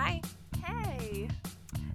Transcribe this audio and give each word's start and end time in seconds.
Hi. 0.00 0.20
Hey. 0.64 1.28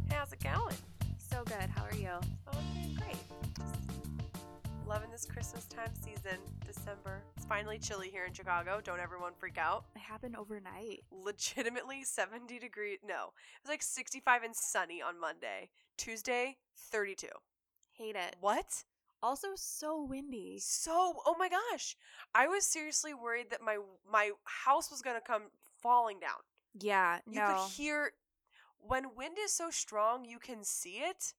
Hey, 0.10 0.16
how's 0.16 0.34
it 0.34 0.44
going? 0.44 0.76
So 1.18 1.42
good. 1.46 1.70
How 1.74 1.86
are 1.86 1.96
you? 1.96 2.10
Oh, 2.12 2.52
I'm 2.52 2.74
doing 2.74 2.98
great. 3.00 3.16
Just 3.58 3.78
loving 4.86 5.10
this 5.10 5.26
Christmas 5.26 5.64
time 5.68 5.94
season, 6.02 6.38
December. 6.68 7.22
It's 7.38 7.46
finally 7.46 7.80
chilly 7.80 8.10
here 8.10 8.26
in 8.26 8.34
Chicago. 8.34 8.82
Don't 8.84 9.00
everyone 9.00 9.32
freak 9.40 9.58
out. 9.58 9.86
It 9.96 10.00
happened 10.00 10.36
overnight. 10.36 11.06
Legitimately 11.14 12.04
70 12.04 12.60
degrees. 12.60 13.00
No, 13.08 13.14
it 13.14 13.64
was 13.64 13.70
like 13.70 13.82
65 13.82 14.44
and 14.44 14.54
sunny 14.54 15.02
on 15.02 15.18
Monday. 15.18 15.70
Tuesday, 15.96 16.58
32. 16.92 17.28
Hate 17.94 18.18
it. 18.18 18.36
What? 18.42 18.84
Also, 19.22 19.52
so 19.56 20.04
windy. 20.04 20.58
So, 20.60 21.22
oh 21.26 21.36
my 21.40 21.48
gosh. 21.48 21.96
I 22.36 22.48
was 22.48 22.66
seriously 22.66 23.14
worried 23.14 23.50
that 23.52 23.62
my 23.62 23.78
my 24.12 24.32
house 24.44 24.92
was 24.92 25.02
going 25.02 25.16
to 25.16 25.26
come 25.26 25.44
falling 25.82 26.20
down. 26.20 26.42
Yeah. 26.80 27.20
You 27.26 27.40
no. 27.40 27.48
could 27.48 27.72
hear 27.72 28.12
when 28.80 29.16
wind 29.16 29.38
is 29.44 29.54
so 29.54 29.70
strong, 29.70 30.26
you 30.26 30.40
can 30.40 30.64
see 30.64 30.98
it. 30.98 31.34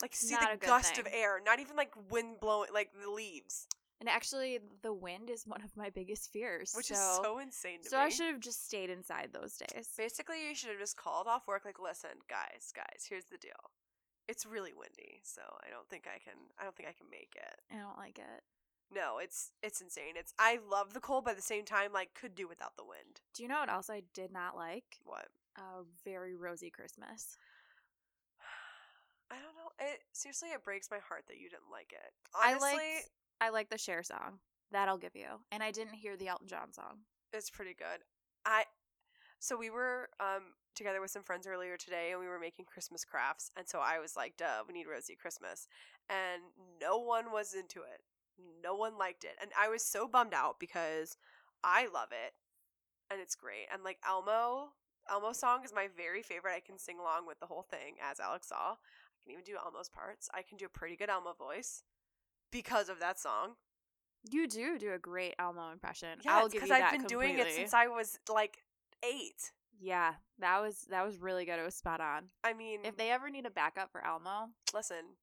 Like 0.00 0.14
see 0.14 0.34
Not 0.34 0.60
the 0.60 0.66
gust 0.66 0.98
of 0.98 1.06
air, 1.12 1.40
not 1.44 1.60
even 1.60 1.76
like 1.76 1.92
wind 2.10 2.40
blowing 2.40 2.70
like 2.74 2.90
the 3.00 3.08
leaves, 3.08 3.68
and 4.02 4.08
actually, 4.08 4.58
the 4.82 4.92
wind 4.92 5.30
is 5.30 5.46
one 5.46 5.62
of 5.62 5.76
my 5.76 5.88
biggest 5.88 6.32
fears. 6.32 6.72
which 6.74 6.86
so, 6.86 6.94
is 6.94 7.20
so 7.22 7.38
insane 7.38 7.84
to 7.84 7.88
So 7.88 7.98
me. 7.98 8.02
I 8.02 8.08
should 8.08 8.26
have 8.26 8.40
just 8.40 8.66
stayed 8.66 8.90
inside 8.90 9.28
those 9.32 9.56
days. 9.56 9.86
Basically, 9.96 10.48
you 10.48 10.56
should 10.56 10.70
have 10.70 10.80
just 10.80 10.96
called 10.96 11.28
off 11.28 11.46
work. 11.46 11.62
Like, 11.64 11.78
listen, 11.78 12.10
guys, 12.28 12.72
guys, 12.74 13.06
here's 13.08 13.26
the 13.26 13.38
deal. 13.38 13.70
It's 14.26 14.44
really 14.44 14.72
windy, 14.74 15.20
so 15.22 15.42
I 15.64 15.70
don't 15.70 15.88
think 15.88 16.08
I 16.08 16.18
can. 16.18 16.34
I 16.58 16.64
don't 16.64 16.74
think 16.74 16.88
I 16.88 16.98
can 16.98 17.06
make 17.12 17.36
it. 17.36 17.60
I 17.70 17.78
don't 17.78 17.96
like 17.96 18.18
it. 18.18 18.42
No, 18.94 19.18
it's 19.18 19.52
it's 19.62 19.80
insane. 19.80 20.14
It's 20.16 20.34
I 20.38 20.58
love 20.70 20.92
the 20.92 21.00
cold, 21.00 21.24
but 21.24 21.32
at 21.32 21.36
the 21.36 21.42
same 21.42 21.64
time, 21.64 21.92
like, 21.92 22.10
could 22.14 22.34
do 22.34 22.46
without 22.46 22.76
the 22.76 22.84
wind. 22.84 23.20
Do 23.34 23.42
you 23.42 23.48
know 23.48 23.60
what 23.60 23.70
else 23.70 23.88
I 23.88 24.02
did 24.12 24.32
not 24.32 24.56
like? 24.56 24.84
What? 25.04 25.28
A 25.56 25.84
very 26.04 26.34
rosy 26.36 26.70
Christmas. 26.70 27.36
I 29.30 29.36
don't 29.36 29.56
know. 29.56 29.70
It 29.78 30.00
seriously, 30.12 30.50
it 30.50 30.64
breaks 30.64 30.90
my 30.90 30.98
heart 30.98 31.24
that 31.28 31.38
you 31.38 31.48
didn't 31.48 31.70
like 31.70 31.92
it. 31.92 32.12
I 32.34 32.50
Honestly, 32.50 32.70
liked. 32.72 33.10
I 33.40 33.48
like 33.48 33.70
the 33.70 33.78
Cher 33.78 34.02
song. 34.02 34.40
That 34.72 34.88
I'll 34.88 34.98
give 34.98 35.16
you. 35.16 35.28
And 35.50 35.62
I 35.62 35.70
didn't 35.70 35.94
hear 35.94 36.16
the 36.16 36.28
Elton 36.28 36.48
John 36.48 36.72
song. 36.72 37.00
It's 37.32 37.50
pretty 37.50 37.74
good. 37.74 38.04
I 38.44 38.64
so 39.38 39.56
we 39.56 39.70
were 39.70 40.08
um 40.20 40.54
together 40.74 41.00
with 41.00 41.10
some 41.10 41.22
friends 41.22 41.46
earlier 41.46 41.76
today 41.76 42.10
and 42.12 42.20
we 42.20 42.26
were 42.26 42.38
making 42.38 42.64
Christmas 42.64 43.04
crafts 43.04 43.50
and 43.56 43.68
so 43.68 43.78
I 43.78 43.98
was 43.98 44.16
like, 44.16 44.36
duh, 44.38 44.64
we 44.66 44.74
need 44.74 44.86
Rosie 44.86 45.16
Christmas. 45.16 45.66
And 46.08 46.42
no 46.80 46.98
one 46.98 47.30
was 47.30 47.54
into 47.54 47.80
it. 47.80 48.00
No 48.62 48.74
one 48.74 48.98
liked 48.98 49.24
it. 49.24 49.36
And 49.40 49.50
I 49.58 49.68
was 49.68 49.84
so 49.84 50.06
bummed 50.08 50.34
out 50.34 50.60
because 50.60 51.16
I 51.64 51.88
love 51.92 52.08
it 52.12 52.34
and 53.10 53.20
it's 53.20 53.34
great. 53.34 53.66
And 53.72 53.82
like 53.84 53.98
Elmo 54.08 54.70
Elmo 55.10 55.32
song 55.32 55.64
is 55.64 55.72
my 55.74 55.88
very 55.96 56.22
favorite. 56.22 56.54
I 56.54 56.60
can 56.60 56.78
sing 56.78 56.98
along 56.98 57.26
with 57.26 57.40
the 57.40 57.46
whole 57.46 57.62
thing 57.62 57.96
as 58.02 58.20
Alex 58.20 58.48
saw. 58.48 58.72
I 58.72 59.18
can 59.24 59.32
even 59.32 59.44
do 59.44 59.56
Elmo's 59.62 59.88
parts. 59.88 60.28
I 60.32 60.42
can 60.42 60.56
do 60.56 60.66
a 60.66 60.68
pretty 60.68 60.96
good 60.96 61.10
Elmo 61.10 61.34
voice 61.34 61.82
because 62.50 62.88
of 62.88 63.00
that 63.00 63.18
song. 63.18 63.54
You 64.30 64.46
do 64.46 64.78
do 64.78 64.92
a 64.92 64.98
great 64.98 65.34
Elmo 65.38 65.72
impression. 65.72 66.20
Yeah, 66.24 66.36
I'll 66.36 66.48
give 66.48 66.62
because 66.62 66.70
I've 66.70 66.92
been 66.92 67.04
doing 67.04 67.38
it 67.38 67.52
since 67.52 67.74
I 67.74 67.88
was 67.88 68.18
like 68.32 68.58
eight. 69.04 69.52
Yeah, 69.80 70.14
that 70.38 70.60
was 70.60 70.86
that 70.90 71.04
was 71.04 71.18
really 71.18 71.44
good. 71.44 71.58
It 71.58 71.64
was 71.64 71.74
spot 71.74 72.00
on. 72.00 72.26
I 72.44 72.52
mean, 72.52 72.80
If 72.84 72.96
they 72.96 73.10
ever 73.10 73.30
need 73.30 73.46
a 73.46 73.50
backup 73.50 73.90
for 73.90 74.04
Elmo, 74.06 74.50
listen, 74.72 75.16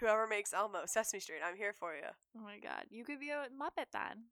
whoever 0.00 0.26
makes 0.26 0.52
Elmo, 0.52 0.80
Sesame 0.86 1.20
Street, 1.20 1.40
I'm 1.44 1.56
here 1.56 1.72
for 1.72 1.94
you. 1.94 2.08
oh 2.36 2.42
my 2.42 2.58
god, 2.58 2.84
you 2.90 3.04
could 3.04 3.20
be 3.20 3.30
a 3.30 3.48
Muppet 3.54 3.90
then. 3.92 4.30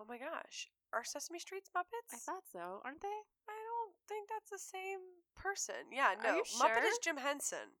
Oh 0.00 0.04
my 0.08 0.18
gosh. 0.18 0.68
Are 0.92 1.04
Sesame 1.04 1.38
Street's 1.38 1.70
Muppets? 1.76 2.12
I 2.14 2.18
thought 2.18 2.44
so, 2.50 2.80
aren't 2.84 3.00
they? 3.00 3.08
I 3.48 3.52
don't 3.52 3.94
think 4.08 4.28
that's 4.28 4.50
the 4.50 4.58
same 4.58 4.98
person. 5.36 5.90
Yeah, 5.92 6.14
no. 6.22 6.36
you 6.36 6.42
Muppet 6.60 6.84
is 6.86 6.98
Jim 7.02 7.16
Henson. 7.16 7.78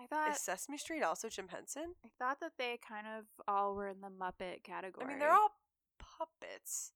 I 0.00 0.06
thought 0.06 0.32
is 0.32 0.40
Sesame 0.40 0.78
Street 0.78 1.02
also 1.02 1.28
Jim 1.28 1.48
Henson? 1.48 1.94
I 2.04 2.08
thought 2.18 2.40
that 2.40 2.52
they 2.58 2.78
kind 2.86 3.06
of 3.06 3.24
all 3.46 3.74
were 3.74 3.88
in 3.88 4.00
the 4.00 4.08
Muppet 4.08 4.62
category. 4.64 5.06
I 5.06 5.08
mean, 5.08 5.18
they're 5.18 5.32
all 5.34 5.52
puppets. 5.98 6.92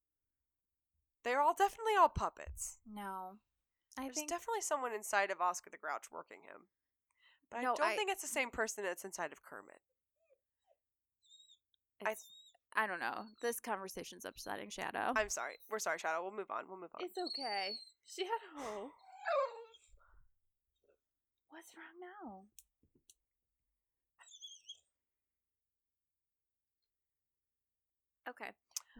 They're 1.23 1.41
all 1.41 1.53
definitely 1.53 1.93
all 1.99 2.09
puppets. 2.09 2.77
no. 2.91 3.37
I 3.97 4.03
There's 4.03 4.15
think 4.15 4.29
definitely 4.29 4.61
someone 4.61 4.93
inside 4.93 5.31
of 5.31 5.41
Oscar 5.41 5.69
the 5.71 5.77
Grouch 5.77 6.05
working 6.11 6.39
him. 6.43 6.67
But 7.51 7.61
No, 7.61 7.73
I 7.73 7.75
don't 7.75 7.81
I- 7.87 7.95
think 7.95 8.11
it's 8.11 8.21
the 8.21 8.27
same 8.27 8.51
person 8.51 8.83
that's 8.83 9.03
inside 9.05 9.31
of 9.33 9.41
Kermit. 9.41 9.81
I- 12.05 12.15
I 12.73 12.85
don't 12.87 12.99
know. 12.99 13.25
This 13.41 13.59
conversation's 13.59 14.23
upsetting, 14.25 14.69
Shadow. 14.69 15.11
I'm 15.15 15.29
sorry. 15.29 15.57
We're 15.69 15.79
sorry, 15.79 15.97
Shadow. 15.97 16.21
We'll 16.21 16.31
move 16.31 16.51
on. 16.51 16.67
We'll 16.67 16.77
move 16.79 16.91
on. 16.93 17.03
It's 17.03 17.17
okay. 17.17 17.75
Shadow. 18.05 18.91
What's 21.49 21.73
wrong 21.75 21.99
now? 21.99 22.43
Okay. 28.29 28.51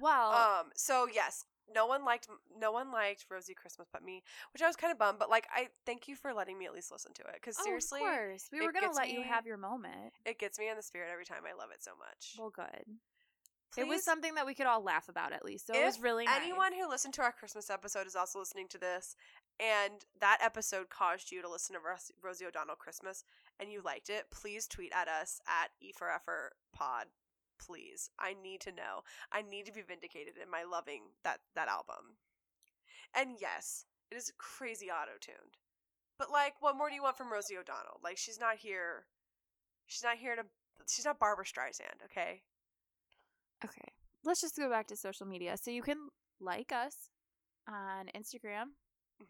Well, 0.02 0.32
Um. 0.32 0.72
So 0.76 1.08
yes, 1.08 1.46
no 1.74 1.86
one 1.86 2.06
liked 2.06 2.28
no 2.60 2.72
one 2.72 2.92
liked 2.92 3.26
Rosie 3.30 3.54
Christmas 3.54 3.88
but 3.92 4.04
me, 4.04 4.24
which 4.54 4.62
I 4.62 4.68
was 4.68 4.76
kind 4.76 4.92
of 4.92 5.00
bummed. 5.00 5.20
But 5.20 5.30
like, 5.30 5.48
I 5.54 5.68
thank 5.86 6.08
you 6.08 6.16
for 6.16 6.34
letting 6.34 6.58
me 6.58 6.66
at 6.66 6.74
least 6.74 6.92
listen 6.92 7.14
to 7.16 7.22
it 7.24 7.36
because 7.36 7.58
oh, 7.60 7.64
seriously, 7.64 8.00
of 8.02 8.06
course. 8.08 8.50
We 8.52 8.62
were 8.66 8.72
gonna 8.72 8.92
let 8.92 9.10
you 9.10 9.22
have 9.24 9.46
your 9.46 9.58
moment. 9.58 10.14
it 10.26 10.40
gets 10.40 10.60
me 10.60 10.70
in 10.70 10.76
the 10.76 10.84
spirit 10.84 11.10
every 11.12 11.26
time. 11.26 11.44
I 11.48 11.58
love 11.58 11.70
it 11.74 11.84
so 11.84 11.92
much. 11.98 12.36
Well, 12.38 12.52
good. 12.52 12.98
It 13.78 13.88
was 13.88 14.04
something 14.04 14.34
that 14.36 14.46
we 14.46 14.56
could 14.56 14.66
all 14.66 14.84
laugh 14.84 15.10
about 15.10 15.32
at 15.32 15.46
least. 15.46 15.68
So 15.68 15.74
it 15.74 15.86
was 15.86 16.02
really 16.02 16.26
nice. 16.26 16.36
Anyone 16.42 16.74
who 16.74 16.90
listened 16.90 17.14
to 17.16 17.22
our 17.22 17.32
Christmas 17.32 17.70
episode 17.70 18.08
is 18.08 18.16
also 18.16 18.40
listening 18.40 18.68
to 18.70 18.78
this, 18.80 19.16
and 19.60 19.94
that 20.20 20.40
episode 20.44 20.90
caused 20.90 21.32
you 21.32 21.42
to 21.42 21.50
listen 21.50 21.76
to 21.76 21.80
Ros- 21.80 22.12
Rosie 22.22 22.46
O'Donnell 22.46 22.76
Christmas, 22.76 23.24
and 23.60 23.72
you 23.72 23.82
liked 23.84 24.10
it. 24.10 24.26
Please 24.32 24.68
tweet 24.68 24.92
at 24.94 25.08
us 25.08 25.40
at 25.48 25.70
E 25.82 25.92
for 25.96 26.10
Effort 26.12 26.54
Pod. 26.74 27.06
Please, 27.60 28.10
I 28.20 28.34
need 28.34 28.62
to 28.62 28.72
know. 28.72 29.04
I 29.32 29.42
need 29.42 29.66
to 29.66 29.74
be 29.74 29.82
vindicated 29.82 30.36
in 30.42 30.50
my 30.50 30.64
loving 30.64 31.04
that 31.24 31.40
that 31.56 31.68
album. 31.68 32.18
And 33.14 33.38
yes, 33.40 33.86
it 34.12 34.16
is 34.16 34.32
crazy 34.38 34.88
auto 34.90 35.18
tuned, 35.20 35.58
but 36.18 36.32
like, 36.32 36.54
what 36.62 36.78
more 36.78 36.90
do 36.90 36.96
you 36.96 37.04
want 37.04 37.18
from 37.18 37.32
Rosie 37.32 37.58
O'Donnell? 37.58 38.00
Like, 38.04 38.18
she's 38.18 38.40
not 38.40 38.58
here. 38.58 39.06
She's 39.88 40.04
not 40.04 40.18
here 40.18 40.36
to. 40.36 40.44
She's 40.88 41.06
not 41.06 41.20
Barbra 41.20 41.46
Streisand. 41.46 42.04
Okay. 42.06 42.44
Okay. 43.64 43.92
Let's 44.24 44.42
just 44.42 44.56
go 44.56 44.70
back 44.70 44.88
to 44.88 44.96
social 44.96 45.26
media. 45.26 45.56
So 45.58 45.72
you 45.72 45.82
can 45.82 46.10
like 46.40 46.72
us 46.72 47.10
on 47.68 48.08
Instagram. 48.16 48.76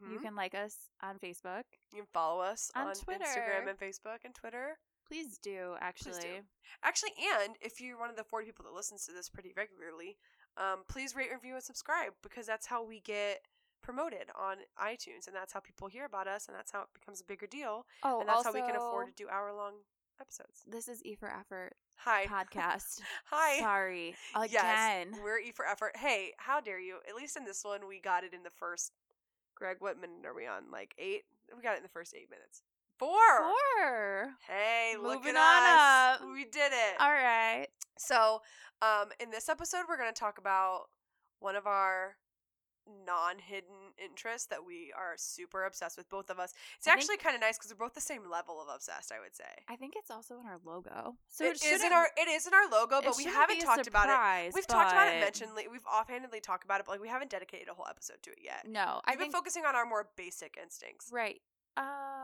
You 0.02 0.20
Mhm. 0.20 0.22
can 0.22 0.36
like 0.36 0.54
us 0.54 0.90
on 1.02 1.18
Facebook. 1.18 1.64
You 1.92 2.04
can 2.04 2.06
follow 2.14 2.42
us 2.42 2.70
On 2.76 2.88
on, 2.90 2.94
Twitter. 2.96 3.26
Instagram 3.26 3.68
and 3.70 3.80
Facebook 3.80 4.20
and 4.24 4.36
Twitter. 4.36 4.80
Please 5.10 5.38
do, 5.40 5.76
actually. 5.82 6.22
do. 6.22 6.38
Actually, 6.84 7.12
and 7.44 7.56
if 7.62 7.82
you're 7.82 8.00
one 8.00 8.10
of 8.10 8.16
the 8.16 8.24
40 8.24 8.46
people 8.46 8.66
that 8.66 8.76
listens 8.76 9.06
to 9.06 9.12
this 9.12 9.28
pretty 9.28 9.52
regularly, 9.58 10.18
um, 10.56 10.84
please 10.88 11.16
rate, 11.16 11.30
review, 11.34 11.56
and 11.56 11.64
subscribe 11.64 12.14
because 12.22 12.46
that's 12.46 12.68
how 12.68 12.86
we 12.86 13.00
get 13.02 13.42
promoted 13.82 14.30
on 14.40 14.58
iTunes, 14.80 15.26
and 15.26 15.36
that's 15.36 15.52
how 15.52 15.60
people 15.60 15.88
hear 15.88 16.06
about 16.06 16.28
us, 16.28 16.48
and 16.48 16.56
that's 16.56 16.72
how 16.72 16.82
it 16.82 16.90
becomes 16.94 17.22
a 17.22 17.24
bigger 17.24 17.48
deal, 17.48 17.86
Oh, 18.04 18.20
and 18.20 18.30
that's 18.30 18.38
also, 18.46 18.50
how 18.50 18.54
we 18.54 18.62
can 18.62 18.76
afford 18.76 19.08
to 19.08 19.14
do 19.14 19.28
hour 19.30 19.52
long 19.54 19.74
episodes. 20.22 20.64
This 20.68 20.88
is 20.88 21.04
E 21.04 21.16
for 21.16 21.30
Effort 21.32 21.74
Hi. 21.96 22.26
podcast. 22.28 23.02
Hi. 23.26 23.60
Sorry. 23.60 24.16
Again. 24.36 24.52
Yes, 25.12 25.20
we're 25.24 25.40
E 25.40 25.52
for 25.52 25.66
effort. 25.66 25.96
Hey, 25.98 26.34
how 26.38 26.60
dare 26.60 26.80
you? 26.80 26.98
At 27.08 27.16
least 27.16 27.36
in 27.38 27.46
this 27.46 27.64
one, 27.64 27.88
we 27.88 28.00
got 28.00 28.24
it 28.24 28.34
in 28.34 28.44
the 28.44 28.50
first. 28.50 28.92
Greg, 29.56 29.78
what 29.80 30.00
minute 30.00 30.26
are 30.26 30.36
we 30.36 30.46
on? 30.46 30.70
Like 30.72 30.94
eight? 30.98 31.24
We 31.56 31.64
got 31.64 31.74
it 31.74 31.78
in 31.78 31.84
the 31.84 31.90
first 31.90 32.14
eight 32.16 32.30
minutes. 32.30 32.62
Four. 33.00 33.18
Four. 33.40 34.34
Hey, 34.48 34.96
look 35.02 35.20
Moving 35.20 35.36
at 35.38 36.16
us. 36.18 36.22
up. 36.22 36.28
We 36.34 36.44
did 36.44 36.72
it. 36.74 36.96
All 37.00 37.10
right. 37.10 37.68
So, 37.98 38.42
um, 38.82 39.10
in 39.22 39.32
this 39.32 39.48
episode, 39.50 39.84
we're 39.88 39.98
going 39.98 40.14
to 40.14 40.20
talk 40.20 40.38
about 40.38 40.84
one 41.40 41.56
of 41.56 41.66
our 41.66 42.18
non-hidden 43.06 43.94
interests 44.04 44.48
that 44.48 44.66
we 44.66 44.92
are 44.98 45.14
super 45.16 45.64
obsessed 45.66 45.96
with, 45.98 46.10
both 46.10 46.30
of 46.30 46.40
us. 46.40 46.54
It's 46.78 46.88
I 46.88 46.94
actually 46.94 47.18
kind 47.18 47.36
of 47.36 47.42
nice 47.42 47.58
because 47.58 47.72
we're 47.72 47.86
both 47.86 47.94
the 47.94 48.02
same 48.02 48.28
level 48.30 48.60
of 48.62 48.68
obsessed. 48.74 49.12
I 49.12 49.20
would 49.20 49.36
say. 49.36 49.44
I 49.70 49.76
think 49.76 49.94
it's 49.96 50.10
also 50.12 50.40
in 50.40 50.46
our 50.48 50.58
logo. 50.66 51.16
So 51.28 51.46
it 51.46 51.64
it 51.64 51.66
is 51.72 51.84
in 51.84 51.94
our 51.94 52.08
it 52.18 52.28
is 52.28 52.48
in 52.48 52.54
our 52.54 52.70
logo, 52.70 53.00
but 53.02 53.16
we 53.16 53.26
haven't 53.26 53.60
talked 53.60 53.88
about 53.88 54.10
it. 54.10 54.54
We've 54.54 54.66
talked 54.68 54.92
about 54.92 55.08
it, 55.14 55.20
mentioned, 55.22 55.52
we've 55.56 55.86
offhandedly 55.86 56.42
talked 56.42 56.64
about 56.66 56.80
it, 56.80 56.86
but 56.86 56.94
like 56.94 57.02
we 57.02 57.08
haven't 57.08 57.30
dedicated 57.32 57.68
a 57.70 57.74
whole 57.74 57.88
episode 57.90 58.18
to 58.24 58.32
it 58.32 58.40
yet. 58.44 58.66
No, 58.68 59.02
I 59.06 59.12
We've 59.12 59.20
think 59.20 59.32
been 59.32 59.40
focusing 59.40 59.66
on 59.66 59.76
our 59.76 59.86
more 59.86 60.08
basic 60.18 60.58
instincts. 60.62 61.10
right. 61.14 61.40
Uh, 61.78 62.24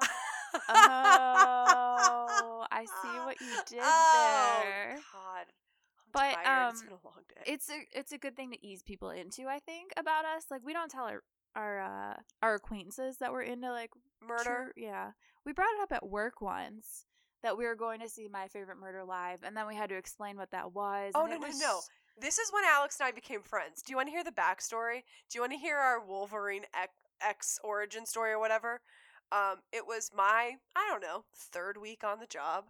oh, 0.69 2.65
I 2.71 2.85
see 2.85 3.19
what 3.25 3.39
you 3.41 3.47
did 3.67 3.79
Oh, 3.81 4.59
there. 4.63 4.95
God. 5.13 5.45
I'm 5.47 6.11
But, 6.13 6.33
tired. 6.43 6.69
it's 6.71 6.81
um, 6.81 6.87
been 6.87 6.95
a 6.95 7.05
long 7.07 7.23
day. 7.29 7.51
It's 7.51 7.69
a 7.69 7.79
it's 7.97 8.11
a 8.11 8.17
good 8.17 8.35
thing 8.35 8.51
to 8.51 8.65
ease 8.65 8.83
people 8.83 9.09
into. 9.09 9.47
I 9.47 9.59
think 9.59 9.91
about 9.97 10.25
us. 10.25 10.45
Like 10.49 10.61
we 10.65 10.73
don't 10.73 10.89
tell 10.91 11.05
our 11.05 11.23
our 11.55 11.81
uh, 11.81 12.13
our 12.41 12.55
acquaintances 12.55 13.17
that 13.17 13.31
we're 13.31 13.41
into 13.43 13.71
like 13.71 13.91
murder. 14.25 14.71
true- 14.73 14.83
yeah, 14.83 15.11
we 15.45 15.53
brought 15.53 15.73
it 15.77 15.81
up 15.83 15.91
at 15.91 16.07
work 16.07 16.41
once 16.41 17.05
that 17.43 17.57
we 17.57 17.65
were 17.65 17.75
going 17.75 17.99
to 17.99 18.09
see 18.09 18.27
my 18.31 18.47
favorite 18.47 18.79
murder 18.79 19.03
live, 19.03 19.39
and 19.43 19.55
then 19.55 19.67
we 19.67 19.75
had 19.75 19.89
to 19.89 19.95
explain 19.97 20.35
what 20.37 20.51
that 20.51 20.73
was. 20.73 21.11
Oh, 21.15 21.25
no, 21.27 21.35
it 21.35 21.41
no, 21.41 21.47
was 21.47 21.59
no. 21.59 21.79
This 22.19 22.39
is 22.39 22.51
when 22.51 22.63
Alex 22.65 22.97
and 22.99 23.07
I 23.07 23.11
became 23.11 23.41
friends. 23.41 23.81
Do 23.83 23.91
you 23.91 23.97
want 23.97 24.07
to 24.07 24.11
hear 24.11 24.23
the 24.23 24.31
backstory? 24.31 25.03
Do 25.29 25.35
you 25.35 25.41
want 25.41 25.51
to 25.51 25.57
hear 25.59 25.77
our 25.77 25.99
Wolverine 26.03 26.63
ec- 26.81 26.89
X 27.21 27.59
origin 27.63 28.05
story 28.05 28.31
or 28.31 28.39
whatever. 28.39 28.81
Um, 29.35 29.57
it 29.73 29.85
was 29.85 30.11
my 30.15 30.53
I 30.75 30.87
don't 30.89 31.01
know 31.01 31.25
third 31.35 31.77
week 31.77 32.03
on 32.03 32.19
the 32.19 32.27
job, 32.27 32.65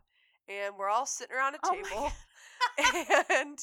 and 0.50 0.76
we're 0.78 0.90
all 0.90 1.06
sitting 1.06 1.36
around 1.36 1.56
a 1.56 1.60
Oh 1.64 1.72
table, 1.74 2.12
and 3.30 3.60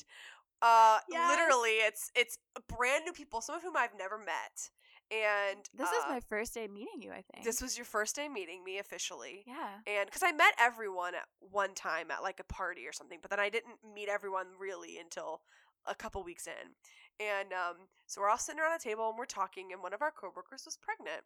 uh, 0.63 0.99
Yes. 1.11 1.31
literally 1.31 1.71
it's 1.71 2.11
it's 2.15 2.39
brand 2.69 3.05
new 3.05 3.13
people, 3.13 3.41
some 3.41 3.57
of 3.57 3.63
whom 3.63 3.77
I've 3.77 3.97
never 3.99 4.19
met, 4.19 4.71
and 5.11 5.59
This 5.75 5.89
is 5.91 6.05
uh, 6.07 6.11
my 6.13 6.21
first 6.21 6.55
day 6.55 6.69
meeting 6.69 7.03
you, 7.03 7.11
I 7.11 7.23
think. 7.33 7.45
this 7.45 7.61
was 7.61 7.77
your 7.77 7.85
first 7.85 8.15
day 8.15 8.29
meeting 8.29 8.63
me 8.65 8.79
officially. 8.79 9.43
yeah. 9.47 9.81
And 9.87 10.07
because 10.07 10.23
I 10.23 10.31
met 10.33 10.55
everyone 10.61 11.15
at 11.15 11.27
one 11.41 11.75
time 11.75 12.11
at 12.11 12.23
like 12.23 12.39
a 12.41 12.45
party 12.45 12.87
or 12.87 12.93
something, 12.93 13.19
but 13.21 13.31
then 13.31 13.41
I 13.41 13.49
didn't 13.49 13.77
meet 13.95 14.09
everyone 14.09 14.47
really 14.61 14.99
until 14.99 15.41
a 15.87 15.95
couple 15.95 16.23
weeks 16.23 16.47
in. 16.47 16.77
And 17.19 17.53
um, 17.53 17.89
so 18.07 18.21
we're 18.21 18.31
all 18.31 18.39
sitting 18.39 18.61
around 18.61 18.77
a 18.77 18.79
table 18.79 19.09
and 19.09 19.19
we're 19.19 19.25
talking, 19.27 19.73
and 19.73 19.83
one 19.83 19.93
of 19.93 20.03
our 20.03 20.13
coworkers 20.13 20.63
was 20.65 20.77
pregnant. 20.77 21.23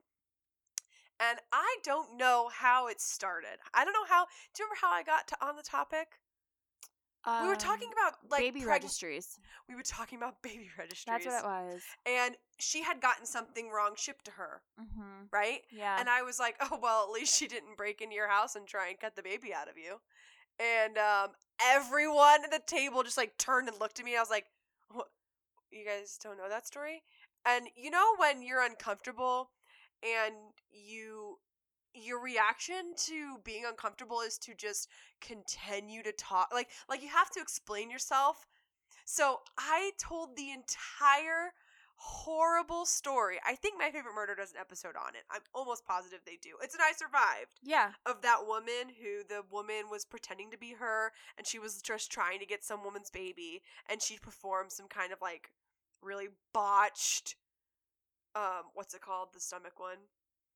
And 1.18 1.38
I 1.52 1.76
don't 1.82 2.16
know 2.18 2.50
how 2.52 2.88
it 2.88 3.00
started. 3.00 3.58
I 3.74 3.84
don't 3.84 3.94
know 3.94 4.04
how. 4.08 4.26
Do 4.54 4.62
you 4.62 4.66
remember 4.66 4.78
how 4.82 4.90
I 4.92 5.02
got 5.02 5.26
to 5.28 5.36
on 5.46 5.56
the 5.56 5.62
topic? 5.62 6.08
we 7.42 7.48
were 7.48 7.56
talking 7.56 7.88
Um, 7.88 7.94
about 7.94 8.12
like 8.30 8.40
baby 8.40 8.60
preg- 8.60 8.66
registries. 8.66 9.36
We 9.68 9.74
were 9.74 9.82
talking 9.82 10.16
about 10.16 10.42
baby 10.42 10.70
registries. 10.78 11.24
That's 11.24 11.26
what 11.26 11.42
it 11.42 11.44
was. 11.44 11.82
And 12.06 12.36
she 12.60 12.82
had 12.82 13.00
gotten 13.00 13.26
something 13.26 13.68
wrong 13.70 13.94
shipped 13.96 14.26
to 14.26 14.30
her, 14.32 14.62
Mm-hmm. 14.80 15.24
right? 15.32 15.62
Yeah. 15.72 15.98
And 15.98 16.08
I 16.08 16.22
was 16.22 16.38
like, 16.38 16.54
oh, 16.60 16.78
well, 16.80 17.04
at 17.04 17.10
least 17.10 17.36
she 17.36 17.48
didn't 17.48 17.76
break 17.76 18.00
into 18.00 18.14
your 18.14 18.28
house 18.28 18.54
and 18.54 18.66
try 18.66 18.88
and 18.90 19.00
cut 19.00 19.16
the 19.16 19.22
baby 19.24 19.52
out 19.52 19.68
of 19.68 19.76
you. 19.76 19.96
And 20.60 20.96
um, 20.98 21.30
everyone 21.60 22.44
at 22.44 22.50
the 22.52 22.62
table 22.64 23.02
just 23.02 23.16
like 23.16 23.36
turned 23.38 23.68
and 23.68 23.78
looked 23.80 23.98
at 23.98 24.04
me. 24.04 24.16
I 24.16 24.20
was 24.20 24.30
like, 24.30 24.46
what? 24.90 25.08
You 25.72 25.84
guys 25.84 26.18
don't 26.22 26.38
know 26.38 26.48
that 26.48 26.66
story? 26.66 27.02
And 27.44 27.66
you 27.74 27.90
know 27.90 28.14
when 28.18 28.40
you're 28.42 28.62
uncomfortable 28.62 29.50
and 30.02 30.34
you 30.70 31.38
your 31.94 32.22
reaction 32.22 32.92
to 32.96 33.38
being 33.42 33.64
uncomfortable 33.66 34.20
is 34.20 34.36
to 34.36 34.54
just 34.54 34.88
continue 35.20 36.02
to 36.02 36.12
talk 36.12 36.48
like 36.52 36.68
like 36.88 37.02
you 37.02 37.08
have 37.08 37.30
to 37.30 37.40
explain 37.40 37.90
yourself. 37.90 38.46
So 39.04 39.40
i 39.58 39.92
told 39.98 40.36
the 40.36 40.50
entire 40.50 41.52
horrible 41.98 42.84
story. 42.84 43.38
I 43.46 43.54
think 43.54 43.78
my 43.78 43.90
favorite 43.90 44.14
murder 44.14 44.34
does 44.34 44.50
an 44.50 44.58
episode 44.60 44.96
on 44.96 45.14
it. 45.14 45.24
I'm 45.30 45.40
almost 45.54 45.86
positive 45.86 46.20
they 46.24 46.38
do. 46.42 46.50
It's 46.62 46.74
an 46.74 46.80
i 46.82 46.92
survived 46.92 47.60
yeah. 47.62 47.92
of 48.04 48.22
that 48.22 48.46
woman 48.46 48.92
who 49.00 49.24
the 49.26 49.42
woman 49.50 49.88
was 49.90 50.04
pretending 50.04 50.50
to 50.50 50.58
be 50.58 50.74
her 50.78 51.12
and 51.38 51.46
she 51.46 51.58
was 51.58 51.80
just 51.80 52.10
trying 52.10 52.38
to 52.40 52.46
get 52.46 52.64
some 52.64 52.84
woman's 52.84 53.10
baby 53.10 53.62
and 53.88 54.02
she 54.02 54.18
performed 54.18 54.72
some 54.72 54.88
kind 54.88 55.12
of 55.12 55.20
like 55.22 55.50
really 56.02 56.28
botched 56.52 57.36
um 58.36 58.64
what's 58.74 58.94
it 58.94 59.00
called 59.00 59.28
the 59.34 59.40
stomach 59.40 59.80
one 59.80 59.98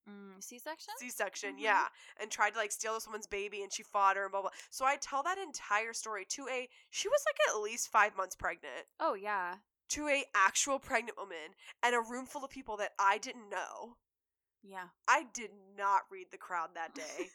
Mm, 0.09 0.43
C-section. 0.43 0.95
c-section 0.99 1.57
Mhm. 1.57 1.61
yeah 1.61 1.87
and 2.21 2.31
tried 2.31 2.53
to 2.53 2.59
like 2.59 2.73
steal 2.73 2.95
this 2.95 3.07
woman's 3.07 3.27
baby 3.27 3.63
and 3.63 3.71
she 3.73 3.83
fought 3.83 4.17
her 4.17 4.23
and 4.25 4.33
blah 4.33 4.41
blah 4.41 4.51
so 4.71 4.85
i 4.87 4.97
tell 4.97 5.23
that 5.23 5.37
entire 5.39 5.93
story 5.93 6.25
to 6.31 6.49
a 6.49 6.69
she 6.89 7.07
was 7.07 7.23
like 7.27 7.37
at 7.55 7.61
least 7.61 7.91
five 7.93 8.17
months 8.17 8.35
pregnant 8.35 8.87
oh 8.99 9.13
yeah. 9.15 9.57
to 9.91 10.09
a 10.09 10.25
actual 10.35 10.79
pregnant 10.79 11.19
woman 11.19 11.55
and 11.83 11.95
a 11.95 12.01
room 12.01 12.25
full 12.25 12.43
of 12.45 12.51
people 12.51 12.79
that 12.79 12.93
i 12.99 13.19
didn't 13.19 13.51
know 13.51 13.97
Yeah. 14.63 14.89
I 15.07 15.25
did 15.35 15.51
not 15.77 16.03
read 16.11 16.29
the 16.33 16.39
crowd 16.39 16.71
that 16.75 16.95
day. 16.95 17.29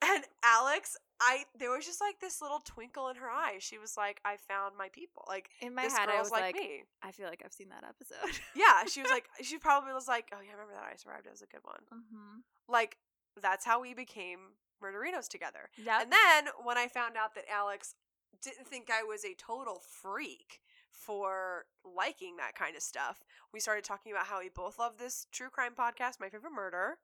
and 0.02 0.24
Alex, 0.42 0.96
I 1.20 1.44
there 1.58 1.70
was 1.70 1.84
just 1.84 2.00
like 2.00 2.20
this 2.20 2.40
little 2.40 2.60
twinkle 2.60 3.08
in 3.08 3.16
her 3.16 3.28
eye. 3.28 3.56
She 3.58 3.78
was 3.78 3.96
like, 3.96 4.20
"I 4.24 4.36
found 4.36 4.76
my 4.76 4.88
people." 4.88 5.24
Like 5.26 5.50
In 5.60 5.74
my 5.74 5.82
this 5.82 5.96
head, 5.96 6.08
I 6.08 6.20
was 6.20 6.30
like, 6.30 6.42
like, 6.42 6.54
me. 6.54 6.84
I 7.02 7.10
feel 7.10 7.26
like 7.26 7.42
I've 7.44 7.52
seen 7.52 7.68
that 7.70 7.84
episode. 7.84 8.40
Yeah, 8.54 8.84
she 8.86 9.02
was 9.02 9.10
like, 9.16 9.28
she 9.42 9.58
probably 9.58 9.92
was 9.92 10.06
like, 10.06 10.30
"Oh 10.32 10.38
yeah, 10.40 10.50
I 10.50 10.52
remember 10.52 10.74
that 10.74 10.88
I 10.92 10.96
survived. 10.96 11.26
It 11.26 11.32
was 11.32 11.42
a 11.42 11.46
good 11.46 11.64
one." 11.64 11.80
mm-hmm. 11.92 12.38
Like 12.68 12.98
that's 13.40 13.64
how 13.64 13.80
we 13.80 13.94
became 13.94 14.38
murderinos 14.82 15.28
together. 15.28 15.70
Yep. 15.84 16.02
And 16.02 16.12
then 16.12 16.52
when 16.62 16.78
I 16.78 16.86
found 16.88 17.16
out 17.16 17.34
that 17.34 17.44
Alex 17.52 17.94
didn't 18.42 18.66
think 18.66 18.88
I 18.90 19.02
was 19.02 19.24
a 19.24 19.34
total 19.34 19.80
freak 19.80 20.60
for 20.90 21.64
liking 21.84 22.36
that 22.36 22.54
kind 22.54 22.76
of 22.76 22.82
stuff, 22.82 23.24
we 23.52 23.60
started 23.60 23.84
talking 23.84 24.12
about 24.12 24.26
how 24.26 24.40
we 24.40 24.48
both 24.48 24.78
love 24.78 24.98
this 24.98 25.26
true 25.32 25.50
crime 25.50 25.72
podcast, 25.78 26.20
My 26.20 26.28
Favorite 26.28 26.52
Murder. 26.54 26.98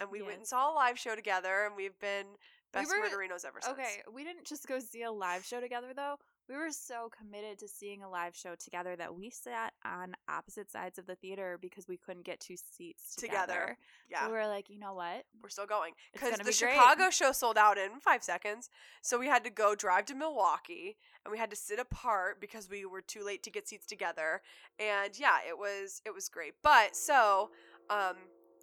And 0.00 0.10
we 0.10 0.22
went 0.22 0.38
and 0.38 0.46
saw 0.46 0.72
a 0.72 0.74
live 0.74 0.98
show 0.98 1.14
together, 1.14 1.64
and 1.64 1.76
we've 1.76 1.98
been 2.00 2.26
best 2.74 2.90
were- 2.90 3.06
murderinos 3.08 3.44
ever 3.44 3.60
since. 3.60 3.72
Okay, 3.78 4.02
we 4.12 4.24
didn't 4.24 4.44
just 4.44 4.66
go 4.66 4.78
see 4.78 5.02
a 5.02 5.10
live 5.12 5.44
show 5.44 5.60
together 5.60 5.88
though. 5.94 6.16
We 6.46 6.56
were 6.56 6.70
so 6.72 7.08
committed 7.16 7.58
to 7.60 7.68
seeing 7.68 8.02
a 8.02 8.08
live 8.10 8.36
show 8.36 8.54
together 8.54 8.96
that 8.96 9.14
we 9.14 9.30
sat 9.30 9.72
on 9.82 10.14
opposite 10.28 10.70
sides 10.70 10.98
of 10.98 11.06
the 11.06 11.14
theater 11.14 11.58
because 11.58 11.88
we 11.88 11.96
couldn't 11.96 12.26
get 12.26 12.38
two 12.38 12.56
seats 12.56 13.16
Together. 13.16 13.46
together. 13.54 13.78
Yeah, 14.10 14.20
So 14.26 14.26
we 14.26 14.36
were 14.36 14.46
like, 14.46 14.68
you 14.68 14.78
know 14.78 14.92
what? 14.92 15.24
we're 15.42 15.48
still 15.48 15.64
going 15.66 15.94
because 16.12 16.32
the 16.32 16.38
be 16.38 16.44
great. 16.44 16.54
Chicago 16.54 17.08
show 17.08 17.32
sold 17.32 17.56
out 17.56 17.78
in 17.78 17.98
five 17.98 18.22
seconds. 18.22 18.68
So 19.00 19.18
we 19.18 19.26
had 19.26 19.42
to 19.44 19.50
go 19.50 19.74
drive 19.74 20.04
to 20.06 20.14
Milwaukee, 20.14 20.98
and 21.24 21.32
we 21.32 21.38
had 21.38 21.48
to 21.48 21.56
sit 21.56 21.78
apart 21.78 22.42
because 22.42 22.68
we 22.68 22.84
were 22.84 23.00
too 23.00 23.24
late 23.24 23.42
to 23.44 23.50
get 23.50 23.66
seats 23.66 23.86
together. 23.86 24.42
And 24.78 25.18
yeah, 25.18 25.38
it 25.48 25.56
was 25.56 26.02
it 26.04 26.12
was 26.12 26.28
great. 26.28 26.52
But 26.62 26.94
so, 26.94 27.50
um, 27.88 28.16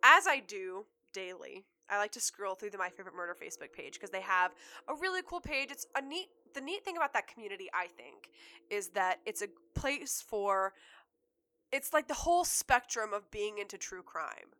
as 0.04 0.28
I 0.28 0.40
do 0.46 0.86
daily, 1.14 1.66
I 1.92 1.98
like 1.98 2.12
to 2.14 2.20
scroll 2.22 2.56
through 2.56 2.72
the 2.72 2.78
My 2.78 2.90
Favorite 2.90 3.16
Murder 3.16 3.36
Facebook 3.36 3.74
page 3.74 3.94
because 3.94 4.10
they 4.10 4.22
have 4.22 4.52
a 4.88 4.96
really 4.96 5.22
cool 5.26 5.42
page. 5.42 5.70
It's 5.72 5.86
a 5.96 6.02
neat. 6.02 6.30
The 6.54 6.62
neat 6.62 6.84
thing 6.84 6.98
about 6.98 7.14
that 7.14 7.28
community, 7.28 7.70
I 7.74 7.88
think, 7.88 8.30
is 8.70 8.90
that 8.90 9.20
it's 9.26 9.42
a 9.42 9.48
place 9.76 10.24
for. 10.26 10.74
It's 11.72 11.94
like 11.94 12.08
the 12.08 12.14
whole 12.14 12.44
spectrum 12.44 13.14
of 13.14 13.30
being 13.32 13.58
into 13.58 13.78
true 13.78 14.04
crime 14.04 14.52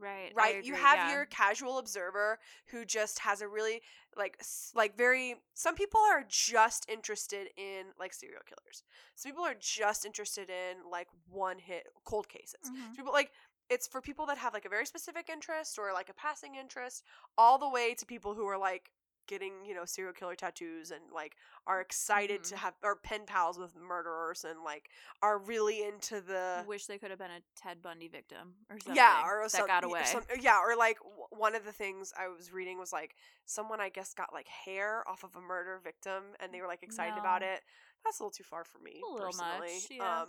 Right. 0.00 0.32
Right 0.34 0.64
you 0.64 0.74
have 0.74 0.96
yeah. 0.96 1.12
your 1.12 1.24
casual 1.26 1.78
observer 1.78 2.38
who 2.66 2.84
just 2.84 3.18
has 3.18 3.42
a 3.42 3.48
really 3.48 3.82
like 4.16 4.42
like 4.74 4.96
very 4.96 5.36
some 5.54 5.74
people 5.74 6.00
are 6.10 6.24
just 6.26 6.88
interested 6.88 7.48
in 7.56 7.86
like 7.98 8.14
serial 8.14 8.40
killers 8.46 8.82
some 9.14 9.30
people 9.30 9.44
are 9.44 9.56
just 9.60 10.06
interested 10.06 10.48
in 10.48 10.90
like 10.90 11.08
one 11.28 11.58
hit 11.58 11.84
cold 12.04 12.28
cases 12.28 12.60
Mhm. 12.64 12.86
Some 12.86 12.96
people 12.96 13.12
like 13.12 13.30
it's 13.70 13.86
for 13.86 14.00
people 14.00 14.26
that 14.26 14.36
have 14.38 14.52
like 14.52 14.64
a 14.64 14.68
very 14.68 14.84
specific 14.84 15.28
interest 15.30 15.78
or 15.78 15.92
like 15.92 16.08
a 16.08 16.14
passing 16.14 16.56
interest 16.56 17.04
all 17.38 17.56
the 17.58 17.68
way 17.68 17.94
to 17.94 18.04
people 18.04 18.34
who 18.34 18.46
are 18.46 18.58
like 18.58 18.90
getting 19.28 19.64
you 19.64 19.74
know 19.74 19.84
serial 19.84 20.12
killer 20.12 20.34
tattoos 20.34 20.90
and 20.90 21.02
like 21.14 21.36
are 21.68 21.80
excited 21.80 22.42
to 22.42 22.56
Mhm. 22.56 22.58
have 22.58 22.74
or 22.82 22.96
pen 22.96 23.26
pals 23.26 23.60
with 23.60 23.76
murderers 23.76 24.44
and 24.44 24.64
like 24.64 24.90
are 25.22 25.38
really 25.38 25.84
into 25.84 26.20
the 26.20 26.64
Wish 26.66 26.86
they 26.86 26.98
could 26.98 27.10
have 27.10 27.18
been 27.20 27.30
a 27.30 27.40
Ted 27.54 27.80
Bundy 27.80 28.08
victim 28.08 28.54
or 28.68 28.80
something. 28.80 28.96
yeah, 28.96 29.22
or 29.24 29.42
that 29.44 29.50
some, 29.52 29.66
got 29.68 29.84
away. 29.84 30.02
some- 30.04 30.24
yeah, 30.40 30.58
or 30.60 30.74
like 30.74 30.98
w- 30.98 31.26
one 31.30 31.54
of 31.54 31.64
the 31.64 31.70
things 31.72 32.12
I 32.18 32.26
was 32.26 32.50
reading 32.52 32.76
was 32.76 32.92
like 32.92 33.14
someone 33.44 33.80
I 33.80 33.88
guess 33.88 34.14
got 34.14 34.32
like 34.32 34.48
hair 34.48 35.08
off 35.08 35.22
of 35.22 35.36
a 35.36 35.40
murder 35.40 35.78
victim, 35.78 36.34
and 36.40 36.52
they 36.52 36.60
were 36.60 36.66
like 36.66 36.82
excited 36.82 37.16
about 37.16 37.42
it. 37.44 37.62
That's 38.02 38.18
a 38.18 38.24
little 38.24 38.32
too 38.32 38.42
far 38.42 38.64
for 38.64 38.80
me 38.80 39.00
A 39.00 39.12
little 39.12 39.26
personally. 39.28 39.74
much, 39.74 39.86
yeah. 39.90 40.22
Um, 40.22 40.28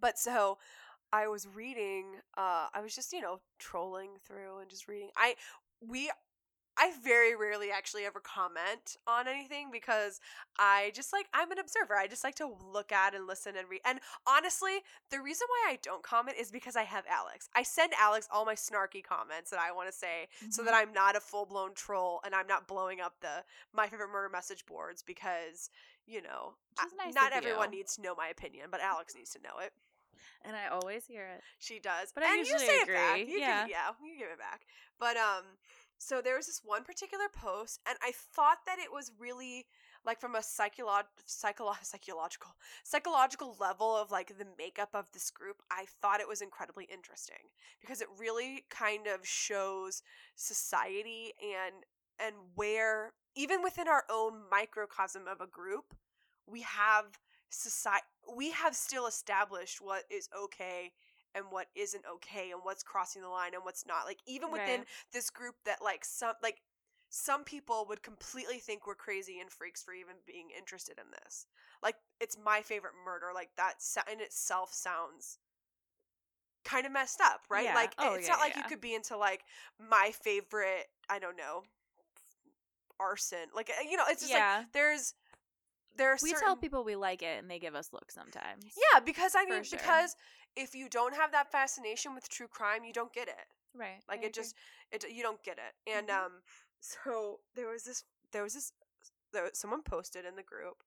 but 0.00 0.18
so 0.18 0.58
I 1.14 1.28
was 1.28 1.46
reading. 1.46 2.04
Uh, 2.36 2.66
I 2.74 2.80
was 2.82 2.94
just 2.94 3.12
you 3.12 3.20
know 3.20 3.40
trolling 3.58 4.10
through 4.26 4.58
and 4.60 4.68
just 4.70 4.88
reading. 4.88 5.10
I 5.16 5.36
we. 5.80 6.10
I 6.76 6.90
very 7.04 7.36
rarely 7.36 7.70
actually 7.70 8.04
ever 8.04 8.18
comment 8.18 8.96
on 9.06 9.28
anything 9.28 9.68
because 9.70 10.18
I 10.58 10.90
just 10.92 11.12
like 11.12 11.26
I'm 11.32 11.52
an 11.52 11.60
observer. 11.60 11.94
I 11.94 12.08
just 12.08 12.24
like 12.24 12.34
to 12.42 12.50
look 12.76 12.90
at 12.90 13.14
and 13.14 13.28
listen 13.28 13.54
and 13.56 13.68
read. 13.70 13.82
And 13.84 14.00
honestly, 14.26 14.78
the 15.12 15.20
reason 15.20 15.46
why 15.48 15.72
I 15.74 15.78
don't 15.82 16.02
comment 16.02 16.36
is 16.36 16.50
because 16.50 16.74
I 16.74 16.82
have 16.82 17.04
Alex. 17.08 17.48
I 17.54 17.62
send 17.62 17.92
Alex 18.00 18.26
all 18.32 18.44
my 18.44 18.56
snarky 18.56 19.04
comments 19.04 19.50
that 19.52 19.60
I 19.60 19.70
want 19.70 19.88
to 19.88 19.96
say 19.96 20.26
so 20.50 20.62
Mhm. 20.62 20.64
that 20.66 20.74
I'm 20.74 20.92
not 20.92 21.14
a 21.14 21.20
full 21.20 21.46
blown 21.46 21.74
troll 21.74 22.20
and 22.24 22.34
I'm 22.34 22.48
not 22.48 22.66
blowing 22.66 23.00
up 23.00 23.20
the 23.20 23.44
my 23.72 23.86
favorite 23.88 24.08
murder 24.10 24.28
message 24.28 24.66
boards 24.66 25.00
because 25.00 25.70
you 26.06 26.20
know 26.22 26.56
I- 26.76 26.88
nice 26.98 27.14
not 27.14 27.32
everyone 27.32 27.70
you. 27.72 27.78
needs 27.78 27.94
to 27.94 28.02
know 28.02 28.16
my 28.16 28.26
opinion, 28.26 28.70
but 28.72 28.80
Alex 28.80 29.14
needs 29.14 29.30
to 29.34 29.38
know 29.42 29.58
it. 29.60 29.72
And 30.44 30.56
I 30.56 30.68
always 30.68 31.06
hear 31.06 31.26
it. 31.26 31.42
She 31.58 31.78
does, 31.78 32.12
But 32.14 32.24
I 32.24 32.30
and 32.30 32.38
usually 32.38 32.64
you 32.64 32.68
say 32.70 32.76
it 32.80 32.86
back. 32.88 33.20
agree, 33.20 33.32
You 33.34 33.38
yeah. 33.40 33.62
give, 33.62 33.70
yeah, 33.70 33.88
you 34.02 34.18
give 34.18 34.28
it 34.30 34.38
back. 34.38 34.62
But 34.98 35.16
um, 35.16 35.44
so 35.98 36.20
there 36.20 36.36
was 36.36 36.46
this 36.46 36.60
one 36.64 36.84
particular 36.84 37.26
post, 37.32 37.80
and 37.88 37.96
I 38.02 38.12
thought 38.12 38.58
that 38.66 38.78
it 38.78 38.92
was 38.92 39.12
really 39.18 39.66
like 40.04 40.20
from 40.20 40.34
a 40.34 40.40
psycholo- 40.40 41.04
psycholo- 41.26 41.76
psychological 41.82 42.54
psychological 42.84 43.56
level 43.60 43.96
of 43.96 44.10
like 44.10 44.36
the 44.38 44.46
makeup 44.58 44.90
of 44.94 45.06
this 45.12 45.30
group. 45.30 45.62
I 45.70 45.86
thought 46.02 46.20
it 46.20 46.28
was 46.28 46.42
incredibly 46.42 46.84
interesting 46.84 47.48
because 47.80 48.00
it 48.00 48.08
really 48.18 48.64
kind 48.70 49.06
of 49.06 49.26
shows 49.26 50.02
society 50.36 51.32
and 51.42 51.84
and 52.20 52.34
where 52.54 53.12
even 53.34 53.62
within 53.62 53.88
our 53.88 54.04
own 54.10 54.34
microcosm 54.50 55.26
of 55.26 55.40
a 55.40 55.46
group, 55.46 55.94
we 56.46 56.60
have 56.62 57.06
society 57.54 58.04
we 58.36 58.50
have 58.50 58.74
still 58.74 59.06
established 59.06 59.80
what 59.80 60.04
is 60.10 60.28
okay 60.36 60.92
and 61.34 61.46
what 61.50 61.66
isn't 61.74 62.04
okay 62.06 62.50
and 62.52 62.60
what's 62.62 62.82
crossing 62.82 63.22
the 63.22 63.28
line 63.28 63.54
and 63.54 63.64
what's 63.64 63.86
not 63.86 64.06
like 64.06 64.18
even 64.26 64.50
within 64.50 64.80
Right. 64.80 64.88
this 65.12 65.30
group 65.30 65.56
that 65.64 65.82
like 65.82 66.04
some 66.04 66.34
like 66.42 66.62
some 67.10 67.44
people 67.44 67.86
would 67.88 68.02
completely 68.02 68.58
think 68.58 68.86
we're 68.86 68.94
crazy 68.94 69.38
and 69.40 69.50
freaks 69.50 69.82
for 69.82 69.94
even 69.94 70.16
being 70.26 70.48
interested 70.56 70.98
in 70.98 71.06
this 71.24 71.46
like 71.82 71.96
it's 72.20 72.36
my 72.42 72.62
favorite 72.62 72.94
murder 73.04 73.28
like 73.34 73.50
that 73.56 73.74
in 74.12 74.20
itself 74.20 74.72
sounds 74.72 75.38
kind 76.64 76.86
of 76.86 76.92
messed 76.92 77.20
up, 77.20 77.42
right? 77.50 77.64
Yeah. 77.66 77.74
Like 77.74 77.94
Oh, 77.98 78.14
it's 78.14 78.26
yeah, 78.26 78.34
not 78.34 78.40
like 78.40 78.56
yeah. 78.56 78.62
you 78.62 78.64
could 78.64 78.80
be 78.80 78.94
into 78.94 79.16
like 79.16 79.44
my 79.78 80.12
favorite, 80.22 80.86
I 81.08 81.18
don't 81.18 81.36
know, 81.36 81.64
arson. 83.00 83.48
Like 83.54 83.70
uh, 83.70 83.82
you 83.88 83.96
know, 83.96 84.04
it's 84.08 84.22
just 84.22 84.32
yeah. 84.32 84.58
like 84.58 84.72
there's 84.72 85.14
there 85.96 86.10
are 86.10 86.18
we 86.22 86.30
certain 86.30 86.44
tell 86.46 86.56
people 86.56 86.84
we 86.84 86.96
like 86.96 87.22
it 87.22 87.38
and 87.38 87.50
they 87.50 87.58
give 87.58 87.74
us 87.74 87.92
looks 87.92 88.14
sometimes. 88.14 88.64
Yeah, 88.76 89.00
because 89.00 89.34
I 89.36 89.44
mean 89.46 89.62
sure. 89.62 89.78
because 89.78 90.16
if 90.56 90.74
you 90.74 90.88
don't 90.88 91.14
have 91.14 91.32
that 91.32 91.50
fascination 91.50 92.14
with 92.14 92.28
true 92.28 92.48
crime, 92.48 92.84
you 92.84 92.92
don't 92.92 93.12
get 93.12 93.28
it. 93.28 93.46
Right. 93.76 94.02
Like 94.08 94.20
I 94.20 94.26
it 94.26 94.28
agree. 94.28 94.42
just 94.42 94.54
it 94.92 95.04
you 95.10 95.22
don't 95.22 95.42
get 95.42 95.58
it. 95.58 95.90
And 95.90 96.08
Mhm. 96.08 96.24
um 96.26 96.32
so 96.80 97.40
there 97.54 97.68
was 97.68 97.84
this 97.84 98.04
there 98.32 98.42
was 98.42 98.54
this 98.54 98.72
there 99.32 99.44
was, 99.44 99.58
someone 99.58 99.82
posted 99.82 100.24
in 100.24 100.36
the 100.36 100.42
group 100.42 100.82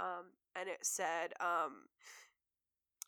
um 0.00 0.32
and 0.54 0.68
it 0.68 0.84
said 0.84 1.32
um 1.40 1.88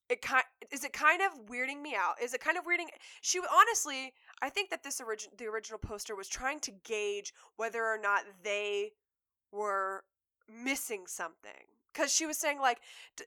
it 0.09 0.23
kind 0.23 0.45
is 0.71 0.85
it 0.85 0.93
kind 0.93 1.21
of 1.23 1.47
weirding 1.47 1.83
me 1.83 1.95
out? 1.95 2.15
Is 2.23 2.33
it 2.33 2.41
kind 2.41 2.57
of 2.57 2.65
weirding 2.65 2.89
she 3.21 3.41
honestly 3.41 4.15
I 4.41 4.49
think 4.49 4.71
that 4.71 4.83
this 4.83 5.01
origin 5.01 5.33
the 5.37 5.47
original 5.47 5.79
poster 5.79 6.15
was 6.17 6.29
trying 6.29 6.61
to 6.61 6.73
gauge 6.85 7.33
whether 7.57 7.85
or 7.85 7.99
not 7.99 8.23
they 8.43 8.93
were 9.53 10.05
missing 10.49 11.07
something 11.07 11.67
cuz 11.95 12.13
she 12.13 12.27
was 12.27 12.39
saying 12.39 12.59
like 12.59 12.81
d- 13.17 13.25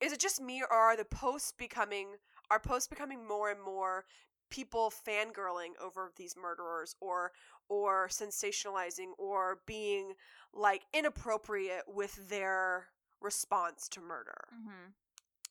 is 0.00 0.12
it 0.12 0.18
just 0.20 0.40
me 0.40 0.62
or 0.62 0.72
are 0.72 0.96
the 0.96 1.04
posts 1.04 1.52
becoming 1.52 2.16
are 2.50 2.58
posts 2.60 2.88
becoming 2.88 3.26
more 3.26 3.50
and 3.50 3.62
more 3.62 4.04
people 4.50 4.90
fangirling 4.90 5.76
over 5.80 6.12
these 6.16 6.36
murderers 6.36 6.94
or 7.00 7.32
or 7.68 8.08
sensationalizing 8.08 9.12
or 9.18 9.60
being 9.66 10.14
like 10.52 10.82
inappropriate 10.92 11.84
with 11.88 12.28
their 12.28 12.88
response 13.20 13.88
to 13.88 14.00
murder 14.00 14.48
Mhm. 14.54 14.94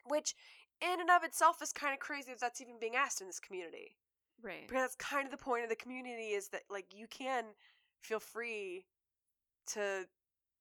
which 0.05 0.35
in 0.81 0.99
and 0.99 1.09
of 1.11 1.23
itself 1.23 1.61
is 1.61 1.71
kind 1.71 1.93
of 1.93 1.99
crazy 1.99 2.31
if 2.31 2.39
that's 2.39 2.61
even 2.61 2.79
being 2.79 2.95
asked 2.95 3.21
in 3.21 3.27
this 3.27 3.39
community 3.39 3.95
Right. 4.41 4.67
because 4.67 4.81
that's 4.83 4.95
kind 4.95 5.25
of 5.25 5.31
the 5.31 5.37
point 5.43 5.63
of 5.63 5.69
the 5.69 5.75
community 5.75 6.33
is 6.33 6.49
that 6.49 6.63
like 6.69 6.93
you 6.93 7.07
can 7.07 7.55
feel 8.01 8.19
free 8.19 8.85
to 9.67 10.07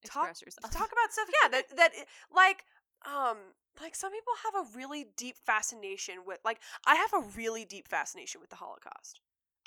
talk 0.04 0.28
yourself. 0.44 0.72
talk 0.72 0.90
about 0.92 1.12
stuff 1.12 1.28
yeah 1.42 1.48
that 1.48 1.76
that 1.76 1.92
like 2.34 2.64
um 3.06 3.36
like 3.80 3.94
some 3.94 4.12
people 4.12 4.32
have 4.44 4.66
a 4.66 4.76
really 4.76 5.06
deep 5.16 5.36
fascination 5.36 6.16
with 6.26 6.38
like 6.44 6.60
i 6.86 6.94
have 6.94 7.12
a 7.12 7.26
really 7.36 7.64
deep 7.64 7.88
fascination 7.88 8.40
with 8.40 8.50
the 8.50 8.56
holocaust. 8.56 9.20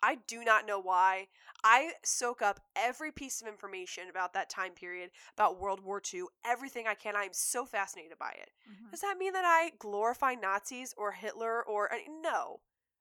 I 0.05 0.17
do 0.27 0.43
not 0.43 0.67
know 0.67 0.79
why. 0.81 1.27
I 1.63 1.93
soak 2.03 2.41
up 2.41 2.59
every 2.75 3.09
piece 3.09 3.41
of 3.41 3.47
information 3.47 4.09
about 4.09 4.33
that 4.33 4.49
time 4.49 4.73
period 4.73 5.11
about 5.37 5.61
world 5.61 5.79
war 5.79 6.01
ii 6.13 6.23
everything 6.45 6.87
i 6.87 6.93
can. 6.93 7.15
I'm 7.15 7.31
so 7.31 7.65
fascinated 7.65 8.19
by 8.19 8.31
it. 8.31 8.49
Mhm. 8.69 8.91
does 8.91 8.99
that 9.01 9.17
mean 9.17 9.31
that 9.33 9.45
i 9.45 9.71
glorify 9.79 10.35
nazis 10.35 10.93
or 10.97 11.13
hitler 11.13 11.63
or 11.63 11.89
no 12.21 12.59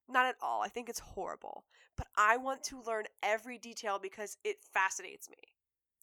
not 0.08 0.26
at 0.26 0.36
all. 0.42 0.62
I 0.62 0.68
think 0.68 0.88
it's 0.88 0.98
horrible. 1.00 1.64
But 1.96 2.06
i 2.16 2.36
want 2.36 2.62
to 2.64 2.80
learn 2.82 3.04
every 3.22 3.58
detail 3.58 3.98
because 3.98 4.36
it 4.44 4.62
fascinates 4.62 5.28
me 5.28 5.54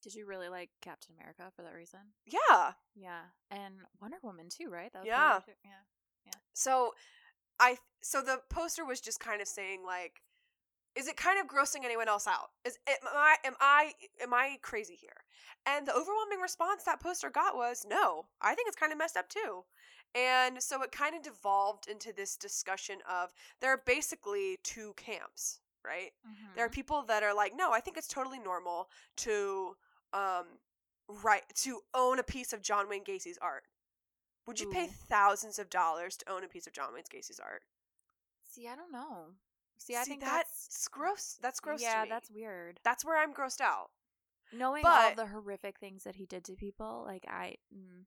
Did 0.02 0.16
you 0.16 0.26
really 0.26 0.50
like 0.50 0.70
Captain 0.82 1.14
America 1.20 1.52
for 1.56 1.62
that 1.64 1.74
reason? 1.74 2.00
yeah 2.26 2.74
Yeah. 2.96 3.24
And 3.52 3.76
Wonder 4.02 4.18
Woman 4.24 4.48
too, 4.50 4.70
right? 4.70 4.92
That 4.94 5.00
was 5.00 5.08
Yeah. 5.08 5.40
too. 5.46 5.52
Yeah. 5.64 6.32
So 6.54 6.94
I 7.60 7.78
so 8.02 8.22
the 8.22 8.42
poster 8.50 8.86
was 8.86 9.02
just 9.02 9.20
kind 9.20 9.42
of 9.42 9.48
saying 9.48 9.84
like 9.86 10.22
is 10.96 11.08
it 11.08 11.16
kind 11.18 11.40
of 11.40 11.48
grossing 11.48 11.86
anyone 11.86 12.08
else 12.10 12.28
out? 12.28 12.50
Is 12.66 12.78
am 12.88 12.98
I 13.06 13.36
am 13.46 13.56
I 13.60 13.94
am 14.22 14.34
I 14.34 14.58
crazy 14.62 14.96
here? 14.96 15.24
And 15.66 15.88
the 15.88 15.94
overwhelming 15.94 16.40
response 16.42 16.84
that 16.84 17.00
poster 17.00 17.30
got 17.30 17.56
was 17.56 17.86
no. 17.88 18.28
I 18.42 18.56
think 18.56 18.68
it's 18.68 18.78
kind 18.78 18.92
of 18.92 18.98
messed 18.98 19.16
up 19.18 19.30
too. 19.30 19.64
And 20.16 20.62
so 20.62 20.82
it 20.82 20.92
kind 20.92 21.16
of 21.16 21.22
devolved 21.22 21.88
into 21.88 22.12
this 22.12 22.36
discussion 22.36 23.00
of 23.08 23.32
there 23.62 23.72
are 23.72 23.84
basically 23.86 24.58
two 24.64 24.94
camps, 24.98 25.60
right? 25.86 26.12
There 26.56 26.66
are 26.66 26.70
Mhm. 26.70 26.74
people 26.74 27.04
that 27.04 27.22
are 27.24 27.34
like, 27.34 27.54
no, 27.56 27.72
I 27.72 27.80
think 27.80 27.96
it's 27.96 28.08
totally 28.08 28.40
normal 28.40 28.90
to 29.18 29.78
um 30.14 30.46
right 31.24 31.44
to 31.56 31.82
own 31.94 32.20
a 32.20 32.24
piece 32.24 32.54
of 32.54 32.62
John 32.62 32.88
Wayne 32.90 33.04
Gacy's 33.04 33.38
art. 33.42 33.64
Would 34.46 34.60
you 34.60 34.70
pay 34.70 34.88
thousands 34.88 35.60
of 35.60 35.70
dollars 35.70 36.18
to 36.18 36.32
own 36.32 36.44
a 36.44 36.48
piece 36.48 36.66
of 36.68 36.74
John 36.74 36.94
Wayne 36.94 37.04
Gacy's 37.10 37.40
art? 37.40 37.64
See, 38.44 38.68
I 38.68 38.76
don't 38.76 38.92
know. 38.92 39.34
See, 39.78 39.96
I 39.96 40.04
think 40.04 40.22
that's 40.22 40.68
that's 40.68 40.88
gross. 40.88 41.38
That's 41.42 41.60
gross 41.60 41.82
Yeah, 41.82 42.06
that's 42.06 42.30
weird. 42.32 42.80
that's 42.84 43.06
where 43.06 43.18
I'm 43.18 43.34
grossed 43.34 43.62
out. 43.62 43.92
Knowing 44.52 44.84
all 44.86 44.92
But- 44.92 45.12
of 45.12 45.18
the 45.18 45.28
horrific 45.28 45.80
things 45.80 46.04
that 46.04 46.16
he 46.16 46.26
did 46.26 46.44
to 46.46 46.56
people, 46.56 47.04
like 47.06 47.26
I, 47.28 47.58
mm. 47.74 48.06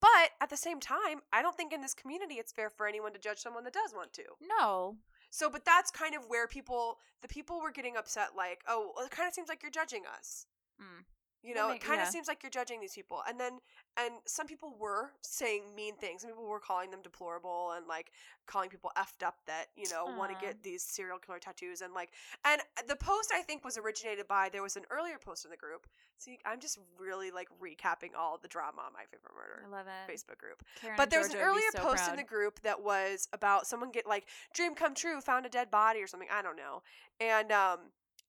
But 0.00 0.30
at 0.40 0.48
the 0.48 0.56
same 0.56 0.80
time, 0.80 1.20
I 1.30 1.42
don't 1.42 1.54
think 1.56 1.74
in 1.74 1.82
this 1.82 1.92
community 1.92 2.36
it's 2.36 2.52
fair 2.52 2.70
for 2.70 2.86
anyone 2.88 3.12
to 3.12 3.18
judge 3.18 3.38
someone 3.38 3.64
that 3.64 3.74
does 3.74 3.92
want 3.94 4.14
to. 4.14 4.24
no, 4.40 4.96
So, 5.30 5.50
but 5.50 5.66
that's 5.66 5.90
kind 5.90 6.14
of 6.14 6.24
where 6.26 6.48
people, 6.48 6.98
the 7.20 7.28
people 7.28 7.60
were 7.60 7.70
getting 7.70 7.98
upset, 7.98 8.34
like, 8.34 8.62
oh, 8.66 8.92
well, 8.96 9.04
it 9.04 9.10
kind 9.10 9.28
of 9.28 9.34
seems 9.34 9.48
like 9.50 9.62
you're 9.62 9.70
judging 9.70 10.04
us. 10.06 10.46
Mm. 10.80 11.04
You 11.42 11.54
know, 11.54 11.70
it 11.70 11.80
kind 11.80 12.00
of 12.00 12.06
yeah. 12.06 12.10
seems 12.10 12.28
like 12.28 12.42
you're 12.42 12.50
judging 12.50 12.80
these 12.80 12.92
people. 12.92 13.22
And 13.26 13.40
then, 13.40 13.60
and 13.96 14.12
some 14.26 14.46
people 14.46 14.76
were 14.78 15.12
saying 15.22 15.62
mean 15.74 15.96
things. 15.96 16.20
Some 16.20 16.30
people 16.30 16.44
were 16.44 16.60
calling 16.60 16.90
them 16.90 17.00
deplorable 17.02 17.72
and 17.74 17.86
like 17.86 18.12
calling 18.46 18.68
people 18.68 18.92
effed 18.98 19.26
up 19.26 19.36
that, 19.46 19.68
you 19.74 19.88
know, 19.90 20.04
want 20.18 20.38
to 20.38 20.46
get 20.46 20.62
these 20.62 20.82
serial 20.82 21.18
killer 21.18 21.38
tattoos. 21.38 21.80
And 21.80 21.94
like, 21.94 22.10
and 22.44 22.60
the 22.86 22.96
post 22.96 23.32
I 23.34 23.40
think 23.40 23.64
was 23.64 23.78
originated 23.78 24.28
by, 24.28 24.50
there 24.52 24.62
was 24.62 24.76
an 24.76 24.84
earlier 24.90 25.16
post 25.18 25.46
in 25.46 25.50
the 25.50 25.56
group. 25.56 25.86
See, 26.18 26.38
I'm 26.44 26.60
just 26.60 26.78
really 26.98 27.30
like 27.30 27.48
recapping 27.58 28.10
all 28.18 28.38
the 28.40 28.48
drama 28.48 28.82
on 28.84 28.92
my 28.92 29.04
favorite 29.04 29.32
murder. 29.34 29.64
I 29.66 29.70
love 29.74 29.86
it. 29.86 30.12
Facebook 30.12 30.36
group. 30.36 30.62
Karen 30.78 30.96
But 30.98 31.08
there 31.08 31.20
was 31.20 31.32
an 31.32 31.40
earlier 31.40 31.70
so 31.72 31.80
post 31.80 32.10
in 32.10 32.16
the 32.16 32.22
group 32.22 32.60
that 32.64 32.82
was 32.82 33.28
about 33.32 33.66
someone 33.66 33.90
get 33.90 34.06
like 34.06 34.26
dream 34.52 34.74
come 34.74 34.94
true, 34.94 35.18
found 35.22 35.46
a 35.46 35.48
dead 35.48 35.70
body 35.70 36.02
or 36.02 36.06
something. 36.06 36.28
I 36.30 36.42
don't 36.42 36.56
know. 36.56 36.82
And 37.18 37.50
um 37.50 37.78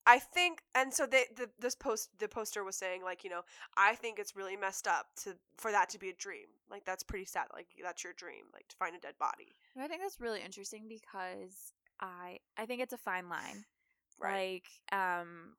I 0.06 0.18
think 0.18 0.62
and 0.74 0.92
so 0.92 1.06
they 1.06 1.26
the 1.36 1.48
this 1.60 1.74
post 1.74 2.10
the 2.18 2.28
poster 2.28 2.64
was 2.64 2.76
saying 2.76 3.02
like, 3.04 3.24
you 3.24 3.30
know, 3.30 3.42
I 3.76 3.94
think 3.94 4.18
it's 4.18 4.34
really 4.34 4.56
messed 4.56 4.88
up 4.88 5.06
to 5.22 5.34
for 5.56 5.70
that 5.70 5.88
to 5.90 5.98
be 5.98 6.08
a 6.10 6.14
dream. 6.14 6.46
Like 6.70 6.84
that's 6.84 7.02
pretty 7.02 7.24
sad. 7.24 7.46
Like 7.52 7.68
that's 7.82 8.02
your 8.02 8.12
dream, 8.12 8.44
like 8.52 8.68
to 8.68 8.76
find 8.76 8.96
a 8.96 9.00
dead 9.00 9.14
body. 9.18 9.54
I 9.78 9.86
think 9.86 10.02
that's 10.02 10.20
really 10.20 10.42
interesting 10.42 10.86
because 10.88 11.72
I 12.00 12.38
I 12.56 12.66
think 12.66 12.82
it's 12.82 12.92
a 12.92 12.98
fine 12.98 13.28
line. 13.28 13.64
Right. 14.20 14.62
Like 14.92 14.98
um 14.98 15.54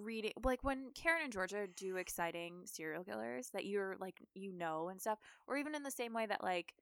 reading 0.00 0.32
like 0.42 0.64
when 0.64 0.90
Karen 0.94 1.22
and 1.24 1.32
Georgia 1.32 1.68
do 1.76 1.96
exciting 1.96 2.62
serial 2.64 3.04
killers 3.04 3.50
that 3.52 3.64
you're 3.64 3.96
like 4.00 4.16
you 4.34 4.52
know 4.52 4.88
and 4.88 5.00
stuff 5.00 5.18
or 5.46 5.56
even 5.56 5.74
in 5.74 5.84
the 5.84 5.90
same 5.90 6.12
way 6.12 6.26
that 6.26 6.42
like 6.42 6.74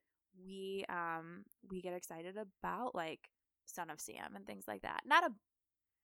we 0.47 0.85
um 0.89 1.45
we 1.71 1.83
get 1.83 1.93
excited 1.95 2.37
about 2.39 2.95
like 2.95 3.29
Son 3.67 3.91
of 3.91 4.01
Sam 4.01 4.35
and 4.35 4.47
things 4.47 4.65
like 4.67 4.83
that. 4.83 5.03
Not 5.07 5.25
a, 5.25 5.33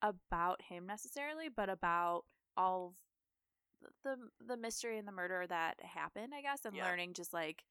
about 0.02 0.62
him 0.62 0.87
necessarily, 0.87 1.49
but 1.49 1.69
about 1.69 2.25
all 2.57 2.95
the 4.05 4.17
the 4.45 4.57
mystery 4.57 4.99
and 4.99 5.07
the 5.07 5.12
murder 5.12 5.47
that 5.47 5.81
happened, 5.83 6.33
I 6.35 6.43
guess, 6.43 6.64
and 6.64 6.75
Yeah. 6.76 6.85
learning 6.85 7.14
just 7.14 7.33
like 7.33 7.64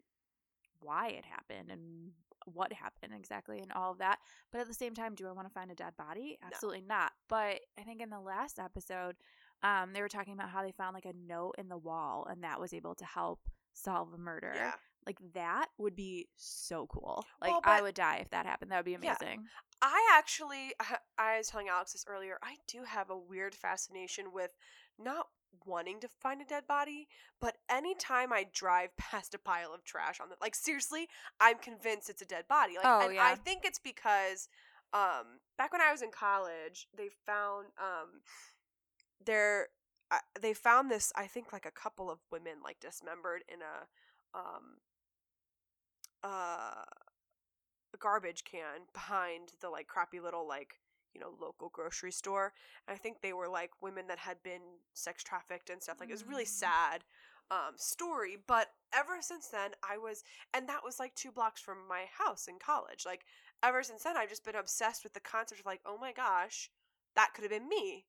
why 0.80 1.10
it 1.10 1.26
happened 1.26 1.72
and 1.72 2.14
what 2.46 2.72
happened 2.72 3.14
exactly 3.14 3.60
and 3.60 3.72
all 3.74 3.92
of 3.92 3.98
that. 3.98 4.20
But 4.52 4.62
at 4.62 4.68
the 4.68 4.74
same 4.74 4.94
time, 4.94 5.16
do 5.16 5.28
I 5.28 5.32
want 5.32 5.48
to 5.48 5.54
find 5.54 5.72
a 5.72 5.76
dead 5.76 5.98
body? 5.98 6.38
No. 6.42 6.48
Absolutely 6.48 6.82
not. 6.82 7.12
But 7.28 7.62
I 7.78 7.84
think 7.84 8.02
in 8.02 8.10
the 8.10 8.20
last 8.20 8.60
episode, 8.60 9.18
um, 9.64 9.92
they 9.92 10.02
were 10.02 10.08
talking 10.08 10.34
about 10.34 10.50
how 10.50 10.64
they 10.64 10.72
found 10.72 10.94
like 10.94 11.06
a 11.06 11.14
note 11.14 11.56
in 11.58 11.68
the 11.68 11.78
wall 11.78 12.26
and 12.30 12.44
that 12.44 12.60
was 12.60 12.74
able 12.74 12.96
to 12.96 13.06
help 13.06 13.40
solve 13.74 14.14
a 14.14 14.18
murder. 14.18 14.54
Yeah. 14.56 14.76
Like 15.08 15.20
that 15.34 15.68
would 15.78 15.96
be 15.96 16.28
so 16.36 16.86
cool. 16.88 17.26
Like 17.42 17.52
Well, 17.52 17.62
I 17.64 17.82
would 17.82 17.96
die 17.96 18.18
if 18.18 18.30
that 18.32 18.46
happened. 18.46 18.72
That 18.72 18.78
would 18.80 18.86
be 18.86 18.92
Yeah. 19.02 19.16
amazing. 19.16 19.46
I 19.82 20.06
actually, 20.14 20.74
I- 21.18 21.38
was 21.38 21.48
telling 21.48 21.70
Alex 21.70 21.94
this 21.94 22.04
earlier. 22.08 22.38
I 22.44 22.58
do 22.68 22.84
have 22.84 23.10
a 23.10 23.18
weird 23.18 23.56
fascination 23.56 24.34
with 24.34 24.52
not 25.00 25.28
wanting 25.66 26.02
to 26.02 26.10
find 26.10 26.42
a 26.42 26.46
dead 26.46 26.68
body, 26.68 27.08
but 27.40 27.56
anytime 27.70 28.34
I 28.34 28.48
drive 28.52 28.90
past 28.98 29.34
a 29.34 29.40
pile 29.40 29.74
of 29.74 29.86
trash 29.86 30.20
on 30.20 30.28
the, 30.28 30.36
like 30.42 30.56
seriously, 30.56 31.08
I'm 31.40 31.58
convinced 31.58 32.10
it's 32.10 32.22
a 32.22 32.26
dead 32.26 32.46
body. 32.50 32.74
Like, 32.76 32.86
Oh, 32.86 33.06
and 33.08 33.16
yeah. 33.16 33.24
I 33.24 33.36
think 33.36 33.62
it's 33.64 33.80
because, 33.80 34.50
um, 34.92 35.40
back 35.58 35.72
when 35.72 35.82
I 35.82 35.94
was 35.94 36.02
in 36.02 36.12
college, 36.12 36.90
they 36.98 37.08
found, 37.26 37.68
um, 37.80 38.22
there, 39.26 39.70
uh, 40.12 40.20
they 40.42 40.54
found 40.54 40.92
this. 40.92 41.14
I 41.16 41.28
think 41.28 41.54
like 41.54 41.66
a 41.66 41.72
couple 41.72 42.12
of 42.12 42.20
women 42.30 42.56
like 42.64 42.80
dismembered 42.82 43.44
in 43.48 43.60
a, 43.62 43.88
um, 44.38 44.78
uh 46.28 46.84
a 47.94 47.98
garbage 47.98 48.44
can 48.44 48.82
behind 48.94 49.54
the 49.62 49.70
like 49.70 49.88
crappy 49.88 50.20
little 50.20 50.48
like 50.48 50.76
you 51.14 51.22
know 51.22 51.34
local 51.42 51.70
grocery 51.70 52.12
store 52.12 52.54
and 52.88 52.94
i 52.94 52.98
think 52.98 53.22
they 53.22 53.34
were 53.34 53.48
like 53.48 53.72
women 53.82 54.08
that 54.08 54.20
had 54.20 54.44
been 54.44 54.62
sex 54.94 55.24
trafficked 55.24 55.70
and 55.70 55.82
stuff 55.82 55.98
like 56.00 56.10
it 56.10 56.14
was 56.14 56.22
a 56.24 56.26
really 56.26 56.44
Mm. 56.44 56.60
sad 56.64 57.04
um 57.50 57.74
story 57.78 58.38
but 58.46 58.68
ever 58.94 59.22
since 59.22 59.48
then 59.48 59.72
i 59.90 59.98
was 59.98 60.24
and 60.54 60.68
that 60.68 60.84
was 60.84 61.00
like 61.00 61.16
two 61.16 61.32
blocks 61.32 61.62
from 61.62 61.78
my 61.88 62.04
house 62.18 62.48
in 62.48 62.60
college 62.60 63.04
like 63.06 63.22
ever 63.64 63.82
since 63.84 64.04
then 64.04 64.18
i've 64.18 64.30
just 64.30 64.44
been 64.44 64.56
obsessed 64.56 65.04
with 65.04 65.14
the 65.14 65.22
concept 65.22 65.62
of 65.62 65.66
like 65.66 65.82
oh 65.86 65.98
my 65.98 66.12
gosh 66.12 66.70
that 67.16 67.34
could 67.34 67.44
have 67.44 67.52
been 67.52 67.70
me 67.70 68.06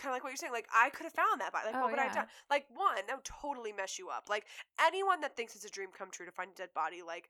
kind 0.00 0.10
of 0.10 0.16
like 0.16 0.24
what 0.24 0.30
you're 0.30 0.36
saying 0.36 0.52
like 0.52 0.66
i 0.74 0.90
could 0.90 1.04
have 1.04 1.12
found 1.12 1.40
that 1.40 1.52
body 1.52 1.66
like 1.66 1.76
Oh, 1.76 1.82
what 1.82 1.90
would 1.90 2.00
i 2.00 2.04
have 2.04 2.14
done 2.14 2.26
like 2.50 2.66
one 2.74 3.06
that 3.06 3.16
would 3.16 3.24
totally 3.24 3.72
mess 3.72 3.98
you 3.98 4.08
up 4.08 4.28
like 4.28 4.46
anyone 4.84 5.20
that 5.20 5.36
thinks 5.36 5.54
it's 5.54 5.64
a 5.64 5.70
dream 5.70 5.88
come 5.96 6.08
true 6.10 6.26
to 6.26 6.32
find 6.32 6.50
a 6.50 6.54
dead 6.54 6.70
body 6.74 7.02
like 7.06 7.28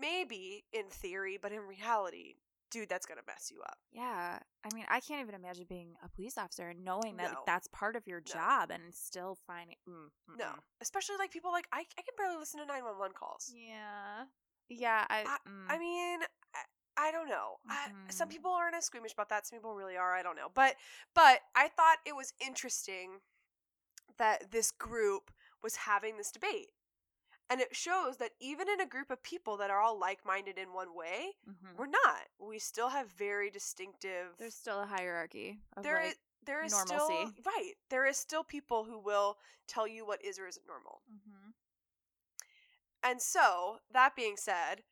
maybe 0.00 0.64
in 0.72 0.86
theory 0.90 1.38
but 1.40 1.52
in 1.52 1.60
reality 1.60 2.34
dude, 2.72 2.88
that's 2.88 3.06
gonna 3.06 3.22
mess 3.28 3.48
you 3.54 3.60
up. 3.62 3.78
Yeah. 3.92 4.40
I 4.64 4.74
mean, 4.74 4.84
I 4.88 4.98
can't 4.98 5.20
even 5.22 5.36
imagine 5.36 5.66
being 5.68 5.94
a 6.04 6.08
police 6.08 6.36
officer 6.36 6.68
and 6.68 6.84
knowing 6.84 7.16
that 7.18 7.30
No. 7.32 7.38
that's 7.46 7.68
part 7.68 7.94
of 7.94 8.08
your 8.08 8.18
No. 8.26 8.32
job 8.32 8.70
and 8.72 8.92
still 8.92 9.38
finding. 9.46 9.76
Mm, 9.88 10.10
No, 10.36 10.50
especially 10.82 11.14
like 11.16 11.30
people 11.30 11.52
like 11.52 11.68
I, 11.72 11.78
I 11.78 12.02
can 12.02 12.14
barely 12.18 12.36
listen 12.36 12.58
to 12.60 12.66
nine 12.66 12.82
one 12.84 12.98
one 12.98 13.12
calls. 13.12 13.52
Yeah. 13.54 14.24
Yeah. 14.68 15.06
I. 15.08 15.38
mm. 15.48 15.66
I 15.70 15.78
mean, 15.78 16.20
I, 16.96 17.10
don't 17.12 17.28
know. 17.28 17.58
I, 17.68 17.90
some 18.10 18.28
Mhm. 18.28 18.32
people 18.32 18.50
aren't 18.50 18.74
as 18.74 18.86
squeamish 18.86 19.12
about 19.12 19.28
that. 19.28 19.46
Some 19.46 19.58
people 19.58 19.74
really 19.74 19.96
are. 19.96 20.14
I 20.14 20.22
don't 20.22 20.36
know. 20.36 20.48
But 20.54 20.76
but 21.14 21.40
I 21.54 21.68
thought 21.68 21.98
it 22.04 22.16
was 22.16 22.32
interesting 22.40 23.20
that 24.18 24.50
this 24.50 24.70
group 24.70 25.30
was 25.62 25.76
having 25.76 26.16
this 26.16 26.30
debate. 26.30 26.70
And 27.48 27.60
it 27.60 27.76
shows 27.76 28.16
that 28.16 28.32
even 28.40 28.68
in 28.68 28.80
a 28.80 28.86
group 28.86 29.10
of 29.10 29.22
people 29.22 29.56
that 29.58 29.70
are 29.70 29.80
all 29.80 29.96
like-minded 29.98 30.58
in 30.58 30.72
one 30.72 30.94
way, 30.94 31.36
Mhm. 31.48 31.76
we're 31.76 31.86
not. 31.86 32.28
We 32.38 32.58
still 32.58 32.88
have 32.88 33.08
very 33.12 33.50
distinctive 33.50 34.36
There's 34.36 34.56
still 34.56 34.80
a 34.80 34.86
hierarchy. 34.86 35.60
Of 35.76 35.84
there 35.84 36.00
like, 36.02 36.12
is 36.12 36.18
there 36.42 36.62
is 36.62 36.74
still 36.74 37.32
right. 37.44 37.74
There 37.88 38.06
is 38.06 38.16
still 38.16 38.42
people 38.44 38.84
who 38.84 38.98
will 38.98 39.38
tell 39.66 39.86
you 39.86 40.04
what 40.06 40.22
is 40.24 40.38
or 40.38 40.46
isn't 40.46 40.66
normal. 40.66 41.02
Mhm. 41.10 41.54
And 43.02 43.22
so, 43.22 43.80
that 43.90 44.16
being 44.16 44.36
said, 44.36 44.82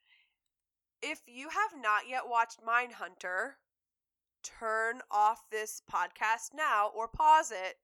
if 1.04 1.20
you 1.26 1.48
have 1.50 1.80
not 1.80 2.08
yet 2.08 2.22
watched 2.28 2.60
Mindhunter, 2.64 3.52
turn 4.42 5.00
off 5.10 5.42
this 5.50 5.82
podcast 5.90 6.54
now 6.54 6.90
or 6.96 7.08
pause 7.08 7.50
it 7.50 7.76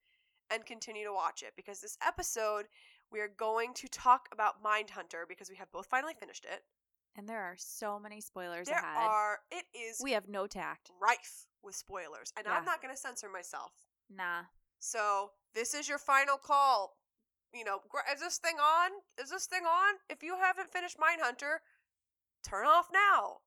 and 0.50 0.64
continue 0.66 1.04
to 1.04 1.12
watch 1.12 1.42
it 1.42 1.52
because 1.56 1.80
this 1.80 1.96
episode 2.06 2.66
we 3.12 3.20
are 3.20 3.28
going 3.36 3.74
to 3.74 3.88
talk 3.88 4.28
about 4.32 4.62
Mindhunter 4.62 5.28
because 5.28 5.50
we 5.50 5.56
have 5.56 5.70
both 5.72 5.86
finally 5.86 6.14
finished 6.18 6.44
it. 6.50 6.62
And 7.16 7.28
there 7.28 7.40
are 7.42 7.56
so 7.58 7.98
many 7.98 8.20
spoilers 8.20 8.68
There 8.68 8.78
ahead. 8.78 9.08
are 9.08 9.38
it 9.50 9.64
is 9.76 10.00
we 10.02 10.12
have 10.12 10.28
no 10.28 10.46
tact. 10.46 10.90
rife 11.00 11.46
with 11.62 11.74
spoilers 11.74 12.32
and 12.36 12.46
Yeah. 12.46 12.54
I'm 12.56 12.64
not 12.64 12.80
going 12.80 12.94
to 12.94 13.00
censor 13.00 13.28
myself. 13.28 13.72
Nah. 14.08 14.42
So, 14.78 15.32
this 15.54 15.74
is 15.74 15.88
your 15.88 15.98
final 15.98 16.36
call. 16.38 16.96
You 17.52 17.64
know, 17.64 17.80
is 18.14 18.20
this 18.20 18.38
thing 18.38 18.56
on? 18.56 18.90
Is 19.20 19.30
this 19.30 19.46
thing 19.46 19.64
on? 19.64 19.94
If 20.08 20.22
you 20.22 20.36
haven't 20.40 20.72
finished 20.72 20.96
Mindhunter, 20.98 21.56
turn 22.42 22.66
off 22.66 22.88
now. 22.92 23.38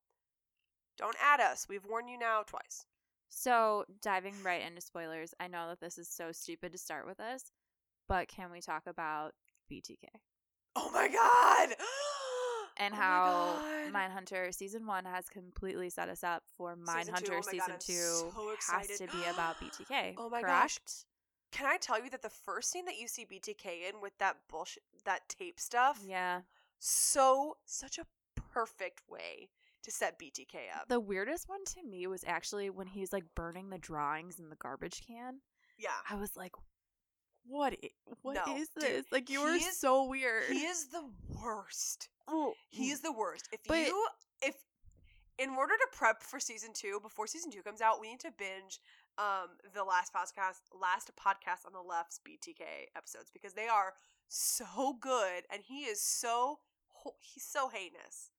Don't 0.97 1.15
add 1.21 1.39
us. 1.39 1.65
We've 1.67 1.85
warned 1.85 2.09
you 2.09 2.17
now 2.17 2.43
twice. 2.45 2.85
So, 3.29 3.85
diving 4.01 4.35
right 4.43 4.61
into 4.65 4.79
spoilers, 4.81 5.33
I 5.39 5.47
know 5.47 5.67
that 5.69 5.79
this 5.79 5.97
is 5.97 6.07
so 6.07 6.31
stupid 6.31 6.71
to 6.71 6.77
start 6.77 7.07
with 7.07 7.19
us, 7.19 7.51
but 8.07 8.27
can 8.27 8.51
we 8.51 8.61
talk 8.61 8.83
about 8.85 9.33
BTK 9.71 10.05
Oh 10.75 10.91
my 10.93 11.07
god! 11.07 11.75
and 12.77 12.93
Oh 12.93 12.97
my 12.97 13.03
how 13.03 13.55
God. 13.59 13.93
Mindhunter 13.93 14.53
season 14.53 14.85
one 14.85 15.05
has 15.05 15.29
completely 15.29 15.89
set 15.89 16.09
us 16.09 16.23
up 16.23 16.43
for 16.57 16.75
Season 16.85 17.05
two, 17.05 17.11
Mindhunter 17.11 17.29
oh 17.31 17.35
God, 17.41 17.45
season 17.45 17.71
I'm 17.71 17.79
two 17.79 17.93
so 17.93 18.55
has 18.71 18.87
to 18.99 19.07
be 19.07 19.23
about 19.31 19.55
BTK. 19.61 20.13
Oh 20.17 20.29
my 20.29 20.41
correct? 20.41 20.61
gosh. 20.61 20.77
Can 21.51 21.65
I 21.67 21.77
tell 21.77 22.03
you 22.03 22.09
that 22.11 22.21
the 22.23 22.29
first 22.29 22.71
scene 22.71 22.85
that 22.85 22.99
you 22.99 23.07
see 23.07 23.25
BTK 23.25 23.89
in 23.89 24.01
with 24.01 24.13
that 24.19 24.37
bullshit, 24.49 24.83
that 25.05 25.27
tape 25.29 25.59
stuff, 25.59 25.99
Yeah. 26.03 26.41
so 26.79 27.57
such 27.65 27.97
a 27.99 28.05
perfect 28.53 29.01
way 29.09 29.49
to 29.83 29.91
set 29.91 30.17
BTK 30.19 30.55
up. 30.79 30.87
The 30.87 30.99
weirdest 30.99 31.49
one 31.49 31.63
to 31.65 31.83
me 31.83 32.07
was 32.07 32.23
actually 32.25 32.69
when 32.69 32.87
he's 32.87 33.11
like 33.11 33.25
burning 33.35 33.69
the 33.69 33.77
drawings 33.77 34.39
in 34.39 34.49
the 34.49 34.55
garbage 34.55 35.03
can. 35.05 35.39
yeah, 35.77 35.89
I 36.09 36.15
was 36.15 36.35
like, 36.37 36.53
"What? 37.45 37.73
i- 37.83 37.89
What 38.21 38.37
is 38.37 38.69
No, 38.75 38.81
dude, 38.81 38.83
this? 38.83 39.05
like, 39.11 39.29
you 39.29 39.41
are 39.41 39.55
is- 39.55 39.79
so 39.79 40.05
weird." 40.05 40.45
he 40.49 40.65
is 40.65 40.87
the 40.87 41.09
worst. 41.43 42.09
He 42.69 42.89
is 42.91 43.01
the 43.01 43.11
worst. 43.11 43.49
If 43.51 43.63
But- 43.65 43.87
you 43.87 44.07
if 44.41 44.55
in 45.37 45.49
order 45.49 45.73
to 45.75 45.87
prep 45.91 46.21
for 46.23 46.39
season 46.39 46.71
two, 46.73 46.99
before 47.01 47.27
season 47.27 47.51
two 47.51 47.63
comes 47.63 47.81
out, 47.81 47.99
we 47.99 48.09
need 48.09 48.19
to 48.21 48.31
binge 48.31 48.79
um 49.17 49.49
the 49.73 49.83
last 49.83 50.13
podcast 50.13 50.61
last 50.73 51.11
podcast 51.15 51.65
on 51.67 51.73
the 51.73 51.81
left's 51.81 52.19
BTK 52.19 52.87
episodes 52.95 53.29
because 53.31 53.53
they 53.53 53.67
are 53.67 53.93
so 54.29 54.93
good 54.99 55.43
and 55.51 55.61
he 55.63 55.81
is 55.85 56.01
so 56.01 56.59
he's 57.19 57.43
so 57.45 57.67
heinous. 57.69 58.31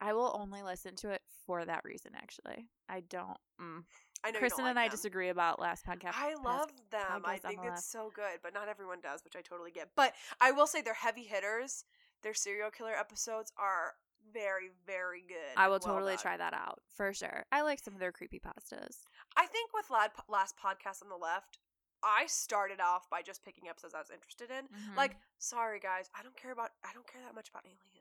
I 0.00 0.12
will 0.12 0.36
only 0.38 0.62
listen 0.62 0.94
to 0.96 1.10
it 1.10 1.22
for 1.46 1.64
that 1.64 1.84
reason. 1.84 2.12
Actually, 2.16 2.68
I 2.88 3.00
don't. 3.00 3.38
Mm. 3.60 3.84
I 4.24 4.30
know 4.30 4.38
Kristen 4.38 4.66
and 4.66 4.78
I 4.78 4.84
them. 4.84 4.90
disagree 4.92 5.28
about 5.28 5.60
last 5.60 5.86
podcast. 5.86 6.14
I 6.14 6.34
love 6.42 6.70
them. 6.90 7.22
I 7.24 7.38
think 7.38 7.60
it's 7.64 7.84
so 7.84 8.10
good, 8.14 8.40
but 8.42 8.52
not 8.52 8.68
everyone 8.68 9.00
does, 9.00 9.22
which 9.24 9.36
I 9.36 9.40
totally 9.40 9.70
get. 9.70 9.90
But 9.94 10.14
I 10.40 10.50
will 10.50 10.66
say 10.66 10.82
they're 10.82 10.94
heavy 10.94 11.22
hitters. 11.22 11.84
Their 12.22 12.34
serial 12.34 12.70
killer 12.70 12.94
episodes 12.94 13.52
are 13.56 13.94
very, 14.32 14.70
very 14.86 15.22
good. 15.26 15.54
I 15.56 15.68
will 15.68 15.78
well 15.84 15.94
totally 15.94 16.12
done. 16.14 16.22
try 16.22 16.36
that 16.36 16.52
out 16.52 16.80
for 16.94 17.12
sure. 17.12 17.44
I 17.52 17.62
like 17.62 17.78
some 17.78 17.94
of 17.94 18.00
their 18.00 18.12
creepy 18.12 18.40
pastas. 18.40 18.96
I 19.36 19.46
think 19.46 19.70
with 19.72 19.86
last 19.90 20.54
podcast 20.58 21.02
on 21.02 21.08
the 21.08 21.16
left, 21.16 21.58
I 22.02 22.26
started 22.26 22.80
off 22.80 23.08
by 23.10 23.22
just 23.22 23.44
picking 23.44 23.68
episodes 23.68 23.94
I 23.94 23.98
was 23.98 24.10
interested 24.10 24.50
in. 24.50 24.64
Mm-hmm. 24.66 24.96
Like, 24.96 25.16
sorry 25.38 25.80
guys, 25.80 26.10
I 26.18 26.22
don't 26.22 26.36
care 26.36 26.52
about 26.52 26.70
I 26.84 26.92
don't 26.92 27.06
care 27.06 27.22
that 27.24 27.34
much 27.34 27.48
about 27.48 27.64
aliens. 27.64 27.97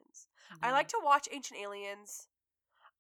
I 0.62 0.72
like 0.72 0.88
mm-hmm. 0.88 1.02
to 1.02 1.06
watch 1.06 1.28
Ancient 1.32 1.60
Aliens. 1.60 2.28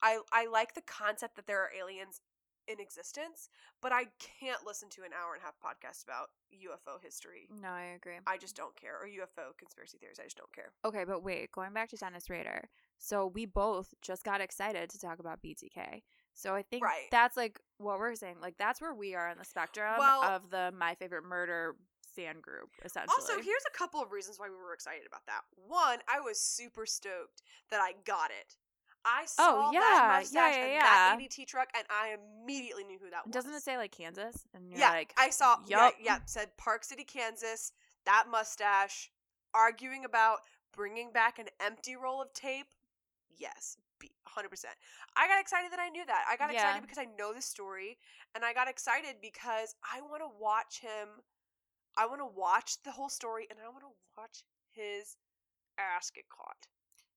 I 0.01 0.19
I 0.31 0.47
like 0.47 0.75
the 0.75 0.81
concept 0.81 1.35
that 1.37 1.47
there 1.47 1.61
are 1.61 1.71
aliens 1.77 2.21
in 2.67 2.79
existence, 2.79 3.49
but 3.81 3.91
I 3.91 4.05
can't 4.39 4.65
listen 4.65 4.89
to 4.89 5.01
an 5.01 5.11
hour 5.13 5.33
and 5.33 5.41
a 5.41 5.45
half 5.45 5.55
podcast 5.55 6.03
about 6.03 6.27
UFO 6.53 7.01
history. 7.01 7.47
No, 7.49 7.69
I 7.69 7.95
agree. 7.95 8.15
I 8.27 8.37
just 8.37 8.55
don't 8.55 8.75
care. 8.75 8.95
Or 9.01 9.07
UFO 9.07 9.57
conspiracy 9.57 9.97
theories. 9.97 10.19
I 10.19 10.25
just 10.25 10.37
don't 10.37 10.51
care. 10.53 10.73
Okay, 10.83 11.05
but 11.05 11.23
wait, 11.23 11.51
going 11.51 11.73
back 11.73 11.89
to 11.89 11.95
Dennis 11.95 12.29
Rader. 12.29 12.69
So 12.99 13.27
we 13.27 13.45
both 13.45 13.93
just 14.01 14.23
got 14.23 14.41
excited 14.41 14.89
to 14.89 14.99
talk 14.99 15.19
about 15.19 15.41
BTK. 15.41 16.03
So 16.33 16.53
I 16.53 16.61
think 16.61 16.83
Right. 16.83 17.07
that's 17.09 17.37
like 17.37 17.59
what 17.77 17.99
we're 17.99 18.15
saying. 18.15 18.37
Like 18.41 18.57
that's 18.57 18.81
where 18.81 18.93
we 18.93 19.15
are 19.15 19.29
on 19.29 19.37
the 19.37 19.45
spectrum 19.45 19.95
Well- 19.97 20.23
of 20.23 20.49
the 20.49 20.71
My 20.75 20.95
Favorite 20.95 21.23
Murder 21.23 21.75
fan 22.17 22.41
group, 22.41 22.73
essentially. 22.83 23.13
Also, 23.21 23.33
here's 23.37 23.63
a 23.69 23.77
couple 23.77 24.01
of 24.01 24.11
reasons 24.11 24.39
why 24.39 24.49
we 24.49 24.57
were 24.57 24.73
excited 24.73 25.05
about 25.05 25.25
that. 25.27 25.41
One, 25.67 25.99
I 26.09 26.19
was 26.19 26.41
super 26.41 26.85
stoked 26.85 27.43
that 27.69 27.79
I 27.79 27.93
got 28.05 28.31
it. 28.31 28.57
I 29.05 29.23
oh, 29.23 29.25
saw 29.27 29.69
Oh, 29.69 29.71
yeah, 29.71 29.79
that 29.79 30.01
yeah, 30.01 30.17
mustache 30.19 30.55
yeah, 30.57 30.65
and 30.65 30.81
that 30.81 31.17
ADT 31.21 31.47
truck, 31.47 31.69
and 31.77 31.85
I 31.89 32.17
immediately 32.43 32.83
knew 32.83 32.97
who 32.99 33.09
that 33.11 33.25
was. 33.25 33.33
Doesn't 33.33 33.53
it 33.53 33.63
say 33.63 33.77
like 33.77 33.91
Kansas? 33.91 34.45
And 34.53 34.69
you're 34.69 34.79
yeah, 34.79 34.89
like, 34.89 35.13
I 35.17 35.29
saw. 35.29 35.57
Yeah, 35.67 35.85
yup. 35.85 35.93
yeah, 36.01 36.17
said 36.25 36.49
Park 36.57 36.83
City, 36.83 37.03
Kansas. 37.03 37.71
That 38.05 38.25
mustache, 38.29 39.11
arguing 39.53 40.03
about 40.05 40.39
bringing 40.75 41.11
back 41.11 41.39
an 41.39 41.47
empty 41.63 41.95
roll 41.95 42.21
of 42.21 42.33
tape. 42.33 42.67
Yes, 43.37 43.77
100%. 44.01 44.65
I 45.15 45.27
got 45.27 45.39
excited 45.39 45.71
that 45.71 45.79
I 45.79 45.89
knew 45.89 46.05
that. 46.05 46.25
I 46.29 46.35
got 46.37 46.51
Yeah. 46.51 46.59
excited 46.59 46.81
because 46.81 46.97
I 46.97 47.07
know 47.17 47.33
the 47.33 47.41
story, 47.41 47.97
and 48.35 48.43
I 48.45 48.53
got 48.53 48.67
excited 48.69 49.15
because 49.21 49.75
I 49.83 50.01
want 50.01 50.21
to 50.21 50.29
watch 50.39 50.79
him. 50.81 51.23
I 51.97 52.05
want 52.05 52.21
to 52.21 52.27
watch 52.39 52.77
the 52.83 52.91
whole 52.91 53.09
story, 53.09 53.47
and 53.49 53.59
I 53.63 53.69
want 53.69 53.81
to 53.81 53.91
watch 54.17 54.43
his 54.71 55.17
ass 55.79 56.11
get 56.11 56.25
caught. 56.29 56.67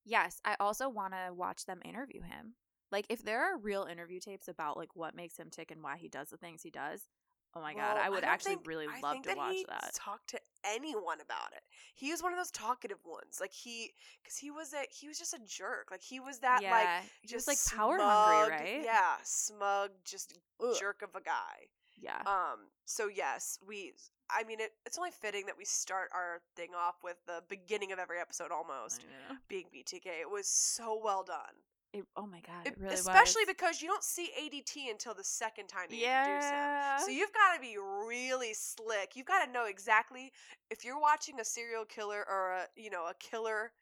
Yes, 0.05 0.41
I 0.45 0.57
also 0.59 0.89
want 0.89 1.13
to 1.13 1.33
watch 1.35 1.67
them 1.67 1.81
interview 1.85 2.23
him. 2.23 2.55
Like, 2.91 3.07
if 3.09 3.23
there 3.23 3.41
are 3.45 3.59
real 3.59 3.85
interview 3.85 4.19
tapes 4.21 4.49
about 4.49 4.77
like 4.77 4.97
what 4.97 5.15
makes 5.15 5.37
him 5.39 5.49
tick 5.51 5.71
and 5.71 5.83
why 5.83 5.97
he 5.97 6.09
does 6.09 6.31
the 6.31 6.37
things 6.37 6.63
he 6.63 6.71
does, 6.71 7.07
oh 7.55 7.61
my 7.61 7.75
god, 7.75 7.99
I 7.99 8.09
would 8.09 8.23
don't 8.23 8.31
actually 8.31 8.55
think- 8.57 8.67
really 8.67 8.87
I 8.89 9.01
love 9.01 9.23
to 9.23 9.35
watch 9.35 9.53
he 9.55 9.67
that. 9.69 9.93
Talk 9.95 10.27
to 10.29 10.41
anyone 10.65 11.21
about 11.21 11.53
it. 11.55 11.63
He 11.95 12.11
was 12.11 12.23
one 12.23 12.33
of 12.33 12.39
those 12.39 12.51
talkative 12.51 12.99
ones, 13.05 13.39
like 13.41 13.53
he, 13.53 13.93
because 14.23 14.37
he 14.39 14.51
was 14.51 14.73
a 14.73 14.85
he 14.91 15.07
was 15.09 15.19
just 15.19 15.35
a 15.35 15.39
jerk. 15.47 15.89
Like 15.91 16.03
he 16.03 16.19
was 16.21 16.39
that 16.41 16.63
like 16.63 16.63
yeah, 16.63 17.01
was 17.23 17.31
just 17.31 17.49
like 17.49 17.59
power 17.77 17.99
smug, 17.99 18.11
hungry, 18.11 18.57
right? 18.57 18.83
Yeah, 18.85 19.17
smug, 19.23 19.91
just 20.05 20.39
Ugh. 20.61 20.75
jerk 20.79 21.03
of 21.03 21.11
a 21.15 21.23
guy. 21.23 21.69
yeah. 22.01 22.23
Um. 22.27 22.71
So 22.87 23.09
yes, 23.09 23.59
we. 23.67 23.93
I 24.39 24.45
mean, 24.45 24.61
it, 24.61 24.73
it's 24.87 24.99
only 24.99 25.11
fitting 25.11 25.47
that 25.47 25.57
we 25.59 25.65
start 25.65 26.09
our 26.15 26.41
thing 26.57 26.71
off 26.77 26.97
with 27.03 27.17
the 27.27 27.43
beginning 27.49 27.93
of 27.93 27.99
every 27.99 28.19
episode 28.21 28.51
almost 28.53 29.05
being 29.49 29.67
BTK. 29.75 30.07
It 30.07 30.31
was 30.31 30.47
so 30.47 31.01
well 31.03 31.23
done, 31.25 31.55
It, 31.93 32.05
oh 32.17 32.27
my 32.27 32.41
god, 32.41 32.67
It- 32.67 32.75
it, 32.75 32.79
really 32.79 32.95
especially 32.95 33.43
was. 33.47 33.55
because 33.55 33.83
you 33.83 33.89
don't 33.89 34.05
see 34.05 34.31
ADT 34.41 34.91
until 34.91 35.15
the 35.15 35.25
second 35.25 35.67
time 35.69 35.87
they 35.91 36.05
introduce 36.05 36.51
him. 36.51 37.01
So 37.07 37.09
you've 37.11 37.33
got 37.33 37.55
to 37.55 37.61
be 37.61 37.77
really 37.79 38.55
slick. 38.55 39.17
You've 39.17 39.27
got 39.27 39.45
to 39.45 39.51
know 39.53 39.67
exactly 39.67 40.33
if 40.71 40.85
you're 40.85 41.01
watching 41.01 41.41
a 41.41 41.45
serial 41.45 41.85
killer 41.85 42.25
or 42.29 42.53
a 42.53 42.67
you 42.77 42.91
know 42.91 43.07
a 43.09 43.15
killer 43.15 43.73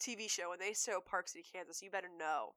TV 0.00 0.28
show 0.28 0.52
and 0.52 0.60
they 0.60 0.74
show 0.74 1.00
Park 1.00 1.28
City, 1.28 1.44
Kansas. 1.50 1.80
You 1.82 1.90
better 1.90 2.10
know 2.18 2.54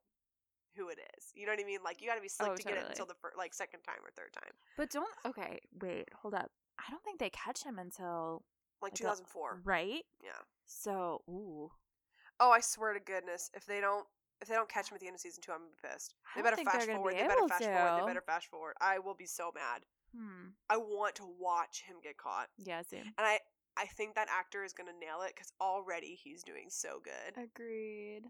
who 0.76 0.88
it 0.90 0.98
is. 1.16 1.32
You 1.34 1.46
know 1.46 1.52
what 1.52 1.60
I 1.60 1.64
mean? 1.64 1.78
Like 1.84 2.00
you 2.02 2.08
got 2.08 2.16
to 2.16 2.20
be 2.20 2.28
slick 2.28 2.50
Oh, 2.52 2.56
to 2.56 2.62
get 2.62 2.76
it 2.76 2.84
until 2.88 3.06
the 3.06 3.14
fir- 3.14 3.32
like 3.38 3.54
second 3.54 3.80
time 3.82 3.98
or 4.04 4.10
third 4.10 4.32
time, 4.32 4.52
but 4.76 4.90
don't. 4.90 5.08
Okay, 5.26 5.60
wait, 5.80 6.08
hold 6.22 6.34
up. 6.34 6.50
I 6.78 6.90
don't 6.90 7.02
think 7.04 7.18
they 7.18 7.30
catch 7.30 7.62
him 7.64 7.78
until 7.78 8.44
like 8.82 8.92
Like 8.92 9.00
a- 9.00 9.02
2004. 9.04 9.60
right. 9.64 10.04
Yeah. 10.22 10.30
So, 10.66 11.22
ooh, 11.28 11.70
Oh, 12.40 12.50
I 12.52 12.60
swear 12.60 12.92
to 12.94 13.00
goodness, 13.00 13.50
if 13.54 13.66
they 13.66 13.80
don't. 13.80 14.06
If 14.40 14.46
they 14.46 14.54
don't 14.54 14.68
catch 14.68 14.88
him 14.88 14.94
at 14.94 15.00
the 15.00 15.08
end 15.08 15.16
of 15.16 15.20
season 15.20 15.42
two, 15.42 15.50
I'm 15.50 15.62
pissed. 15.82 16.14
They 16.36 16.42
better 16.42 16.56
fast 16.58 16.86
forward. 16.88 17.10
be 17.14 17.20
They 17.20 17.26
better 17.26 17.48
fast 17.48 17.64
forward. 17.64 18.02
They 18.02 18.06
better 18.06 18.20
fast 18.24 18.46
forward. 18.46 18.74
I 18.80 19.00
will 19.00 19.14
be 19.16 19.26
so 19.26 19.50
mad. 19.52 19.82
hmm. 20.16 20.50
I 20.70 20.76
want 20.76 21.16
to 21.16 21.26
watch 21.40 21.82
him 21.82 21.96
get 22.00 22.16
caught, 22.18 22.48
Yeah, 22.56 22.82
same. 22.82 23.02
and 23.18 23.26
I 23.26 23.40
I 23.76 23.86
think 23.86 24.14
that 24.14 24.28
actor 24.30 24.62
is 24.62 24.72
gonna 24.72 24.92
nail 24.92 25.22
it 25.22 25.32
because 25.34 25.52
already 25.60 26.14
he's 26.14 26.44
doing 26.44 26.66
so 26.70 27.00
good. 27.02 27.42
Agreed. 27.42 28.22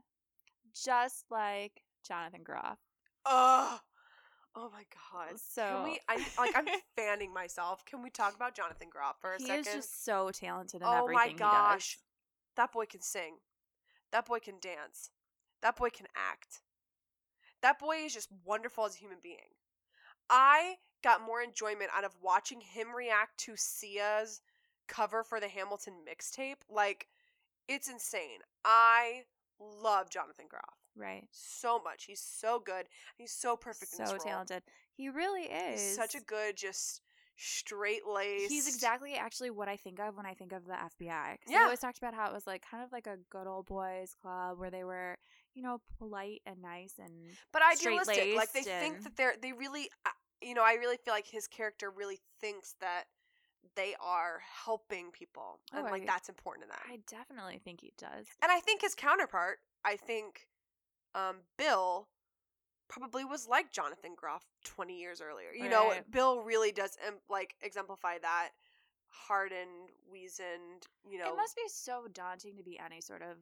Just 0.75 1.27
like 1.31 1.83
Jonathan 2.07 2.43
Groff. 2.43 2.79
Ugh. 3.27 3.81
Oh 4.57 4.71
my 4.73 4.85
god. 5.13 5.39
So 5.39 5.63
Can 5.63 5.85
we? 5.85 5.99
I 6.09 6.17
like. 6.39 6.57
I'm 6.57 6.67
fanning 6.97 7.33
myself. 7.33 7.85
Can 7.85 8.03
we 8.03 8.11
talk 8.11 8.35
about 8.35 8.55
Jonathan 8.55 8.89
Groff 8.91 9.21
for 9.21 9.35
a 9.35 9.39
he 9.39 9.47
second? 9.47 9.61
is 9.67 9.75
just 9.75 10.05
so 10.05 10.31
talented 10.33 10.81
in 10.83 10.87
oh 10.87 11.03
everything 11.03 11.15
my 11.15 11.29
he 11.29 11.35
gosh, 11.35 11.97
does. 11.97 12.03
that 12.57 12.73
boy 12.73 12.87
can 12.87 13.01
sing. 13.01 13.37
That 14.11 14.27
boy 14.27 14.39
can 14.39 14.55
dance. 14.61 15.11
That 15.63 15.77
boy 15.77 15.91
can 15.91 16.07
act. 16.17 16.61
That 17.63 17.79
boy 17.79 17.97
is 18.05 18.15
just 18.15 18.29
wonderful 18.45 18.85
as 18.87 18.95
a 18.95 18.99
human 18.99 19.19
being. 19.23 19.55
I 20.31 20.77
got 21.03 21.25
more 21.25 21.43
enjoyment 21.43 21.91
out 21.97 22.05
of 22.05 22.17
watching 22.23 22.61
him 22.61 22.89
react 22.95 23.39
to 23.41 23.57
Sia's 23.57 24.41
cover 24.87 25.23
for 25.25 25.41
the 25.41 25.49
Hamilton 25.49 25.95
mixtape. 26.09 26.63
Like, 26.71 27.09
it's 27.69 27.89
insane. 27.89 28.41
I 28.65 29.23
love 29.61 30.11
Jonathan 30.11 30.47
Groff 30.49 30.78
Right. 30.99 31.27
so 31.31 31.81
much. 31.83 32.05
He's 32.05 32.21
so 32.21 32.59
good. 32.59 32.87
He's 33.17 33.33
so 33.33 33.57
perfect 33.57 33.93
So 33.93 34.17
talented. 34.19 34.63
He 34.93 35.09
really 35.09 35.43
is. 35.45 35.81
He's 35.81 35.97
such 35.97 36.15
a 36.15 36.21
good, 36.21 36.57
just 36.57 37.03
straight 37.37 38.03
laced. 38.07 38.51
He's 38.51 38.67
exactly 38.67 39.15
actually 39.15 39.51
what 39.51 39.69
I 39.69 39.77
think 39.77 40.01
of 40.01 40.17
when 40.17 40.27
I 40.27 40.35
think 40.35 40.53
of 40.53 40.65
the 40.67 40.73
FBI. 40.73 40.99
Yeah. 41.01 41.37
They 41.47 41.57
always 41.57 41.79
talked 41.79 41.99
about 41.99 42.15
how 42.15 42.27
it 42.29 42.33
was 42.33 42.47
like 42.49 42.65
kind 42.69 42.83
of 42.83 42.91
like 42.91 43.07
a 43.07 43.17
good 43.31 43.47
old 43.47 43.67
boys 43.67 44.15
club 44.21 44.59
where 44.59 44.71
they 44.71 44.83
were, 44.83 45.17
you 45.55 45.63
know, 45.63 45.81
polite 45.99 46.43
and 46.47 46.61
nice 46.61 46.95
and 46.99 47.13
but 47.53 47.63
idealistic. 47.63 48.35
Like 48.37 48.53
they 48.53 48.63
straight-laced 48.63 48.81
think 48.81 49.03
that 49.05 49.17
they're 49.17 49.35
they 49.41 49.53
really, 49.53 49.89
you 50.43 50.55
know, 50.55 50.65
I 50.65 50.73
really 50.75 50.97
feel 50.97 51.15
like 51.15 51.29
his 51.29 51.47
character 51.47 51.91
really 51.91 52.19
thinks 52.41 52.75
that 52.81 53.05
they 53.77 53.95
are 54.01 54.41
helping 54.65 55.11
people, 55.13 55.61
oh, 55.73 55.79
and 55.79 55.87
Oh, 55.87 55.91
like 55.93 56.03
I- 56.03 56.07
that's 56.07 56.29
important 56.29 56.67
to 56.67 56.71
them. 56.73 56.81
I 56.91 56.99
definitely 57.09 57.61
think 57.65 57.81
he 57.83 57.93
does. 57.99 58.27
and 58.43 58.51
I 58.51 58.59
think 58.61 58.81
his 58.83 58.97
counterpart, 58.97 59.59
I 59.85 59.97
think, 59.97 60.48
um, 61.18 61.37
Bill. 61.57 62.09
Probably 62.88 63.22
was 63.22 63.46
like 63.46 63.70
Jonathan 63.70 64.12
Groff 64.16 64.46
twenty 64.64 64.98
years 64.98 65.20
earlier. 65.20 65.52
You 65.54 65.68
know, 65.68 65.92
Bill 66.11 66.40
really 66.40 66.72
does 66.72 66.96
um, 67.07 67.16
like 67.28 67.54
exemplify 67.61 68.16
that 68.22 68.48
hardened, 69.11 69.90
weazened. 70.11 70.87
You 71.07 71.18
know, 71.18 71.33
It 71.33 71.37
must 71.37 71.54
be 71.54 71.62
so 71.68 72.07
daunting 72.14 72.57
to 72.57 72.62
be 72.62 72.78
any 72.83 73.02
sort 73.02 73.20
of 73.20 73.37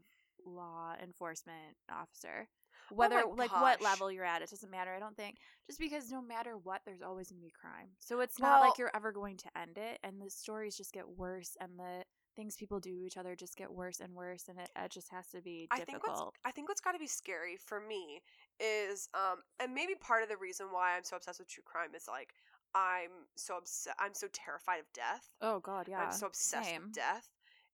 law 0.45 0.95
enforcement 1.03 1.77
officer. 1.91 2.49
Whether 2.91 3.23
Oh 3.25 3.35
like 3.37 3.53
what 3.53 3.81
level 3.83 4.11
you're 4.13 4.25
at, 4.25 4.43
it 4.43 4.51
doesn't 4.51 4.71
matter. 4.71 4.93
I 4.95 4.99
don't 5.01 5.17
think 5.17 5.37
just 5.67 5.79
because 5.79 6.11
no 6.11 6.23
matter 6.23 6.57
what, 6.57 6.83
there's 6.85 7.03
always 7.03 7.29
gonna 7.31 7.41
be 7.41 7.51
crime. 7.51 7.89
So 7.99 8.21
it's 8.21 8.39
not 8.39 8.61
Well- 8.61 8.69
like 8.71 8.79
you're 8.79 8.95
ever 8.95 9.13
going 9.13 9.37
to 9.39 9.59
end 9.59 9.79
it, 9.79 9.99
and 10.03 10.21
the 10.21 10.31
stories 10.31 10.77
just 10.77 10.93
get 10.93 11.09
worse, 11.09 11.57
and 11.61 11.79
the 11.79 12.05
things 12.37 12.55
people 12.57 12.79
do 12.79 12.91
to 12.99 13.07
each 13.07 13.17
other 13.17 13.35
just 13.35 13.57
get 13.57 13.73
worse 13.73 14.01
and 14.01 14.15
worse, 14.15 14.45
and 14.49 14.59
it, 14.59 14.71
it 14.77 14.91
just 14.91 15.11
has 15.11 15.27
to 15.29 15.41
be 15.41 15.67
I 15.71 15.77
think 15.81 16.03
what's 16.03 16.07
difficult. 16.07 16.35
I 16.45 16.51
think 16.51 16.69
what's 16.69 16.81
got 16.81 16.93
to 16.93 16.99
be 16.99 17.07
scary 17.07 17.57
for 17.57 17.81
me 17.81 18.21
is 18.61 19.09
um 19.15 19.39
and 19.61 19.75
maybe 19.75 19.95
part 19.95 20.23
of 20.23 20.29
the 20.29 20.37
reason 20.37 20.67
why 20.71 20.97
I'm 20.97 21.05
so 21.05 21.17
obsessed 21.17 21.41
with 21.41 21.49
true 21.49 21.65
crime 21.65 21.91
is 21.97 22.07
like 22.07 22.35
I'm 22.75 23.11
so 23.37 23.57
obsessed 23.57 23.97
I'm 23.99 24.15
so 24.15 24.29
terrified 24.33 24.81
of 24.81 24.87
death. 24.93 25.29
oh 25.41 25.61
God, 25.61 25.89
yeah. 25.89 26.01
I'm 26.01 26.13
so 26.13 26.27
obsessed 26.27 26.69
same. 26.69 26.83
with 26.83 26.93
death. 26.93 27.29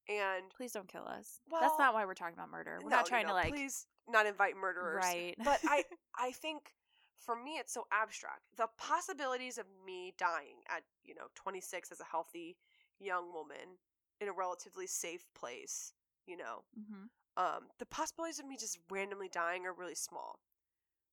And 0.09 0.51
Please 0.57 0.73
don't 0.73 0.89
kill 0.89 1.07
us. 1.07 1.39
Well, 1.49 1.61
That's 1.61 1.79
not 1.79 1.95
why 1.95 2.05
we're 2.05 2.15
talking 2.15 2.35
about 2.35 2.51
murder. 2.51 2.81
We're 2.83 2.91
no, 2.91 2.97
not 2.97 3.07
trying 3.07 3.27
no, 3.27 3.31
to 3.31 3.35
like 3.35 3.51
please 3.51 3.87
not 4.09 4.27
invite 4.27 4.57
murderers. 4.57 5.03
right. 5.05 5.35
But 5.45 5.61
I 5.65 5.85
I 6.19 6.33
think 6.33 6.73
for 7.19 7.37
me 7.37 7.53
it's 7.53 7.73
so 7.73 7.85
abstract. 7.93 8.43
The 8.57 8.69
possibilities 8.79 9.59
of 9.59 9.67
me 9.87 10.15
dying 10.19 10.63
at, 10.69 10.83
you 11.05 11.15
know, 11.15 11.27
26 11.37 11.93
as 11.93 12.01
a 12.01 12.05
healthy 12.05 12.57
young 12.99 13.33
woman 13.33 13.79
in 14.23 14.29
a 14.29 14.33
relatively 14.33 14.87
safe 14.87 15.27
place, 15.35 15.95
you 16.27 16.39
know, 16.39 16.65
hmm 16.77 17.07
um, 17.37 17.69
the 17.79 17.87
possibilities 17.87 18.39
of 18.41 18.47
me 18.47 18.57
just 18.59 18.79
randomly 18.91 19.29
dying 19.29 19.67
are 19.67 19.73
really 19.75 19.95
small. 19.95 20.41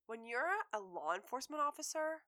When 0.07 0.25
you're 0.25 0.49
a 0.73 0.79
law 0.79 1.15
enforcement 1.15 1.61
officer 1.61 2.23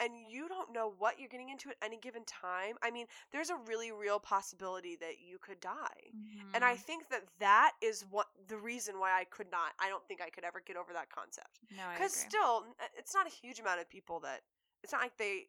and 0.00 0.12
you 0.30 0.48
don't 0.48 0.72
know 0.72 0.92
what 0.98 1.18
you're 1.18 1.28
getting 1.28 1.50
into 1.50 1.70
at 1.70 1.76
any 1.82 1.98
given 1.98 2.24
time, 2.24 2.76
I 2.82 2.90
mean, 2.90 3.06
there's 3.32 3.50
a 3.50 3.56
really 3.66 3.92
real 3.92 4.20
possibility 4.20 4.96
that 5.00 5.20
you 5.26 5.38
could 5.38 5.60
die. 5.60 6.14
And 6.54 6.64
I 6.64 6.74
Mm-hmm. 6.74 6.76
think 6.76 7.08
that 7.10 7.24
that 7.40 7.72
is 7.82 8.04
what 8.10 8.28
the 8.48 8.56
reason 8.58 9.00
why 9.00 9.12
I 9.18 9.24
could 9.24 9.50
not. 9.52 9.72
I 9.80 9.88
don't 9.88 10.06
think 10.08 10.20
I 10.22 10.30
could 10.30 10.44
ever 10.44 10.62
get 10.64 10.76
over 10.76 10.92
that 10.94 11.10
concept 11.10 11.60
no, 11.70 11.84
because 11.94 12.12
still, 12.14 12.64
it's 12.96 13.14
not 13.14 13.26
a 13.26 13.30
huge 13.30 13.60
amount 13.60 13.80
of 13.80 13.88
people 13.90 14.20
that. 14.20 14.42
It's 14.82 14.92
not 14.92 15.02
like 15.02 15.16
they. 15.18 15.48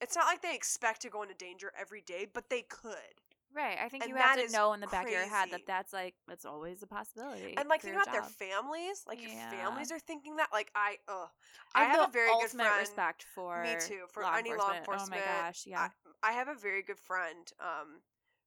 It's 0.00 0.16
not 0.16 0.26
like 0.26 0.42
they 0.42 0.54
expect 0.54 1.00
to 1.02 1.10
go 1.10 1.22
into 1.22 1.34
danger 1.34 1.72
every 1.78 2.00
day, 2.02 2.24
but 2.26 2.50
they 2.50 2.62
could. 2.62 3.19
Right. 3.54 3.78
I 3.82 3.88
think 3.88 4.04
And 4.04 4.10
you 4.10 4.16
have 4.16 4.38
to 4.38 4.52
know 4.52 4.72
in 4.74 4.80
the 4.80 4.86
back 4.86 5.06
of 5.06 5.10
your 5.12 5.26
head 5.26 5.50
that 5.50 5.66
that's 5.66 5.92
like 5.92 6.14
that's 6.28 6.44
always 6.44 6.82
a 6.82 6.86
possibility. 6.86 7.54
and 7.56 7.68
like 7.68 7.82
think 7.82 7.96
about 7.96 8.12
their 8.12 8.22
families 8.22 9.02
like 9.08 9.20
your 9.20 9.30
families 9.50 9.90
are 9.90 9.98
thinking 9.98 10.36
that 10.36 10.48
like 10.52 10.70
i 10.74 10.96
ugh 11.08 11.28
I 11.74 11.82
I 11.82 11.84
have, 11.86 11.96
have 12.00 12.08
a 12.10 12.12
very 12.12 12.30
good 12.40 12.50
friend- 12.50 12.78
respect 12.78 13.24
for 13.34 13.62
me 13.62 13.74
too 13.80 14.04
for 14.08 14.22
law 14.22 14.34
any 14.34 14.54
law 14.54 14.72
enforcement. 14.74 15.22
Oh 15.22 15.30
my 15.30 15.42
gosh, 15.42 15.64
yeah. 15.66 15.88
I, 16.22 16.30
I 16.30 16.32
have 16.32 16.48
a 16.48 16.54
very 16.54 16.82
good 16.82 16.98
friend 16.98 17.50
um 17.60 18.00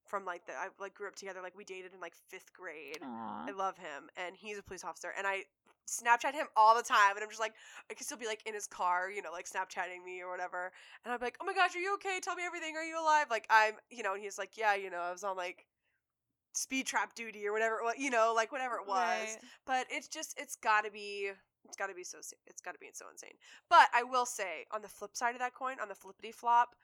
from 0.06 0.26
like 0.26 0.46
the 0.46 0.54
i 0.54 0.68
like 0.80 0.94
grew 0.94 1.08
up 1.08 1.16
together 1.16 1.42
like 1.42 1.56
we 1.58 1.64
dated 1.64 1.94
in 1.94 2.00
like 2.00 2.14
fifth 2.28 2.52
grade 2.54 3.00
Aw. 3.02 3.46
i 3.48 3.52
love 3.52 3.78
him 3.78 4.10
and 4.18 4.36
he's 4.36 4.58
a 4.58 4.64
police 4.64 4.84
officer 4.84 5.14
and 5.18 5.26
i 5.26 5.44
snapchat 5.88 6.34
him 6.34 6.48
all 6.56 6.76
the 6.76 6.84
time 6.84 7.16
and 7.16 7.24
i'm 7.24 7.30
just 7.30 7.42
like 7.42 7.54
i 7.92 7.94
can 7.94 8.06
still 8.06 8.18
be 8.18 8.26
like 8.26 8.42
in 8.46 8.54
his 8.54 8.68
car 8.68 9.10
you 9.12 9.22
know 9.22 9.32
like 9.32 9.46
snapchatting 9.46 10.04
me 10.06 10.22
or 10.22 10.30
whatever 10.32 10.72
and 11.04 11.14
i'm 11.14 11.20
like 11.20 11.36
oh 11.42 11.46
my 11.46 11.54
gosh 11.54 11.76
are 11.76 11.80
you 11.80 11.94
okay? 11.96 12.20
Tell 12.22 12.36
me 12.36 12.44
everything. 12.46 12.76
Are 12.78 12.84
you 12.84 13.00
alive? 13.02 13.28
Like 13.30 13.46
i'm 13.50 13.74
you 13.90 14.04
know 14.04 14.14
and 14.14 14.24
he's 14.24 14.38
like 14.38 14.58
yeah 14.58 14.76
you 14.76 14.90
know 14.90 15.00
i 15.00 15.12
was 15.12 15.24
on 15.24 15.36
like 15.36 15.66
speed 16.54 16.86
trap 16.86 17.16
duty 17.16 17.48
or 17.48 17.52
whatever 17.52 17.80
you 17.98 18.10
know 18.12 18.32
like 18.36 18.52
whatever 18.52 18.76
it 18.76 18.88
was 18.88 18.98
Right. 19.00 19.38
but 19.66 19.88
it's 19.90 20.08
just 20.08 20.36
it's 20.40 20.56
got 20.56 20.86
to 20.86 20.92
be 20.92 21.32
it's 21.66 21.76
got 21.76 21.88
to 21.88 21.96
be 21.96 22.04
so 22.04 22.20
it's 22.46 22.62
got 22.62 22.74
to 22.74 22.80
be 22.80 22.88
so 22.94 23.06
insane 23.12 23.32
but 23.70 23.88
i 23.94 24.04
will 24.04 24.26
say 24.26 24.66
on 24.72 24.82
the 24.84 24.88
flip 24.88 25.16
side 25.16 25.34
of 25.34 25.40
that 25.40 25.56
coin 25.56 25.78
on 25.82 25.88
the 25.90 25.96
flippity 25.96 26.32
flop 26.32 26.76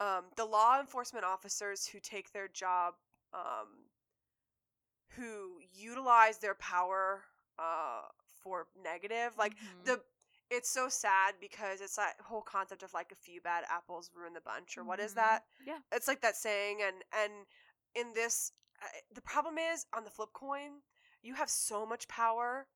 um, 0.00 0.24
the 0.36 0.44
law 0.44 0.80
enforcement 0.80 1.24
officers 1.24 1.86
who 1.86 2.00
take 2.00 2.32
their 2.32 2.48
job 2.48 2.94
um, 3.32 3.68
who 5.16 5.58
utilize 5.72 6.38
their 6.38 6.54
power 6.54 7.22
uh, 7.58 8.02
for 8.42 8.66
negative 8.82 9.36
like 9.38 9.54
Mhm. 9.54 9.84
the 9.84 10.00
it's 10.50 10.68
so 10.68 10.88
sad 10.88 11.34
because 11.40 11.80
it's 11.80 11.96
that 11.96 12.14
whole 12.20 12.42
concept 12.42 12.82
of 12.82 12.92
like 12.92 13.10
a 13.12 13.16
few 13.16 13.40
bad 13.40 13.64
apples 13.70 14.10
ruin 14.14 14.34
the 14.34 14.40
bunch 14.40 14.76
or 14.76 14.84
what 14.84 15.00
is 15.00 15.12
Mhm. 15.12 15.16
that 15.16 15.44
Yeah. 15.64 15.78
it's 15.92 16.08
like 16.08 16.20
that 16.20 16.36
saying 16.36 16.82
and 16.82 16.96
and 17.12 17.46
in 17.94 18.12
this 18.14 18.52
uh, 18.82 18.86
the 19.14 19.22
problem 19.22 19.58
is 19.58 19.86
on 19.94 20.04
the 20.04 20.10
flip 20.10 20.32
coin 20.32 20.82
you 21.22 21.34
have 21.34 21.48
so 21.50 21.86
much 21.86 22.08
power 22.08 22.66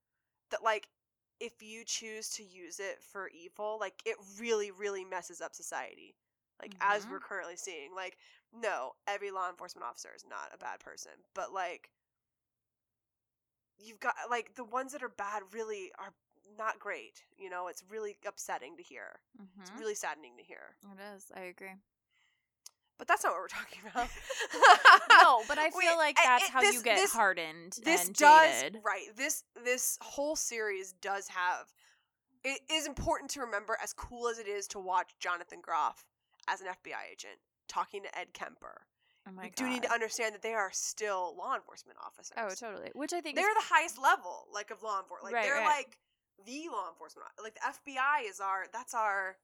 that 0.50 0.62
like 0.62 0.88
if 1.40 1.62
you 1.62 1.85
choose 1.85 2.31
to 2.31 2.42
use 2.44 2.81
it 2.81 3.02
for 3.02 3.29
evil 3.29 3.79
like 3.81 3.94
it 4.07 4.16
really 4.38 4.70
really 4.70 5.05
messes 5.05 5.40
up 5.40 5.55
society 5.55 6.14
like 6.61 6.74
as 6.81 7.05
Mhm. 7.05 7.11
we're 7.11 7.20
currently 7.20 7.57
seeing 7.57 7.94
like 7.94 8.16
no 8.52 8.92
every 9.07 9.31
law 9.31 9.48
enforcement 9.50 9.85
officer 9.87 10.11
is 10.16 10.24
not 10.29 10.50
a 10.55 10.59
bad 10.59 10.81
person 10.81 11.12
but 11.35 11.52
like 11.52 11.90
you've 13.79 14.01
got 14.01 14.15
like 14.31 14.55
the 14.55 14.65
ones 14.65 14.93
that 14.93 15.03
are 15.03 15.09
bad 15.09 15.43
really 15.53 15.91
are 15.99 16.12
not 16.59 16.79
great 16.79 17.25
you 17.37 17.51
know 17.51 17.69
it's 17.69 17.83
really 17.91 18.17
upsetting 18.27 18.77
to 18.77 18.83
hear 18.83 19.21
it's 19.61 19.71
Mhm. 19.71 19.79
really 19.81 19.95
saddening 19.95 20.37
to 20.39 20.43
hear 20.43 20.77
It 20.93 21.15
is. 21.17 21.31
I 21.35 21.41
agree. 21.41 21.75
but 22.99 23.07
that's 23.09 23.25
not 23.25 23.33
what 23.33 23.41
we're 23.43 23.49
talking 23.61 23.81
about 23.91 24.09
no, 25.23 25.43
but 25.49 25.59
I 25.59 25.71
feel 25.71 25.93
We- 25.93 25.97
like 25.97 26.17
that's 26.17 26.45
it- 26.45 26.51
how 26.51 26.61
this- 26.61 26.75
you 26.75 26.83
get 26.83 26.97
this- 26.97 27.12
hardened 27.12 27.79
this 27.83 28.07
and 28.07 28.15
does 28.17 28.62
jaded. 28.62 28.81
right 28.85 29.09
this 29.17 29.45
this 29.65 29.99
whole 30.01 30.37
series 30.37 30.93
does 30.93 31.29
have 31.29 31.73
it 32.45 32.61
is 32.71 32.87
important 32.87 33.31
to 33.33 33.41
remember 33.41 33.77
as 33.83 33.93
cool 33.93 34.29
as 34.29 34.39
it 34.39 34.47
is 34.49 34.67
to 34.69 34.79
watch 34.79 35.11
jonathan 35.19 35.61
groff 35.61 36.05
as 36.49 36.61
an 36.61 36.69
fbi 36.69 37.11
agent 37.12 37.39
talking 37.69 38.03
to 38.03 38.19
ed 38.19 38.33
kemper 38.33 38.87
Oh 39.29 39.33
my 39.33 39.45
you 39.45 39.51
god. 39.51 39.57
do 39.57 39.69
need 39.69 39.83
to 39.83 39.93
understand 39.93 40.35
that 40.35 40.43
they 40.43 40.55
are 40.55 40.71
still 40.73 41.35
law 41.37 41.55
enforcement 41.55 41.99
officers 42.05 42.37
Oh, 42.39 42.49
totally. 42.55 42.91
Which 42.95 43.12
I 43.12 43.21
think 43.21 43.37
they're 43.37 43.51
is 43.51 43.57
the 43.57 43.75
highest 43.75 43.99
level 43.99 44.47
like 44.53 44.71
of 44.71 44.83
law 44.83 45.01
enforcement 45.01 45.25
like 45.25 45.35
Right, 45.35 45.45
they're 45.45 45.57
right. 45.57 45.65
like 45.65 45.99
the 46.47 46.69
law 46.71 46.89
enforcement 46.91 47.27
like 47.43 47.55
the 47.55 47.91
fbi 47.91 48.29
is 48.29 48.41
our 48.41 48.67
that's 48.73 48.95
our 48.95 49.37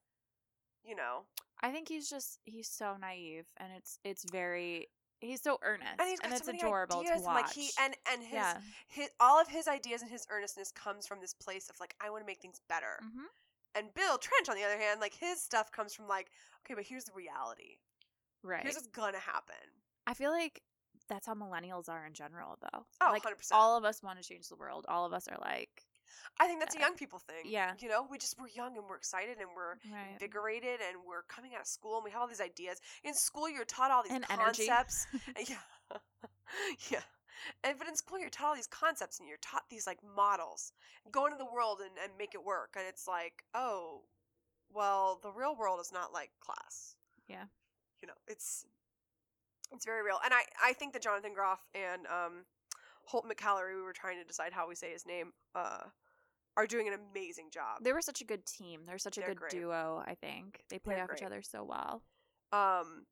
you 0.85 0.95
know 0.95 1.23
I 1.61 1.71
think 1.71 1.87
he's 1.87 2.09
just 2.09 2.39
he's 2.43 2.67
so 2.67 2.95
naive 2.99 3.45
and 3.57 3.71
it's 3.77 3.99
it's 4.03 4.25
very 4.31 4.87
he's 5.21 5.41
so 5.41 5.57
earnest 5.63 5.87
and 5.99 6.09
he's 6.09 6.19
got 6.19 6.31
it's 6.31 6.45
so 6.45 6.51
many 6.51 6.59
adorable 6.59 6.99
ideas 6.99 7.09
to 7.09 7.15
and 7.15 7.23
watch. 7.25 7.43
like 7.45 7.53
he 7.53 7.69
and 7.81 7.95
and 8.11 8.21
his 8.21 8.33
yeah. 8.33 8.57
his 8.89 9.09
all 9.19 9.39
of 9.39 9.47
his 9.47 9.67
ideas 9.67 10.01
and 10.01 10.11
his 10.11 10.25
earnestness 10.29 10.71
comes 10.71 11.07
from 11.07 11.19
this 11.21 11.33
place 11.33 11.69
of 11.69 11.79
like 11.79 11.95
I 12.01 12.09
want 12.09 12.21
to 12.21 12.27
make 12.27 12.39
things 12.41 12.59
better. 12.67 12.99
hmm 13.01 13.25
And 13.75 13.93
Bill 13.93 14.17
Tench, 14.17 14.49
on 14.49 14.55
the 14.55 14.63
other 14.63 14.77
hand, 14.77 14.99
like 15.01 15.13
his 15.15 15.41
stuff 15.41 15.71
comes 15.71 15.93
from 15.93 16.07
like, 16.07 16.27
okay, 16.65 16.75
but 16.75 16.83
here's 16.85 17.05
the 17.05 17.13
reality. 17.15 17.77
Right. 18.43 18.63
Here's 18.63 18.75
what's 18.75 18.87
gonna 18.87 19.19
happen. 19.19 19.55
I 20.07 20.13
feel 20.13 20.31
like 20.31 20.61
that's 21.09 21.27
how 21.27 21.33
millennials 21.33 21.89
are 21.89 22.05
in 22.05 22.13
general 22.13 22.57
though. 22.61 22.85
Oh, 23.01 23.11
like 23.11 23.23
100%. 23.23 23.51
all 23.51 23.77
of 23.77 23.83
us 23.85 24.01
want 24.03 24.21
to 24.21 24.27
change 24.27 24.47
the 24.49 24.55
world. 24.55 24.85
All 24.87 25.05
of 25.05 25.13
us 25.13 25.27
are 25.27 25.37
like 25.41 25.69
I 26.39 26.47
think 26.47 26.59
that's 26.59 26.75
a 26.75 26.77
Uh, 26.77 26.81
young 26.81 26.95
people 26.95 27.19
thing. 27.19 27.43
yeah. 27.45 27.73
You 27.79 27.89
know, 27.89 28.07
we 28.09 28.17
just 28.17 28.39
we're 28.39 28.47
young 28.49 28.77
and 28.77 28.85
we're 28.87 28.95
excited 28.97 29.37
and 29.39 29.49
we're 29.55 29.75
right. 29.91 30.11
invigorated 30.13 30.79
and 30.87 30.97
we're 31.07 31.23
coming 31.23 31.53
out 31.55 31.61
of 31.61 31.67
school 31.67 31.95
and 31.95 32.03
we 32.05 32.11
have 32.11 32.21
all 32.21 32.27
these 32.27 32.41
ideas. 32.41 32.79
In 33.03 33.13
school, 33.13 33.49
you're 33.49 33.65
taught 33.65 33.91
all 33.91 34.03
these 34.03 34.11
And 34.13 34.23
concepts. 34.25 35.07
yeah, 35.47 35.57
yeah. 36.91 37.01
And 37.63 37.77
but 37.77 37.87
in 37.87 37.95
school, 37.95 38.19
you're 38.19 38.29
taught 38.29 38.49
all 38.49 38.55
these 38.55 38.67
concepts 38.67 39.19
and 39.19 39.27
you're 39.27 39.39
taught 39.41 39.63
these 39.69 39.85
like 39.87 39.99
models. 40.15 40.71
Go 41.11 41.25
into 41.25 41.37
the 41.37 41.45
world 41.51 41.79
and, 41.81 41.91
and 42.01 42.11
make 42.17 42.33
it 42.35 42.43
work. 42.43 42.75
And 42.77 42.85
it's 42.87 43.07
like, 43.07 43.43
oh, 43.53 44.03
well, 44.71 45.19
the 45.21 45.31
real 45.31 45.55
world 45.55 45.79
is 45.81 45.91
not 45.91 46.13
like 46.13 46.31
class. 46.39 46.95
Yeah. 47.27 47.45
You 48.03 48.07
know, 48.07 48.19
it's 48.27 48.65
it's 49.71 49.85
very 49.85 50.03
real. 50.03 50.17
And 50.25 50.33
I 50.33 50.41
I 50.61 50.73
think 50.73 50.91
that 50.91 51.01
Jonathan 51.01 51.33
Groff 51.33 51.65
and 51.73 52.05
um 52.07 52.43
Holt 53.05 53.25
McCallery, 53.25 53.77
we 53.77 53.81
were 53.81 53.93
trying 53.93 54.17
to 54.19 54.25
decide 54.25 54.51
how 54.51 54.67
we 54.67 54.75
say 54.75 54.91
his 54.91 55.05
name, 55.05 55.31
uh 55.55 55.83
are 56.57 56.67
doing 56.67 56.89
an 56.89 56.93
amazing 56.93 57.49
job. 57.49 57.81
They 57.81 57.93
were 57.93 58.01
such 58.01 58.19
a 58.19 58.25
good 58.25 58.45
team. 58.45 58.81
They're 58.85 58.97
such 58.97 59.17
a 59.17 59.21
They're 59.21 59.29
good 59.29 59.37
great. 59.37 59.51
duo. 59.51 60.03
I 60.05 60.15
think 60.15 60.65
they 60.69 60.79
play 60.79 60.95
They're 60.95 61.05
off 61.05 61.11
each 61.15 61.23
other 61.23 61.41
so 61.41 61.63
well. 61.63 62.03
Um 62.51 63.05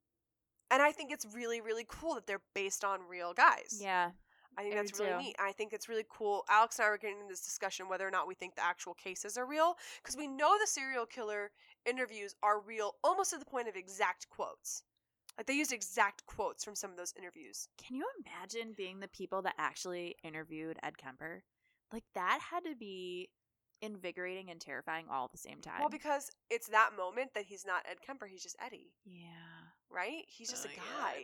and 0.70 0.82
I 0.82 0.92
think 0.92 1.12
it's 1.14 1.26
really, 1.34 1.62
really 1.62 1.86
cool 1.88 2.16
that 2.16 2.28
they're 2.28 2.42
based 2.54 2.84
on 2.84 3.00
real 3.10 3.34
guys. 3.34 3.80
Yeah, 3.82 4.12
I 4.58 4.64
think 4.64 4.76
I 4.76 4.78
that's 4.78 5.00
really 5.00 5.12
too. 5.12 5.18
neat. 5.18 5.36
I 5.40 5.52
think 5.54 5.74
it's 5.74 5.88
really 5.88 6.06
cool. 6.10 6.44
Alex 6.50 6.80
and 6.80 6.86
I 6.86 6.90
were 6.90 6.98
getting 6.98 7.18
into 7.18 7.30
this 7.30 7.46
discussion 7.46 7.88
whether 7.88 8.08
or 8.08 8.12
not 8.12 8.28
we 8.28 8.36
think 8.36 8.56
the 8.56 8.64
actual 8.64 8.94
cases 8.94 9.38
are 9.38 9.46
real 9.46 9.78
because 10.02 10.18
we 10.18 10.28
know 10.28 10.56
the 10.60 10.68
serial 10.68 11.06
killer 11.06 11.52
interviews 11.86 12.36
are 12.44 12.60
real 12.60 12.96
almost 13.04 13.32
to 13.32 13.38
the 13.38 13.46
point 13.46 13.68
of 13.68 13.76
exact 13.76 14.30
quotes. 14.30 14.84
Like 15.38 15.48
they 15.48 15.54
used 15.54 15.72
exact 15.72 16.26
quotes 16.26 16.64
from 16.64 16.76
some 16.76 16.92
of 16.92 16.98
those 16.98 17.14
interviews. 17.18 17.68
Can 17.78 17.96
you 17.96 18.06
imagine 18.26 18.74
being 18.76 19.00
the 19.00 19.08
people 19.08 19.42
that 19.44 19.56
actually 19.58 20.16
interviewed 20.24 20.78
Ed 20.84 20.98
Kemper? 20.98 21.44
Like 21.94 22.04
that 22.16 22.40
had 22.52 22.70
to 22.70 22.76
be 22.76 23.30
invigorating 23.82 24.50
and 24.50 24.60
terrifying 24.60 25.06
all 25.12 25.26
at 25.26 25.32
the 25.32 25.38
same 25.38 25.60
time. 25.62 25.80
Well, 25.80 25.90
because 25.90 26.30
it's 26.50 26.68
that 26.70 26.92
moment 26.98 27.32
that 27.34 27.46
he's 27.46 27.66
not 27.66 27.84
Ed 27.90 27.98
Kemper, 28.06 28.28
he's 28.28 28.44
just 28.44 28.56
Eddie, 28.64 28.94
yeah. 29.06 29.24
right? 29.90 30.24
He's 30.28 30.50
just 30.50 30.66
Oh 30.66 30.70
a 30.70 30.76
guy. 30.76 31.24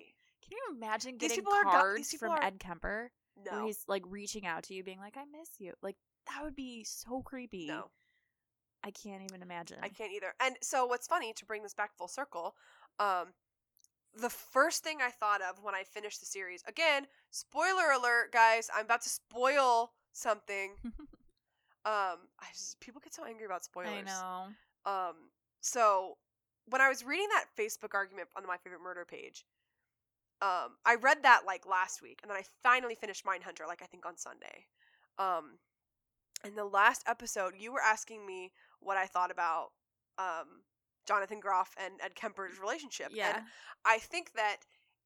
Can 0.50 0.58
you 0.58 0.76
imagine 0.76 1.18
These 1.18 1.30
getting 1.30 1.38
people 1.44 1.54
are 1.54 1.64
go- 1.64 1.70
cards 1.72 1.98
these 1.98 2.12
people 2.12 2.28
from 2.30 2.38
are- 2.38 2.44
Ed 2.44 2.60
Kemper 2.60 3.12
where 3.36 3.60
No, 3.60 3.66
he's 3.66 3.84
like 3.88 4.04
reaching 4.08 4.46
out 4.46 4.64
to 4.64 4.74
you, 4.74 4.84
being 4.84 5.00
like, 5.00 5.18
"I 5.18 5.26
miss 5.26 5.50
you." 5.60 5.74
Like 5.82 5.96
that 6.28 6.44
would 6.44 6.56
be 6.56 6.84
so 6.84 7.22
creepy. 7.22 7.68
no, 7.68 7.92
I 8.84 8.92
can't 8.92 9.24
even 9.24 9.42
imagine. 9.42 9.80
I 9.82 9.90
can't 9.90 10.12
either. 10.12 10.34
And 10.40 10.58
so, 10.62 10.86
what's 10.86 11.08
funny 11.08 11.34
to 11.34 11.46
bring 11.46 11.64
this 11.64 11.74
back 11.74 11.96
full 11.98 12.08
circle, 12.08 12.56
um, 13.00 13.34
the 14.16 14.30
first 14.30 14.84
thing 14.84 15.00
I 15.02 15.10
thought 15.12 15.42
of 15.42 15.62
when 15.64 15.76
I 15.76 15.84
finished 15.84 16.20
the 16.20 16.26
series, 16.26 16.64
again, 16.68 17.08
spoiler 17.30 17.92
alert, 17.92 18.32
guys, 18.32 18.70
I'm 18.74 18.86
about 18.86 19.02
to 19.04 19.10
spoil 19.10 19.94
something. 20.14 20.76
um, 21.86 22.18
I 22.40 22.48
just, 22.54 22.80
people 22.80 23.00
get 23.04 23.14
so 23.14 23.24
angry 23.26 23.46
about 23.46 23.64
spoilers. 23.64 23.90
I 23.94 24.02
know. 24.02 24.48
Um, 24.92 25.16
so 25.62 26.18
when 26.70 26.82
I 26.82 26.90
was 26.90 27.04
reading 27.06 27.28
that 27.30 27.46
Facebook 27.58 27.94
argument 27.94 28.30
on 28.36 28.42
the 28.44 28.48
My 28.48 28.58
Favorite 28.58 28.82
Murder 28.82 29.06
page, 29.06 29.46
um, 30.42 30.78
I 30.86 30.96
read 31.02 31.24
that 31.24 31.42
like 31.46 31.66
last 31.66 32.02
week, 32.02 32.20
and 32.22 32.30
then 32.30 32.38
I 32.38 32.44
finally 32.64 32.96
finished 32.96 33.26
Mindhunter, 33.26 33.68
like 33.68 33.82
I 33.82 33.86
think 33.86 34.06
on 34.06 34.18
Sunday. 34.18 34.66
Um, 35.18 35.60
in 36.46 36.56
the 36.56 36.66
last 36.66 37.04
episode, 37.08 37.54
you 37.58 37.72
were 37.72 37.82
asking 37.82 38.26
me 38.26 38.52
what 38.80 38.98
I 38.98 39.06
thought 39.06 39.32
about 39.32 39.70
um 40.20 40.64
Jonathan 41.08 41.40
Groff 41.40 41.74
and 41.84 41.94
Ed 42.04 42.16
Kemper's 42.16 42.60
relationship. 42.60 43.10
Yeah. 43.12 43.38
And 43.38 43.46
I 43.86 43.98
think 44.00 44.34
that 44.36 44.58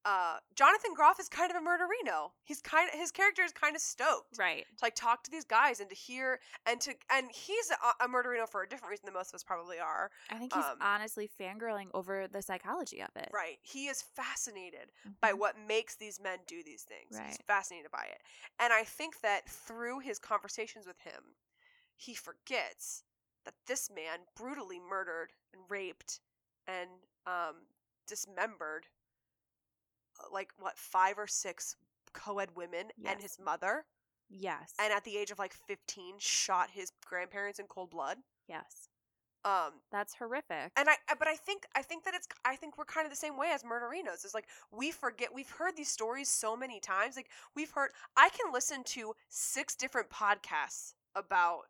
uh 0.05 0.37
Jonathan 0.55 0.93
Groff 0.95 1.19
is 1.19 1.29
kind 1.29 1.51
of 1.51 1.57
a 1.57 1.59
murderino. 1.59 2.31
He's 2.43 2.61
kind 2.61 2.89
of 2.91 2.99
his 2.99 3.11
character 3.11 3.43
is 3.43 3.51
kind 3.51 3.75
of 3.75 3.81
stoked 3.81 4.37
Right. 4.39 4.65
to 4.77 4.83
like 4.85 4.95
talk 4.95 5.23
to 5.25 5.31
these 5.31 5.45
guys 5.45 5.79
and 5.79 5.89
to 5.89 5.95
hear 5.95 6.39
and 6.65 6.81
to 6.81 6.93
and 7.11 7.27
he's 7.31 7.69
a, 7.71 8.03
a 8.05 8.07
murderino 8.07 8.47
for 8.49 8.63
a 8.63 8.67
different 8.67 8.89
reason 8.91 9.05
than 9.05 9.13
most 9.13 9.29
of 9.29 9.35
us 9.35 9.43
probably 9.43 9.79
are. 9.79 10.09
I 10.29 10.37
think 10.39 10.53
he's 10.53 10.63
Um, 10.65 10.77
honestly 10.81 11.29
fangirling 11.39 11.89
over 11.93 12.27
the 12.27 12.41
psychology 12.41 13.01
of 13.01 13.09
it. 13.15 13.29
Right. 13.31 13.59
He 13.61 13.87
is 13.87 14.01
fascinated 14.01 14.91
by 15.21 15.33
Mhm. 15.33 15.37
what 15.37 15.57
makes 15.57 15.95
these 15.95 16.19
men 16.19 16.39
do 16.47 16.63
these 16.63 16.83
things. 16.83 17.17
He's 17.27 17.37
fascinated 17.45 17.91
by 17.91 18.05
it. 18.05 18.21
And 18.59 18.73
I 18.73 18.83
think 18.83 19.21
that 19.21 19.47
through 19.47 19.99
his 19.99 20.17
conversations 20.19 20.87
with 20.87 20.99
him, 21.01 21.35
he 21.95 22.15
forgets 22.15 23.03
that 23.43 23.53
this 23.67 23.89
man 23.89 24.19
brutally 24.35 24.79
murdered 24.79 25.33
and 25.53 25.69
raped 25.69 26.19
and 26.67 26.89
um, 27.25 27.67
dismembered 28.07 28.87
like 30.31 30.49
what 30.59 30.77
five 30.77 31.17
or 31.17 31.27
six 31.27 31.75
co-ed 32.13 32.49
women 32.55 32.87
and 33.05 33.21
his 33.21 33.37
mother 33.43 33.85
Yes. 34.29 34.73
and 34.79 34.93
at 34.93 35.03
the 35.03 35.17
age 35.17 35.31
of 35.31 35.39
like 35.39 35.53
15 35.53 36.15
shot 36.19 36.69
his 36.71 36.91
grandparents 37.05 37.59
in 37.59 37.65
cold 37.67 37.89
blood 37.89 38.17
yes. 38.47 38.87
um 39.45 39.73
That's 39.91 40.13
horrific. 40.15 40.71
and 40.77 40.87
I, 40.89 40.93
I- 41.09 41.15
but 41.19 41.27
I 41.27 41.35
think 41.35 41.63
I 41.75 41.81
think 41.81 42.03
that 42.05 42.13
it's 42.13 42.27
I 42.45 42.55
think 42.55 42.77
we're 42.77 42.85
kind 42.85 43.05
of 43.05 43.11
the 43.11 43.17
same 43.17 43.37
way 43.37 43.51
as 43.53 43.63
murderinos. 43.63 44.23
It's 44.25 44.33
like 44.33 44.47
we 44.71 44.91
forget 44.91 45.33
we've 45.33 45.49
heard 45.49 45.75
these 45.75 45.89
stories 45.89 46.29
so 46.29 46.55
many 46.55 46.79
times. 46.79 47.15
Like 47.15 47.29
we've 47.55 47.71
heard 47.71 47.91
I 48.15 48.29
can 48.29 48.53
listen 48.53 48.83
to 48.85 49.13
six 49.29 49.75
different 49.75 50.09
podcasts 50.09 50.93
about 51.15 51.63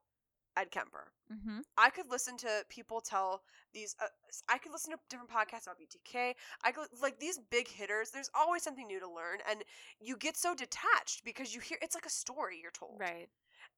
Ed 0.57 0.71
Kemper. 0.71 1.11
mm-hmm. 1.31 1.59
I 1.77 1.89
could 1.89 2.09
listen 2.09 2.35
to 2.37 2.63
people 2.69 2.99
tell 3.01 3.41
these. 3.73 3.95
Uh, 4.01 4.07
I 4.49 4.57
could 4.57 4.71
listen 4.71 4.91
to 4.91 4.99
different 5.09 5.31
podcasts 5.31 5.63
about 5.63 5.77
BTK. 5.79 6.33
I 6.63 6.71
could 6.71 6.87
like 7.01 7.19
these 7.19 7.39
big 7.49 7.67
hitters. 7.67 8.11
There's 8.11 8.29
always 8.35 8.61
something 8.63 8.87
new 8.87 8.99
to 8.99 9.07
learn, 9.09 9.39
and 9.49 9.63
you 9.99 10.17
get 10.17 10.35
so 10.37 10.53
detached 10.53 11.23
because 11.23 11.55
you 11.55 11.61
hear 11.61 11.77
it's 11.81 11.95
like 11.95 12.05
a 12.05 12.09
story 12.09 12.59
you're 12.61 12.71
told 12.71 12.97
Right. 12.99 13.29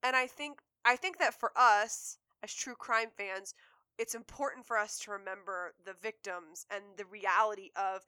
and 0.03 0.15
i 0.15 0.27
think 0.27 0.59
i 0.85 0.95
think 0.95 1.19
that 1.19 1.33
for 1.39 1.51
us 1.55 2.17
as 2.43 2.53
true 2.53 2.75
crime 2.75 3.09
fans 3.15 3.53
it's 3.99 4.15
important 4.15 4.65
for 4.65 4.77
us 4.77 4.97
to 4.99 5.11
remember 5.11 5.73
the 5.85 5.93
victims 6.01 6.65
and 6.71 6.83
the 6.97 7.05
reality 7.05 7.69
of 7.75 8.01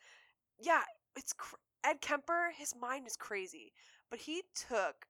yeah 0.59 0.81
it's 1.15 1.33
cr- 1.33 1.55
ed 1.83 2.01
kemper 2.01 2.51
his 2.57 2.73
mind 2.79 3.05
is 3.07 3.15
crazy 3.15 3.71
but 4.09 4.19
he 4.19 4.41
took 4.55 5.05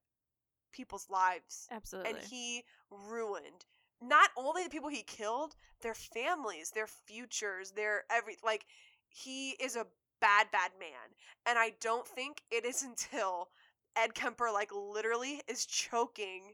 people's 0.75 1.07
lives 1.09 1.67
Absolutely. 1.71 2.11
and 2.11 2.19
he 2.29 2.63
ruined 2.91 3.65
not 4.01 4.29
only 4.37 4.63
the 4.63 4.69
people 4.69 4.89
he 4.89 5.03
killed 5.03 5.55
their 5.81 5.93
families 5.93 6.71
their 6.71 6.87
futures 6.87 7.71
their 7.71 8.03
every 8.11 8.37
like 8.43 8.65
he 9.07 9.51
is 9.51 9.75
a 9.75 9.87
bad 10.19 10.47
bad 10.51 10.71
man 10.79 11.15
and 11.45 11.57
i 11.57 11.71
don't 11.79 12.07
think 12.07 12.41
it 12.51 12.65
is 12.65 12.83
until 12.89 13.49
ed 13.95 14.13
kemper 14.13 14.49
like 14.53 14.69
literally 14.73 15.41
is 15.47 15.65
choking 15.65 16.53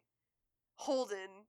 holden 0.75 1.47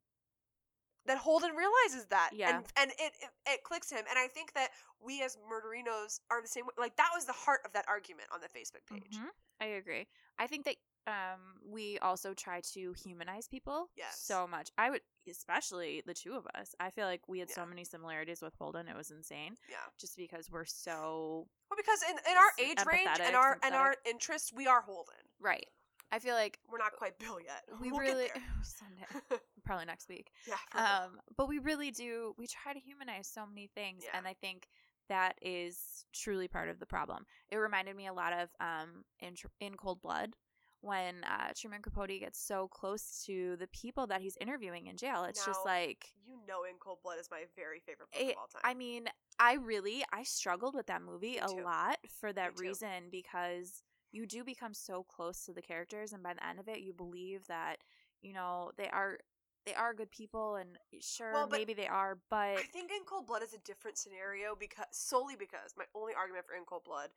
that 1.05 1.19
holden 1.19 1.51
realizes 1.57 2.07
that 2.11 2.31
Yeah. 2.33 2.57
and, 2.57 2.65
and 2.77 2.91
it, 2.93 3.13
it 3.21 3.31
it 3.47 3.65
clicks 3.65 3.91
him 3.91 4.05
and 4.09 4.19
i 4.19 4.29
think 4.29 4.55
that 4.55 4.71
we 5.05 5.23
as 5.23 5.37
murderinos 5.51 6.21
are 6.31 6.41
the 6.41 6.49
same 6.49 6.65
way 6.65 6.73
like 6.79 6.97
that 6.97 7.11
was 7.15 7.27
the 7.27 7.33
heart 7.33 7.61
of 7.65 7.73
that 7.73 7.85
argument 7.89 8.29
on 8.33 8.41
the 8.41 8.49
facebook 8.49 8.87
page 8.91 9.19
Mhm. 9.19 9.29
I 9.61 9.67
agree. 9.67 10.09
I 10.41 10.49
think 10.49 10.65
that 10.65 10.75
um 11.07 11.41
we 11.69 11.99
also 12.01 12.33
try 12.35 12.61
to 12.75 12.93
humanize 13.05 13.49
people 13.49 13.89
Yes. 13.97 14.21
so 14.23 14.47
much. 14.47 14.71
I 14.79 14.91
would 14.91 15.01
especially 15.29 16.03
the 16.07 16.15
two 16.15 16.35
of 16.35 16.47
us. 16.59 16.75
I 16.81 16.91
feel 16.91 17.07
like 17.07 17.23
we 17.29 17.39
had 17.39 17.51
so 17.51 17.65
many 17.67 17.85
similarities 17.85 18.41
with 18.43 18.55
Holden. 18.59 18.89
It 18.89 18.97
was 18.97 19.11
insane 19.11 19.55
yeah 19.69 19.77
just 20.01 20.17
because 20.17 20.51
we're 20.51 20.65
so 20.65 21.47
well 21.71 21.77
because 21.77 22.01
in, 22.09 22.17
in 22.31 22.37
our 22.37 22.53
age 22.59 22.87
range 22.87 23.21
and 23.21 23.37
our 23.37 23.53
and 23.55 23.63
sympathetic. 23.63 23.79
our 23.79 23.97
interests 24.07 24.53
we 24.55 24.67
are 24.67 24.81
holden 24.83 25.15
right. 25.41 25.67
I 26.15 26.19
feel 26.19 26.35
like 26.35 26.59
we're 26.71 26.79
not 26.79 26.93
quite 26.93 27.19
bill 27.19 27.39
yet 27.41 27.63
we 27.81 27.91
We'll 27.91 28.01
really 28.01 28.29
there. 28.35 29.39
probably 29.65 29.87
next 29.87 30.09
week. 30.09 30.31
yeah. 30.47 30.57
Um, 31.05 31.19
but 31.37 31.49
we 31.49 31.59
really 31.59 31.91
do. 31.91 32.35
We 32.39 32.47
try 32.47 32.73
to 32.75 32.81
humanize 32.81 33.29
so 33.29 33.47
many 33.47 33.71
things, 33.75 34.03
Yeah. 34.05 34.19
and 34.19 34.27
I 34.27 34.35
think 34.35 34.67
that 35.09 35.35
is 35.43 36.05
truly 36.15 36.49
part 36.49 36.69
of 36.69 36.79
the 36.79 36.87
problem. 36.87 37.25
It 37.51 37.57
reminded 37.57 37.97
me 37.97 38.07
a 38.09 38.13
lot 38.13 38.33
of 38.33 38.49
um 38.61 39.05
in 39.21 39.35
in 39.61 39.75
Cold 39.77 40.03
Blood 40.03 40.35
when 40.83 41.25
uh, 41.25 41.53
Truman 41.57 41.81
Capote 41.81 42.21
gets 42.21 42.39
so 42.39 42.69
close 42.69 43.23
to 43.27 43.57
the 43.57 43.69
people 43.69 44.07
that 44.09 44.21
he's 44.21 44.37
interviewing 44.41 44.89
in 44.89 44.97
jail. 44.97 45.25
It's 45.25 45.45
just 45.47 45.65
like 45.65 46.13
you 46.27 46.35
know 46.47 46.65
in 46.69 46.77
cold 46.79 46.99
blood 47.03 47.19
is 47.19 47.29
my 47.31 47.45
very 47.57 47.81
favorite 47.81 48.11
book 48.13 48.21
it, 48.21 48.33
of 48.33 48.37
all 48.39 48.49
time 48.49 48.61
I 48.65 48.75
mean, 48.75 49.07
I 49.39 49.55
really 49.55 50.05
I 50.13 50.25
struggled 50.25 50.75
with 50.75 50.87
that 50.89 51.03
movie 51.03 51.39
a 51.39 51.49
lot 51.51 51.99
for 52.21 52.33
that 52.33 52.59
reason 52.59 53.09
because 53.11 53.83
you 54.11 54.27
do 54.27 54.45
become 54.45 54.75
so 54.75 55.05
close 55.05 55.45
to 55.47 55.53
the 55.53 55.63
characters 55.63 56.13
and 56.13 56.23
by 56.23 56.35
the 56.35 56.47
end 56.47 56.59
of 56.59 56.69
it 56.69 56.81
you 56.81 56.93
believe 56.93 57.47
that, 57.47 57.77
you 58.21 58.35
know, 58.35 58.73
they 58.77 58.89
are 58.89 59.19
they 59.65 59.75
are 59.75 59.95
good 59.95 60.11
people 60.11 60.57
and 60.57 60.71
sure 61.01 61.33
Well, 61.33 61.49
maybe 61.49 61.75
they 61.75 61.87
are, 61.87 62.19
but 62.29 62.59
I 62.59 62.65
think 62.73 62.91
in 62.91 63.05
cold 63.07 63.29
blood 63.29 63.45
is 63.45 63.55
a 63.55 63.59
different 63.59 63.97
scenario 63.97 64.57
because 64.59 64.87
solely 64.91 65.37
because 65.37 65.75
my 65.79 65.85
only 65.95 66.15
argument 66.15 66.47
for 66.47 66.57
in 66.57 66.65
cold 66.65 66.83
blood 66.85 67.11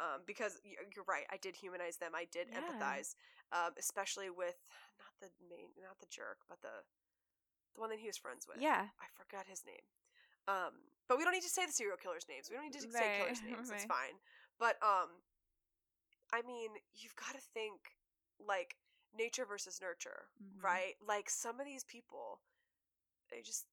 um, 0.00 0.22
because 0.26 0.60
you're 0.64 1.04
right 1.06 1.26
I 1.30 1.36
did 1.36 1.56
humanize 1.56 1.96
them 1.96 2.12
I 2.14 2.26
did 2.30 2.48
Yeah. 2.50 2.60
empathize 2.60 3.14
um, 3.52 3.72
especially 3.78 4.30
with 4.30 4.58
not 4.98 5.12
the 5.20 5.30
main 5.48 5.70
not 5.82 5.98
the 6.00 6.06
jerk 6.10 6.38
but 6.48 6.60
the 6.62 6.84
the 7.74 7.80
one 7.80 7.90
that 7.90 7.98
he 7.98 8.06
was 8.06 8.16
friends 8.16 8.46
with 8.48 8.58
yeah. 8.60 8.90
I 8.98 9.06
forgot 9.14 9.46
his 9.46 9.62
name. 9.66 9.84
Um, 10.48 10.72
but 11.08 11.18
we 11.18 11.24
don't 11.24 11.32
need 11.32 11.42
to 11.44 11.48
say 11.52 11.66
the 11.66 11.72
serial 11.72 11.96
killers' 11.96 12.26
names. 12.28 12.48
We 12.50 12.56
don't 12.56 12.64
need 12.64 12.72
to 12.80 12.90
say 12.90 13.12
killers' 13.20 13.42
names. 13.46 13.70
It's 13.70 13.84
fine. 13.84 14.16
But 14.58 14.76
um, 14.82 15.22
I 16.32 16.42
mean, 16.42 16.70
you've 16.94 17.16
got 17.16 17.34
to 17.34 17.40
think 17.54 17.96
like 18.40 18.76
nature 19.16 19.44
versus 19.44 19.80
nurture, 19.80 20.28
Mhm. 20.42 20.62
right? 20.62 20.94
Like 21.06 21.30
some 21.30 21.60
of 21.60 21.66
these 21.66 21.84
people, 21.84 22.40
they 23.30 23.42
just 23.42 23.66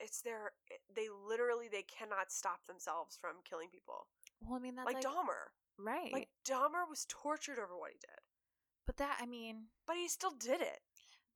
it's 0.00 0.22
their 0.22 0.52
they 0.94 1.08
literally 1.08 1.68
they 1.68 1.82
cannot 1.82 2.30
stop 2.30 2.66
themselves 2.66 3.16
from 3.16 3.42
killing 3.44 3.68
people. 3.68 4.06
Well, 4.40 4.56
I 4.56 4.62
mean 4.62 4.76
that's 4.76 4.86
like, 4.86 5.02
like, 5.02 5.04
Dahmer. 5.04 5.52
Right. 5.78 6.12
Like 6.12 6.28
Dahmer 6.48 6.88
was 6.88 7.06
tortured 7.08 7.58
over 7.58 7.76
what 7.76 7.92
he 7.92 7.98
did, 7.98 8.18
but 8.86 8.96
that 8.98 9.18
I 9.20 9.26
mean, 9.26 9.66
but 9.86 9.96
he 9.96 10.08
still 10.08 10.32
did 10.32 10.60
it. 10.60 10.80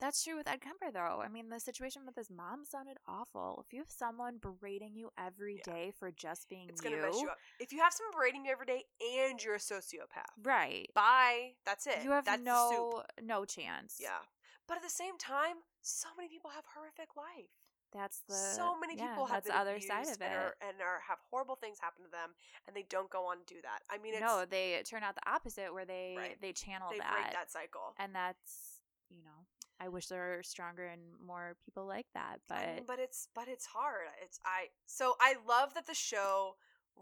That's 0.00 0.24
true 0.24 0.37
with 0.37 0.48
Ed 0.48 0.61
Kemper, 0.61 0.90
though. 0.92 1.22
I 1.22 1.28
mean, 1.28 1.48
the 1.48 1.61
situation 1.61 2.02
with 2.05 2.16
his 2.16 2.28
mom 2.28 2.64
sounded 2.64 2.96
awful. 3.07 3.62
If 3.64 3.72
you 3.72 3.78
have 3.78 3.90
someone 3.90 4.38
berating 4.38 4.96
you 4.96 5.11
every 5.16 5.59
Yeah. 5.64 5.72
day 5.74 5.92
for 5.96 6.11
just 6.11 6.48
being 6.48 6.68
It's 6.68 6.83
you, 6.83 6.90
gonna 6.90 7.02
mess 7.02 7.22
you 7.22 7.28
up. 7.28 7.38
If 7.61 7.70
you 7.72 7.78
have 7.78 7.92
someone 7.92 8.14
berating 8.18 8.44
you 8.46 8.50
every 8.50 8.66
day 8.66 8.83
and 9.00 9.40
you're 9.40 9.55
a 9.55 9.59
sociopath, 9.59 10.35
right? 10.42 10.90
bye. 10.92 11.52
That's 11.64 11.87
it. 11.87 12.02
You 12.02 12.11
have 12.11 12.24
That's 12.24 12.42
no 12.44 13.05
no 13.22 13.44
chance. 13.44 13.98
Yeah. 14.00 14.18
But 14.66 14.78
at 14.78 14.83
the 14.83 14.90
same 14.90 15.18
time, 15.18 15.62
so 15.83 16.09
many 16.16 16.28
people 16.28 16.50
have 16.50 16.64
horrific 16.74 17.14
life. 17.16 17.62
That's 17.94 18.20
the 18.28 18.35
so 18.35 18.78
many 18.81 18.96
yeah, 18.96 19.09
people 19.09 19.26
have 19.26 19.44
that's 19.44 19.48
the 19.48 19.57
other 19.57 19.81
side 19.81 20.09
of 20.09 20.20
it. 20.20 20.24
and 20.24 20.35
are, 20.35 20.55
and 20.61 20.76
are 20.81 21.00
have 21.09 21.18
horrible 21.31 21.57
things 21.57 21.78
happen 21.81 22.05
to 22.05 22.11
them, 22.11 22.31
and 22.66 22.74
they 22.76 22.85
don't 22.88 23.11
go 23.11 23.26
on 23.26 23.38
to 23.46 23.55
do 23.55 23.61
that. 23.62 23.81
I 23.90 23.98
mean, 23.98 24.14
it's 24.14 24.22
no, 24.22 24.44
they 24.48 24.81
turn 24.85 25.02
out 25.02 25.14
the 25.14 25.28
opposite, 25.28 25.72
where 25.72 25.85
they 25.85 26.14
Right. 26.16 26.37
they 26.40 26.52
channel 26.52 26.88
they 26.90 26.98
that, 26.98 27.12
break 27.12 27.33
that 27.33 27.50
cycle. 27.52 27.94
and 27.98 28.14
that's 28.14 28.81
you 29.11 29.22
know, 29.24 29.44
I 29.81 29.88
wish 29.88 30.07
there 30.07 30.37
were 30.37 30.42
stronger 30.42 30.87
and 30.87 31.02
more 31.24 31.57
people 31.64 31.87
like 31.87 32.07
that, 32.14 32.40
but 32.48 32.59
I 32.59 32.74
mean, 32.76 32.85
but 32.87 32.98
it's 32.98 33.28
but 33.35 33.48
it's 33.48 33.66
hard. 33.66 34.09
It's 34.22 34.38
I 34.44 34.68
so 34.87 35.14
I 35.20 35.35
love 35.46 35.74
that 35.74 35.87
the 35.87 35.94
show 35.94 36.57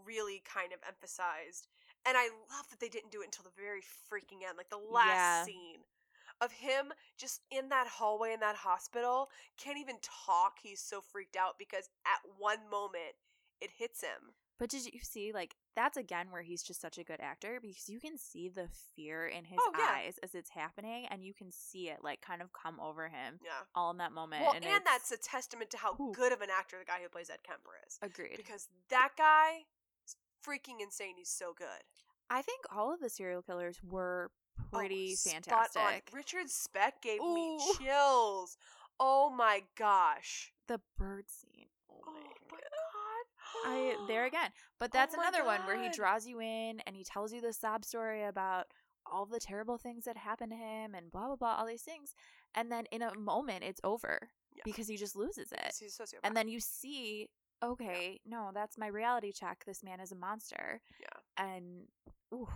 really 0.05 0.41
kind 0.43 0.71
of 0.73 0.79
emphasized, 0.87 1.67
and 2.05 2.17
I 2.17 2.27
love 2.51 2.67
that 2.69 2.79
they 2.79 2.89
didn't 2.89 3.11
do 3.11 3.21
it 3.21 3.25
until 3.25 3.43
the 3.43 3.55
very 3.55 3.81
freaking 3.81 4.43
end, 4.47 4.57
like 4.57 4.69
the 4.69 4.77
last 4.77 5.15
Yeah. 5.15 5.43
scene 5.45 5.83
of 6.41 6.51
him 6.51 6.91
just 7.17 7.41
in 7.51 7.69
that 7.69 7.87
hallway 7.87 8.33
in 8.33 8.39
that 8.39 8.55
hospital, 8.55 9.29
can't 9.57 9.77
even 9.77 9.97
talk. 10.01 10.57
He's 10.61 10.81
so 10.81 10.99
freaked 11.01 11.35
out 11.35 11.53
because 11.59 11.89
at 12.05 12.19
one 12.37 12.57
moment 12.69 13.15
it 13.61 13.69
hits 13.77 14.01
him. 14.01 14.33
But 14.59 14.69
did 14.69 14.85
you 14.85 14.99
see 15.01 15.31
like 15.33 15.55
that's 15.75 15.97
again 15.97 16.27
where 16.29 16.43
he's 16.43 16.61
just 16.61 16.81
such 16.81 16.97
a 16.99 17.03
good 17.03 17.19
actor 17.19 17.57
because 17.61 17.89
you 17.89 17.99
can 17.99 18.15
see 18.17 18.47
the 18.47 18.67
fear 18.95 19.25
in 19.25 19.43
his 19.45 19.57
Oh, 19.59 19.71
yeah. 19.77 19.95
eyes 19.95 20.19
as 20.21 20.35
it's 20.35 20.51
happening 20.51 21.07
and 21.09 21.23
you 21.23 21.33
can 21.33 21.49
see 21.51 21.89
it 21.89 22.03
like 22.03 22.21
kind 22.21 22.41
of 22.43 22.49
come 22.53 22.79
over 22.79 23.07
him 23.07 23.39
Yeah. 23.43 23.51
all 23.73 23.89
in 23.89 23.97
that 23.97 24.11
moment. 24.11 24.43
Well, 24.43 24.53
and 24.53 24.63
and, 24.63 24.85
that's 24.85 25.11
a 25.11 25.17
testament 25.17 25.71
to 25.71 25.77
how 25.77 25.95
Ooh. 25.99 26.11
good 26.13 26.31
of 26.31 26.41
an 26.41 26.49
actor 26.55 26.77
the 26.79 26.85
guy 26.85 26.99
who 27.01 27.09
plays 27.09 27.29
Ed 27.31 27.39
Kemper 27.43 27.71
is. 27.87 27.97
agreed. 28.03 28.37
Because 28.37 28.67
that 28.89 29.11
guy 29.17 29.61
is 30.05 30.15
freaking 30.45 30.79
insane. 30.81 31.15
He's 31.17 31.29
so 31.29 31.53
good. 31.57 31.67
I 32.29 32.41
think 32.43 32.59
all 32.71 32.93
of 32.93 32.99
the 32.99 33.09
serial 33.09 33.41
killers 33.41 33.79
were 33.83 34.29
Oh, 34.59 34.77
pretty 34.77 35.15
spot 35.15 35.35
on. 35.35 35.41
fantastic. 35.41 36.09
Richard 36.13 36.49
Speck 36.49 37.01
gave 37.01 37.19
me 37.21 37.57
chills. 37.79 38.57
Oh 38.99 39.29
my 39.29 39.63
gosh. 39.77 40.53
The 40.67 40.79
bird 40.97 41.25
scene. 41.29 41.67
Oh 41.89 42.01
Oh 42.07 42.11
my 42.13 42.19
my 42.51 42.57
god. 42.57 42.61
god. 43.65 43.71
I 43.71 43.95
there 44.07 44.25
again. 44.31 44.49
But 44.79 44.91
Oh 44.93 44.97
that's 44.97 45.15
my 45.17 45.23
another 45.23 45.45
one 45.45 45.61
where 45.65 45.81
he 45.81 45.89
draws 45.89 46.25
you 46.25 46.39
in 46.39 46.81
and 46.85 46.95
he 46.95 47.03
tells 47.03 47.33
you 47.33 47.41
the 47.41 47.53
sob 47.53 47.83
story 47.85 48.23
about 48.23 48.67
all 49.11 49.25
the 49.25 49.39
terrible 49.39 49.77
things 49.77 50.05
that 50.05 50.15
happened 50.15 50.51
to 50.51 50.57
him 50.57 50.93
and 50.95 51.11
blah 51.11 51.25
blah 51.27 51.35
blah 51.35 51.55
all 51.55 51.65
these 51.65 51.81
things 51.81 52.13
and 52.53 52.71
then 52.71 52.85
in 52.91 53.01
a 53.01 53.17
moment 53.17 53.63
it's 53.63 53.81
over 53.83 54.29
Yeah. 54.55 54.61
because 54.63 54.87
he 54.87 54.95
just 54.95 55.15
loses 55.15 55.51
it. 55.51 55.75
He's 55.79 55.99
a 55.99 56.03
sociopath. 56.03 56.19
And 56.23 56.37
then 56.37 56.47
you 56.47 56.59
see 56.59 57.27
okay, 57.63 58.19
no, 58.25 58.49
that's 58.53 58.77
my 58.77 58.87
reality 58.87 59.31
check. 59.31 59.63
This 59.65 59.83
man 59.83 59.99
is 59.99 60.11
a 60.11 60.15
monster. 60.15 60.81
Yeah. 60.99 61.45
And 61.45 61.87
ooh. 62.33 62.47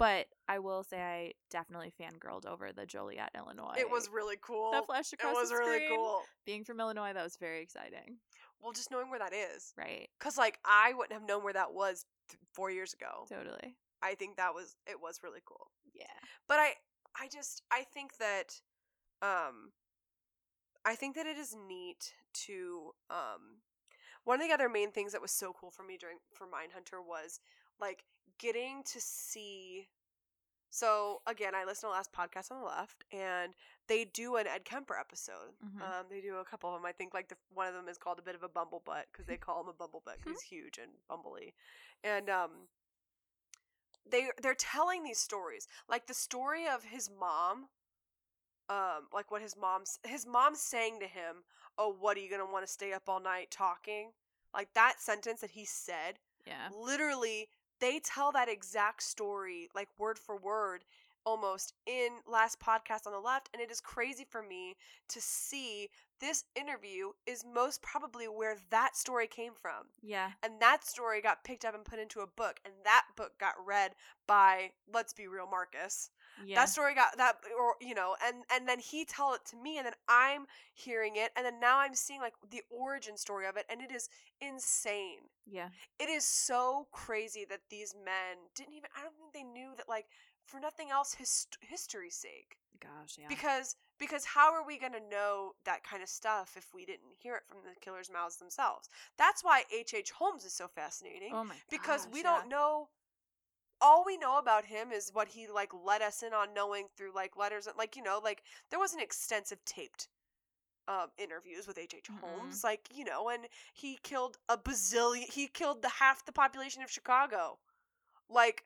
But 0.00 0.26
I 0.48 0.58
will 0.58 0.82
say 0.82 1.00
I 1.00 1.32
definitely 1.50 1.92
fangirled 2.00 2.46
over 2.46 2.72
the 2.72 2.86
Joliet, 2.86 3.30
Illinois. 3.36 3.74
it 3.78 3.88
was 3.90 4.08
really 4.12 4.36
cool. 4.40 4.72
that 4.72 4.86
flashed 4.86 5.12
across. 5.12 5.36
it 5.36 5.38
was 5.38 5.52
really 5.52 5.86
cool. 5.88 6.22
Being 6.46 6.64
from 6.64 6.80
Illinois, 6.80 7.12
that 7.12 7.22
was 7.22 7.36
very 7.36 7.60
exciting. 7.62 8.16
Well, 8.62 8.72
just 8.72 8.90
knowing 8.90 9.10
where 9.10 9.18
that 9.18 9.32
is. 9.34 9.72
Right. 9.76 10.08
Because, 10.18 10.36
like, 10.38 10.58
I 10.64 10.94
wouldn't 10.96 11.12
have 11.12 11.28
known 11.28 11.44
where 11.44 11.52
that 11.52 11.72
was 11.74 12.06
th- 12.30 12.40
four 12.52 12.70
years 12.70 12.94
ago. 12.94 13.26
Totally. 13.28 13.76
I 14.02 14.14
think 14.14 14.36
that 14.38 14.54
was, 14.54 14.74
it 14.86 14.96
was 15.00 15.20
really 15.22 15.40
cool. 15.46 15.70
Yeah. 15.94 16.06
but 16.48 16.58
i 16.58 16.72
i 17.20 17.28
just 17.28 17.62
i 17.70 17.82
think 17.92 18.16
that 18.18 18.60
um 19.20 19.72
i 20.84 20.94
think 20.94 21.14
that 21.16 21.26
it 21.26 21.36
is 21.36 21.54
neat 21.68 22.14
to 22.32 22.92
um 23.10 23.60
one 24.24 24.40
of 24.40 24.46
the 24.46 24.54
other 24.54 24.68
main 24.68 24.92
things 24.92 25.12
that 25.12 25.20
was 25.20 25.32
so 25.32 25.52
cool 25.52 25.70
for 25.70 25.82
me 25.82 25.96
during 25.98 26.18
for 26.32 26.46
mindhunter 26.46 27.04
was 27.06 27.40
like 27.80 28.04
getting 28.40 28.82
to 28.84 29.00
see 29.00 29.86
so 30.70 31.20
again 31.26 31.54
i 31.54 31.60
listened 31.64 31.80
to 31.82 31.86
the 31.88 31.92
last 31.92 32.12
podcast 32.12 32.50
on 32.50 32.58
the 32.60 32.66
left 32.66 33.04
and 33.12 33.54
they 33.88 34.04
do 34.04 34.36
an 34.36 34.46
ed 34.46 34.64
kemper 34.64 34.96
episode. 34.96 35.52
Mhm. 35.64 35.82
um 35.82 36.06
they 36.08 36.20
do 36.20 36.36
a 36.36 36.44
couple 36.44 36.70
of 36.74 36.80
them 36.80 36.86
i 36.86 36.92
think 36.92 37.12
like 37.12 37.28
the 37.28 37.36
one 37.52 37.66
of 37.66 37.74
them 37.74 37.88
is 37.88 37.98
called 37.98 38.18
a 38.18 38.22
bit 38.22 38.34
of 38.34 38.42
a 38.42 38.48
bumblebutt 38.48 39.04
because 39.12 39.26
they 39.26 39.36
call 39.46 39.60
him 39.62 39.68
a 39.68 39.72
bumblebutt 39.74 40.16
'cause 40.22 40.32
he's 40.32 40.42
huge 40.42 40.78
and 40.78 40.92
bumbly. 41.08 41.52
And 42.02 42.30
um 42.30 42.50
they 44.10 44.30
they're 44.42 44.54
telling 44.54 45.02
these 45.02 45.18
stories 45.18 45.68
like 45.88 46.06
the 46.06 46.14
story 46.14 46.66
of 46.66 46.84
his 46.84 47.10
mom 47.10 47.68
um 48.68 49.08
like 49.12 49.30
what 49.30 49.42
his 49.42 49.56
mom's 49.56 49.98
his 50.04 50.26
mom's 50.26 50.60
saying 50.60 50.98
to 51.00 51.06
him 51.06 51.44
oh 51.78 51.88
what 51.92 52.16
are 52.16 52.20
you 52.20 52.30
gonna 52.30 52.50
want 52.50 52.64
to 52.66 52.72
stay 52.72 52.92
up 52.92 53.08
all 53.08 53.20
night 53.20 53.50
talking? 53.50 54.12
Like 54.54 54.72
that 54.74 55.00
sentence 55.00 55.40
that 55.42 55.50
he 55.50 55.64
said 55.64 56.18
Yeah. 56.46 56.68
literally 56.74 57.48
they 57.80 57.98
tell 57.98 58.32
that 58.32 58.48
exact 58.48 59.02
story 59.02 59.68
like 59.74 59.88
word 59.98 60.18
for 60.18 60.36
word 60.36 60.84
almost 61.26 61.74
in 61.86 62.08
last 62.26 62.58
podcast 62.60 63.06
on 63.06 63.12
the 63.12 63.18
left 63.18 63.50
and 63.52 63.60
it 63.60 63.70
is 63.70 63.80
crazy 63.80 64.24
for 64.28 64.42
me 64.42 64.74
to 65.08 65.20
see 65.20 65.88
this 66.18 66.44
interview 66.54 67.10
is 67.26 67.44
most 67.54 67.82
probably 67.82 68.26
where 68.26 68.56
that 68.70 68.96
story 68.96 69.26
came 69.26 69.52
from 69.60 69.84
Yeah. 70.02 70.30
and 70.42 70.54
that 70.60 70.84
story 70.86 71.20
got 71.20 71.44
picked 71.44 71.64
up 71.64 71.74
and 71.74 71.84
put 71.84 71.98
into 71.98 72.20
a 72.20 72.26
book 72.26 72.58
and 72.64 72.72
that 72.84 73.04
book 73.16 73.32
got 73.38 73.54
read 73.66 73.92
by 74.26 74.70
let's 74.92 75.12
be 75.12 75.26
real 75.26 75.46
marcus 75.46 76.10
Yeah. 76.44 76.56
that 76.56 76.68
story 76.68 76.94
got 76.94 77.16
that 77.18 77.36
or 77.58 77.74
you 77.80 77.94
know 77.94 78.16
and 78.26 78.44
and 78.52 78.68
then 78.68 78.78
he 78.78 79.04
tell 79.04 79.34
it 79.34 79.40
to 79.50 79.56
me 79.56 79.76
and 79.76 79.86
then 79.86 79.94
i'm 80.08 80.46
hearing 80.72 81.16
it 81.16 81.30
and 81.36 81.44
then 81.44 81.60
now 81.60 81.78
i'm 81.78 81.94
seeing 81.94 82.20
like 82.20 82.34
the 82.50 82.62
origin 82.70 83.16
story 83.16 83.46
of 83.46 83.56
it 83.56 83.66
and 83.68 83.80
it 83.82 83.90
is 83.90 84.08
insane 84.40 85.28
yeah. 85.46 85.68
it 85.98 86.08
is 86.08 86.24
so 86.24 86.86
crazy 86.92 87.44
that 87.48 87.60
these 87.70 87.94
men 88.04 88.36
didn't 88.54 88.74
even 88.74 88.88
i 88.96 89.02
don't 89.02 89.14
think 89.16 89.32
they 89.34 89.42
knew 89.42 89.72
that 89.76 89.88
like 89.88 90.06
for 90.46 90.60
nothing 90.60 90.90
else 90.90 91.14
his 91.14 91.46
history's 91.60 92.14
sake 92.14 92.56
Gosh, 92.80 93.16
yeah. 93.18 93.26
because 93.28 93.76
because 93.98 94.24
how 94.24 94.54
are 94.54 94.66
we 94.66 94.78
going 94.78 94.94
to 94.94 95.08
know 95.10 95.52
that 95.66 95.84
kind 95.84 96.02
of 96.02 96.08
stuff 96.08 96.54
if 96.56 96.68
we 96.74 96.86
didn't 96.86 97.12
hear 97.18 97.34
it 97.36 97.42
from 97.46 97.58
the 97.62 97.78
killer's 97.80 98.10
mouths 98.10 98.38
themselves 98.38 98.88
that's 99.18 99.44
why 99.44 99.64
h.h 99.70 99.94
H. 99.94 100.10
holmes 100.12 100.44
is 100.44 100.54
so 100.54 100.66
fascinating 100.66 101.30
oh 101.34 101.44
my 101.44 101.54
because 101.70 102.08
we 102.10 102.20
yeah. 102.20 102.24
don't 102.24 102.48
know 102.48 102.88
all 103.80 104.04
we 104.04 104.16
know 104.18 104.38
about 104.38 104.64
him 104.66 104.92
is 104.92 105.10
what 105.12 105.28
he 105.28 105.46
like 105.48 105.70
let 105.84 106.02
us 106.02 106.22
in 106.22 106.32
on 106.34 106.54
knowing 106.54 106.86
through 106.96 107.12
like 107.14 107.36
letters 107.36 107.66
and 107.66 107.76
like 107.76 107.96
you 107.96 108.02
know 108.02 108.20
like 108.22 108.42
there 108.70 108.78
wasn't 108.78 109.02
extensive 109.02 109.64
taped 109.64 110.08
um 110.88 111.08
interviews 111.18 111.66
with 111.66 111.78
H.H. 111.78 112.08
Mm-mm. 112.10 112.20
Holmes 112.20 112.64
like 112.64 112.88
you 112.94 113.04
know 113.04 113.28
and 113.28 113.46
he 113.74 113.98
killed 114.02 114.38
a 114.48 114.56
bazillion 114.56 115.30
he 115.32 115.46
killed 115.46 115.82
the 115.82 115.88
half 115.88 116.24
the 116.24 116.32
population 116.32 116.82
of 116.82 116.90
Chicago 116.90 117.58
like 118.28 118.64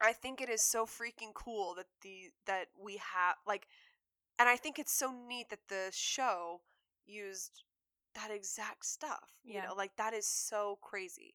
I 0.00 0.12
think 0.12 0.40
it 0.40 0.48
is 0.48 0.62
so 0.62 0.86
freaking 0.86 1.34
cool 1.34 1.74
that 1.74 1.86
the 2.02 2.30
that 2.46 2.68
we 2.82 2.96
have 2.96 3.36
like 3.46 3.66
and 4.38 4.48
I 4.48 4.56
think 4.56 4.78
it's 4.78 4.92
so 4.92 5.12
neat 5.12 5.50
that 5.50 5.68
the 5.68 5.90
show 5.92 6.62
used 7.06 7.64
that 8.14 8.30
exact 8.30 8.86
stuff 8.86 9.30
you 9.44 9.54
Yeah. 9.54 9.66
know 9.66 9.74
like 9.74 9.96
that 9.96 10.14
is 10.14 10.26
so 10.26 10.78
crazy 10.82 11.34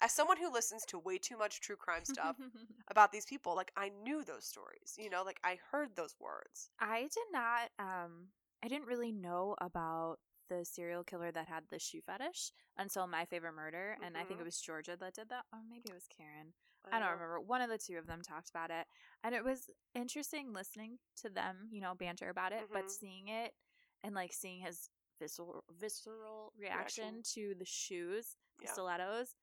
as 0.00 0.12
someone 0.12 0.36
who 0.38 0.52
listens 0.52 0.84
to 0.86 0.98
way 0.98 1.18
too 1.18 1.36
much 1.36 1.60
true 1.60 1.76
crime 1.76 2.04
stuff 2.04 2.36
about 2.88 3.12
these 3.12 3.26
people 3.26 3.54
like 3.54 3.70
i 3.76 3.90
knew 4.02 4.24
those 4.24 4.44
stories 4.44 4.94
you 4.98 5.10
know 5.10 5.22
like 5.24 5.38
i 5.44 5.58
heard 5.70 5.94
those 5.96 6.14
words 6.20 6.70
I 6.80 7.02
did 7.02 7.28
not 7.32 7.70
um 7.78 8.28
I 8.62 8.68
didn't 8.68 8.86
really 8.86 9.12
know 9.12 9.56
about 9.60 10.18
the 10.50 10.64
serial 10.64 11.04
killer 11.04 11.30
that 11.32 11.46
had 11.48 11.62
the 11.70 11.78
shoe 11.78 12.00
fetish 12.04 12.52
until 12.76 13.06
my 13.06 13.24
favorite 13.24 13.54
murder 13.54 13.96
and 14.04 14.16
I 14.18 14.24
think 14.24 14.40
it 14.40 14.44
was 14.44 14.60
Georgia 14.60 14.96
that 14.98 15.14
did 15.14 15.28
that 15.30 15.44
or 15.52 15.60
maybe 15.70 15.88
it 15.88 15.94
was 15.94 16.08
Karen. 16.14 16.52
I 16.92 16.98
don't 16.98 17.08
remember. 17.12 17.40
One 17.40 17.60
of 17.62 17.70
the 17.70 17.78
two 17.78 17.96
of 17.98 18.06
them 18.06 18.20
talked 18.20 18.50
about 18.50 18.70
it 18.70 18.86
and 19.22 19.34
it 19.34 19.44
was 19.44 19.70
interesting 19.94 20.52
listening 20.52 20.98
to 21.22 21.30
them, 21.30 21.68
you 21.70 21.80
know, 21.80 21.94
banter 21.94 22.28
about 22.30 22.52
it, 22.52 22.62
Mhm. 22.68 22.72
but 22.72 22.90
seeing 22.90 23.28
it 23.28 23.54
and 24.02 24.14
like 24.14 24.32
seeing 24.32 24.60
his 24.60 24.90
visceral 25.20 25.62
visceral 25.70 26.52
reaction, 26.58 27.04
Reaction. 27.04 27.22
to 27.34 27.54
the 27.58 27.64
shoes, 27.64 28.36
the 28.58 28.64
Yeah. 28.66 28.72
stilettos. 28.72 29.36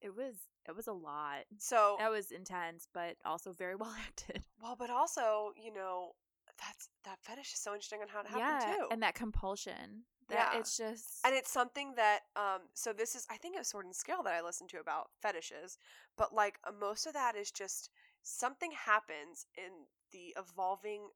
It 0.00 0.14
was 0.16 0.34
it 0.68 0.76
was 0.76 0.86
a 0.86 0.92
lot. 0.92 1.44
so 1.58 1.96
That 1.98 2.10
was 2.10 2.30
intense, 2.30 2.86
but 2.92 3.16
also 3.24 3.52
very 3.52 3.74
well 3.80 3.94
acted. 4.06 4.42
well 4.62 4.76
but 4.78 4.90
also 4.90 5.52
you 5.62 5.72
know 5.72 6.12
that's 6.58 6.88
that 7.04 7.18
fetish 7.22 7.52
is 7.52 7.60
so 7.60 7.72
interesting 7.74 8.00
on 8.02 8.08
how 8.08 8.20
it 8.20 8.26
happened 8.26 8.60
yeah, 8.60 8.74
too 8.76 8.88
and 8.90 9.02
that 9.02 9.14
compulsion. 9.14 10.04
That 10.28 10.50
Yeah. 10.52 10.60
it's 10.60 10.76
just 10.76 11.24
and 11.24 11.34
it's 11.34 11.50
something 11.50 11.94
that 11.96 12.20
um 12.36 12.60
so 12.74 12.92
this 12.92 13.14
is 13.14 13.26
i 13.30 13.36
think 13.36 13.54
it 13.54 13.58
was 13.58 13.68
sword 13.68 13.86
and 13.86 13.94
scale 13.96 14.22
that 14.24 14.34
i 14.34 14.42
listened 14.42 14.68
to 14.70 14.78
about 14.78 15.08
fetishes 15.22 15.78
but 16.16 16.34
like 16.34 16.58
uh, 16.64 16.72
most 16.78 17.06
of 17.06 17.14
that 17.14 17.34
is 17.34 17.50
just 17.50 17.90
something 18.22 18.70
happens 18.72 19.46
in 19.56 19.86
the 20.12 20.34
evolving 20.38 21.08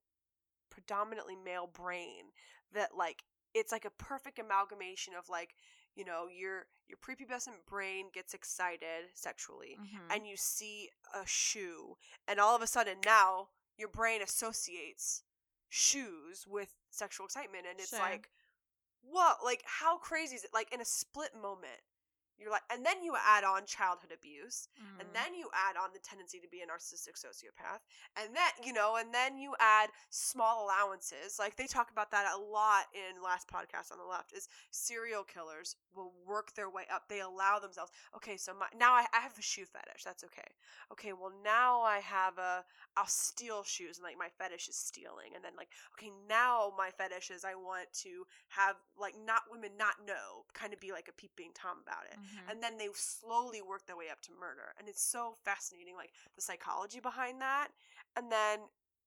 predominantly 0.71 1.37
male 1.37 1.69
brain 1.73 2.25
that 2.73 2.97
like 2.97 3.23
it's 3.55 3.73
like 3.73 3.85
a 3.85 3.91
perfect 3.91 4.39
amalgamation 4.39 5.13
of 5.19 5.29
like 5.29 5.55
you 5.95 6.05
know 6.05 6.29
your 6.29 6.67
your 6.89 6.99
prepubescent 6.99 7.65
brain 7.67 8.07
gets 8.13 8.35
excited 8.35 9.11
sexually 9.15 9.79
Mhm. 9.81 10.15
and 10.15 10.27
you 10.27 10.37
see 10.37 10.91
a 11.15 11.27
shoe 11.27 11.97
and 12.27 12.39
all 12.41 12.55
of 12.57 12.63
a 12.63 12.67
sudden 12.67 12.99
now 13.05 13.49
your 13.77 13.89
brain 13.89 14.21
associates 14.23 15.23
shoes 15.69 16.47
with 16.47 16.75
sexual 16.91 17.25
excitement 17.27 17.67
and 17.69 17.81
it's 17.81 17.91
Sure. 17.91 17.99
like 17.99 18.31
what 19.03 19.43
like 19.45 19.63
how 19.65 19.97
crazy 19.99 20.37
is 20.37 20.45
it 20.45 20.51
like 20.53 20.73
in 20.73 20.81
a 20.81 20.85
split 20.85 21.35
moment 21.35 21.81
you're 22.43 22.51
like 22.51 22.67
and 22.73 22.85
then 22.85 23.03
you 23.03 23.15
add 23.27 23.45
on 23.45 23.65
childhood 23.67 24.13
abuse 24.13 24.69
and 25.01 25.09
Mhm. 25.09 25.15
then 25.15 25.35
you 25.35 25.49
add 25.55 25.77
on 25.77 25.91
the 25.93 26.01
tendency 26.01 26.39
to 26.41 26.49
be 26.49 26.61
a 26.61 26.67
narcissistic 26.67 27.15
sociopath 27.17 27.81
and 28.17 28.35
then 28.35 28.51
you 28.65 28.73
know 28.73 28.97
and 28.97 29.15
then 29.15 29.39
you 29.39 29.55
add 29.61 29.91
small 30.11 30.65
allowances 30.67 31.39
like 31.39 31.57
they 31.57 31.67
talk 31.67 31.91
about 31.91 32.11
that 32.11 32.27
a 32.35 32.39
lot 32.39 32.85
in 32.95 33.23
last 33.23 33.49
podcast 33.49 33.93
on 33.93 33.99
the 33.99 34.05
left 34.05 34.33
is 34.33 34.49
serial 34.71 35.23
killers 35.25 35.77
will 35.95 36.13
work 36.27 36.53
their 36.55 36.69
way 36.71 36.85
up 36.93 37.09
they 37.09 37.21
allow 37.21 37.59
themselves 37.59 37.91
okay 38.17 38.37
so 38.37 38.53
my, 38.59 38.67
now 38.79 38.93
I, 38.93 39.07
I 39.15 39.21
have 39.21 39.39
a 39.39 39.43
shoe 39.43 39.65
fetish 39.65 40.05
that's 40.05 40.25
okay. 40.25 40.51
Okay 40.91 41.13
well 41.13 41.33
now 41.45 41.81
i 41.83 41.99
have 41.99 42.39
a 42.39 42.65
i'll 42.97 43.07
steal 43.07 43.63
shoes 43.63 43.99
and 43.99 44.05
like 44.05 44.19
my 44.19 44.29
fetish 44.39 44.69
is 44.69 44.77
stealing 44.77 45.35
and 45.35 45.45
then 45.45 45.53
like 45.57 45.69
okay 45.97 46.11
now 46.29 46.73
my 46.77 46.91
fetish 46.91 47.31
is 47.31 47.45
i 47.45 47.55
want 47.55 47.87
to 47.93 48.25
have 48.49 48.77
like 48.99 49.15
not 49.27 49.43
women 49.51 49.71
not 49.79 49.95
know 50.07 50.45
kind 50.55 50.73
of 50.73 50.81
be 50.81 50.93
like 50.93 51.09
a 51.09 51.13
peeping 51.13 51.51
tom 51.55 51.79
about 51.83 52.05
it 52.11 52.19
Mhm. 52.33 52.51
and 52.51 52.63
then 52.63 52.79
they 52.79 52.89
slowly 52.95 53.61
work 53.63 53.87
their 53.87 53.97
way 53.97 54.09
up 54.11 54.21
to 54.23 54.31
murder 54.33 54.75
and 54.79 54.89
it's 54.89 55.03
so 55.03 55.37
fascinating 55.45 55.95
like 55.97 56.11
the 56.35 56.43
psychology 56.43 57.01
behind 57.01 57.41
that 57.41 57.69
and 58.17 58.31
then 58.33 58.61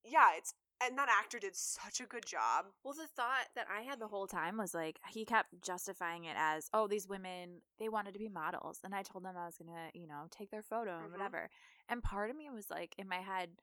yeah 0.04 0.32
it's 0.38 0.54
and 0.82 0.98
that 0.98 1.08
actor 1.10 1.40
did 1.40 1.56
such 1.56 2.02
a 2.02 2.06
good 2.06 2.26
job 2.26 2.66
Well, 2.84 2.94
the 2.94 3.08
thought 3.08 3.48
that 3.56 3.68
I 3.70 3.82
had 3.82 4.00
the 4.00 4.10
whole 4.10 4.28
time 4.28 4.58
was 4.58 4.74
like 4.74 5.00
he 5.10 5.24
kept 5.26 5.62
justifying 5.62 6.26
it 6.26 6.36
as, 6.38 6.70
"Oh, 6.74 6.88
these 6.88 7.08
women 7.08 7.62
they 7.80 7.88
wanted 7.90 8.12
to 8.14 8.20
be 8.20 8.28
models," 8.30 8.82
and 8.84 8.94
I 8.94 9.02
told 9.02 9.24
them 9.24 9.38
I 9.38 9.46
was 9.46 9.58
gonna, 9.58 9.90
you 9.94 10.06
know, 10.06 10.28
take 10.32 10.52
their 10.52 10.62
photo 10.62 11.00
and 11.00 11.08
Mhm. 11.08 11.12
whatever. 11.12 11.50
And 11.88 12.04
part 12.04 12.30
of 12.30 12.36
me 12.36 12.50
was 12.50 12.70
like, 12.70 12.94
in 12.98 13.08
my 13.08 13.22
head, 13.22 13.62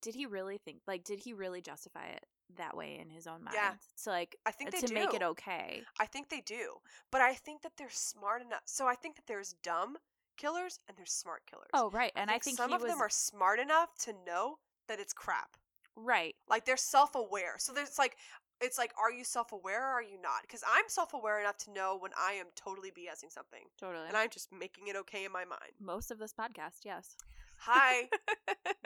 did 0.00 0.14
he 0.14 0.26
really 0.26 0.58
think 0.58 0.82
like 0.86 1.04
did 1.04 1.20
he 1.20 1.32
really 1.32 1.60
justify 1.60 2.06
it 2.06 2.26
that 2.56 2.76
way 2.76 2.98
in 3.00 3.10
his 3.10 3.26
own 3.26 3.44
mind? 3.44 3.54
Yeah. 3.54 3.72
To 4.04 4.10
like 4.10 4.36
i 4.46 4.50
think 4.50 4.68
uh, 4.68 4.70
they 4.72 4.80
to 4.80 4.86
do 4.86 4.94
make 4.94 5.14
it 5.14 5.22
okay. 5.22 5.82
i 6.00 6.06
think 6.06 6.28
they 6.28 6.40
do 6.40 6.74
but 7.10 7.20
i 7.20 7.34
think 7.34 7.62
that 7.62 7.72
they're 7.76 7.88
smart 7.90 8.40
enough 8.42 8.62
so 8.64 8.86
i 8.86 8.94
think 8.94 9.16
that 9.16 9.26
there's 9.26 9.54
dumb 9.62 9.96
killers 10.36 10.78
and 10.88 10.96
there's 10.96 11.12
smart 11.12 11.42
killers 11.50 11.68
Oh, 11.74 11.90
right. 11.90 12.12
And 12.14 12.30
I 12.30 12.38
think 12.38 12.56
some 12.56 12.72
of 12.72 12.82
was 12.82 12.90
them 12.90 13.00
are 13.00 13.08
smart 13.10 13.58
enough 13.58 13.88
to 14.00 14.12
know 14.26 14.58
that 14.88 15.00
it's 15.00 15.12
crap 15.12 15.56
right. 15.96 16.34
like 16.48 16.64
they're 16.64 16.76
self-aware 16.76 17.54
so 17.58 17.72
there's 17.72 17.98
like 17.98 18.16
it's 18.60 18.78
like 18.78 18.92
are 18.98 19.10
you 19.10 19.24
self-aware 19.24 19.82
or 19.82 19.92
are 19.98 20.02
you 20.02 20.20
not 20.22 20.42
because 20.42 20.62
i'm 20.66 20.84
self-aware 20.88 21.40
enough 21.40 21.56
to 21.58 21.72
know 21.72 21.96
when 21.98 22.10
i 22.18 22.32
am 22.32 22.46
totally 22.54 22.90
bsing 22.90 23.30
something 23.30 23.64
Totally. 23.80 24.06
and 24.08 24.16
i'm 24.16 24.30
just 24.30 24.48
making 24.52 24.86
it 24.88 24.96
okay 24.96 25.24
in 25.24 25.32
my 25.32 25.44
mind 25.44 25.72
Most 25.80 26.10
of 26.10 26.18
this 26.18 26.32
podcast, 26.32 26.84
yes. 26.84 27.16
Hi 27.58 28.08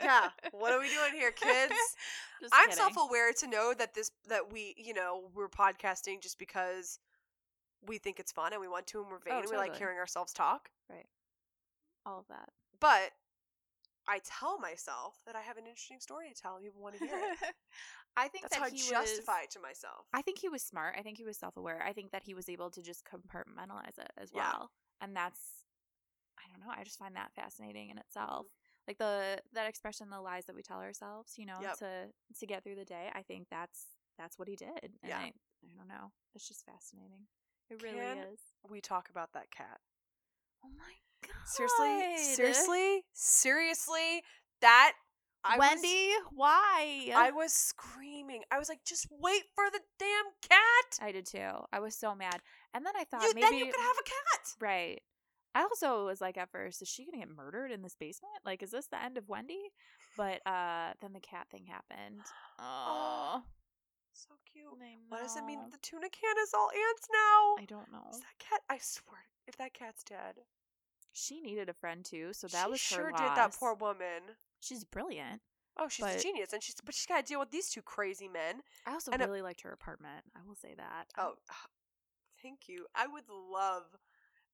yeah 0.03 0.29
what 0.51 0.73
are 0.73 0.79
we 0.79 0.87
doing 0.89 1.13
here 1.13 1.31
kids 1.31 1.73
Just 2.41 2.53
i'm 2.55 2.69
kidding. 2.69 2.77
self-aware 2.77 3.33
to 3.33 3.47
know 3.47 3.73
that 3.77 3.93
this 3.93 4.11
that 4.27 4.51
we 4.51 4.73
you 4.77 4.93
know 4.93 5.23
we're 5.35 5.49
podcasting 5.49 6.21
just 6.21 6.39
because 6.39 6.99
we 7.85 7.97
think 7.97 8.19
it's 8.19 8.31
fun 8.31 8.53
and 8.53 8.61
we 8.61 8.67
want 8.67 8.87
to 8.87 9.01
and 9.01 9.09
we're 9.09 9.19
vain 9.19 9.33
Oh, 9.35 9.39
and 9.41 9.49
we 9.49 9.57
like 9.57 9.75
hearing 9.75 9.97
ourselves 9.97 10.33
talk 10.33 10.69
Right. 10.89 11.05
all 12.05 12.19
of 12.19 12.27
that. 12.29 12.49
but 12.79 13.11
i 14.07 14.19
tell 14.25 14.57
myself 14.59 15.15
that 15.25 15.35
i 15.35 15.41
have 15.41 15.57
an 15.57 15.65
interesting 15.65 15.99
story 15.99 16.27
to 16.33 16.41
tell 16.41 16.55
and 16.55 16.63
people 16.65 16.81
want 16.81 16.97
to 16.97 17.05
hear 17.05 17.15
it 17.15 17.37
I 18.17 18.27
think 18.27 18.43
that's 18.49 18.55
that 18.55 18.59
how 18.61 18.67
i 18.67 18.71
was, 18.71 18.89
justify 18.89 19.41
it 19.43 19.51
to 19.51 19.59
myself 19.61 20.05
I 20.13 20.21
think 20.21 20.37
he 20.39 20.49
was 20.49 20.61
smart. 20.61 20.95
I 20.97 21.01
think 21.01 21.17
he 21.17 21.23
was 21.23 21.37
self 21.37 21.55
aware. 21.55 21.81
I 21.81 21.93
think 21.93 22.11
that 22.11 22.23
he 22.23 22.33
was 22.33 22.49
able 22.49 22.69
to 22.71 22.81
just 22.81 23.05
compartmentalize 23.05 23.97
it 23.97 24.11
as 24.17 24.31
Yeah. 24.35 24.41
well. 24.51 24.71
And 24.99 25.15
that's 25.15 25.39
I 26.37 26.41
don't 26.51 26.59
know, 26.59 26.73
I 26.77 26.83
just 26.83 26.99
find 26.99 27.15
that 27.15 27.31
fascinating 27.35 27.89
in 27.89 27.97
itself. 27.97 28.47
Mm-hmm. 28.47 28.60
Like 28.87 28.97
the 28.97 29.39
that 29.53 29.67
expression, 29.69 30.09
the 30.09 30.19
lies 30.19 30.45
that 30.45 30.55
we 30.55 30.61
tell 30.63 30.79
ourselves, 30.79 31.33
you 31.37 31.45
know, 31.45 31.57
Yep. 31.61 31.77
to 31.79 32.07
to 32.39 32.45
get 32.47 32.63
through 32.63 32.75
the 32.75 32.85
day. 32.85 33.09
I 33.13 33.21
think 33.21 33.47
that's 33.49 33.85
that's 34.17 34.37
what 34.37 34.47
he 34.47 34.55
did. 34.55 34.69
And 34.83 34.93
Yeah. 35.03 35.17
I, 35.19 35.23
I 35.63 35.77
don't 35.77 35.87
know. 35.87 36.11
It's 36.35 36.47
just 36.47 36.65
fascinating. 36.65 37.27
It 37.69 37.81
really 37.81 37.97
Can 37.99 38.17
is. 38.33 38.39
we 38.69 38.81
talk 38.81 39.09
about 39.09 39.31
that 39.33 39.49
cat 39.51 39.79
Oh 40.63 40.69
my 40.77 40.93
god. 41.25 41.47
seriously 41.47 42.17
seriously 42.35 43.05
seriously 43.13 44.23
that 44.61 44.93
I 45.43 45.57
was- 45.57 45.69
Wendy, 45.69 46.11
why? 46.31 47.09
I 47.15 47.31
was 47.31 47.51
screaming. 47.53 48.43
I 48.51 48.59
was 48.59 48.69
like, 48.69 48.83
just 48.85 49.07
wait 49.09 49.43
for 49.55 49.63
the 49.71 49.79
damn 49.97 50.25
cat. 50.47 50.99
I 51.01 51.11
did 51.11 51.25
too. 51.25 51.65
I 51.73 51.79
was 51.79 51.95
so 51.97 52.13
mad. 52.13 52.41
And 52.75 52.85
then 52.85 52.93
I 52.95 53.05
thought 53.05 53.23
You, 53.23 53.31
maybe 53.33 53.47
then 53.47 53.57
you 53.57 53.65
could 53.65 53.75
have 53.81 53.97
a 53.99 54.03
cat. 54.03 54.47
Right. 54.59 55.01
I 55.53 55.63
also 55.63 56.05
was 56.05 56.21
like 56.21 56.37
at 56.37 56.51
first, 56.51 56.81
is 56.81 56.87
she 56.87 57.05
gonna 57.05 57.17
get 57.25 57.35
murdered 57.35 57.71
in 57.71 57.81
this 57.81 57.95
basement? 57.99 58.33
Like, 58.45 58.63
is 58.63 58.71
this 58.71 58.87
the 58.87 59.01
end 59.01 59.17
of 59.17 59.27
Wendy? 59.29 59.71
But 60.15 60.45
uh 60.47 60.93
then 61.01 61.13
the 61.13 61.19
cat 61.19 61.47
thing 61.51 61.65
happened. 61.65 62.21
Oh, 62.59 63.43
So 64.13 64.31
cute. 64.51 64.65
What 65.09 65.21
does 65.21 65.35
it 65.35 65.45
mean 65.45 65.59
that 65.59 65.71
the 65.71 65.77
tuna 65.81 66.07
can 66.09 66.35
is 66.43 66.53
all 66.53 66.69
ants 66.69 67.07
now? 67.11 67.61
I 67.61 67.65
don't 67.65 67.91
know. 67.91 68.09
Is 68.11 68.19
that 68.19 68.39
cat? 68.39 68.61
I 68.69 68.77
swear, 68.79 69.19
if 69.47 69.57
that 69.57 69.73
cat's 69.73 70.03
dead, 70.03 70.35
She 71.11 71.41
needed 71.41 71.67
a 71.69 71.73
friend 71.73 72.05
too, 72.05 72.31
so 72.33 72.47
that 72.47 72.65
she 72.65 72.71
was 72.71 72.79
sure 72.79 73.05
her 73.05 73.11
did. 73.11 73.35
That 73.35 73.53
poor 73.59 73.73
woman. 73.73 74.37
She's 74.61 74.83
brilliant. 74.85 75.41
Oh, 75.77 75.87
she's 75.89 76.05
a 76.05 76.19
genius, 76.19 76.53
and 76.53 76.61
she's 76.61 76.75
but 76.85 76.93
she's 76.93 77.05
got 77.07 77.25
to 77.25 77.29
deal 77.29 77.39
with 77.39 77.51
these 77.51 77.69
two 77.69 77.81
crazy 77.81 78.27
men. 78.27 78.61
I 78.85 78.93
also 78.93 79.11
And 79.11 79.21
a- 79.21 79.25
really 79.27 79.41
liked 79.41 79.61
her 79.61 79.71
apartment. 79.71 80.23
I 80.35 80.39
will 80.45 80.55
say 80.55 80.73
that. 80.75 81.05
Oh, 81.17 81.33
thank 82.41 82.67
you. 82.67 82.85
I 82.95 83.07
would 83.07 83.23
love. 83.29 83.83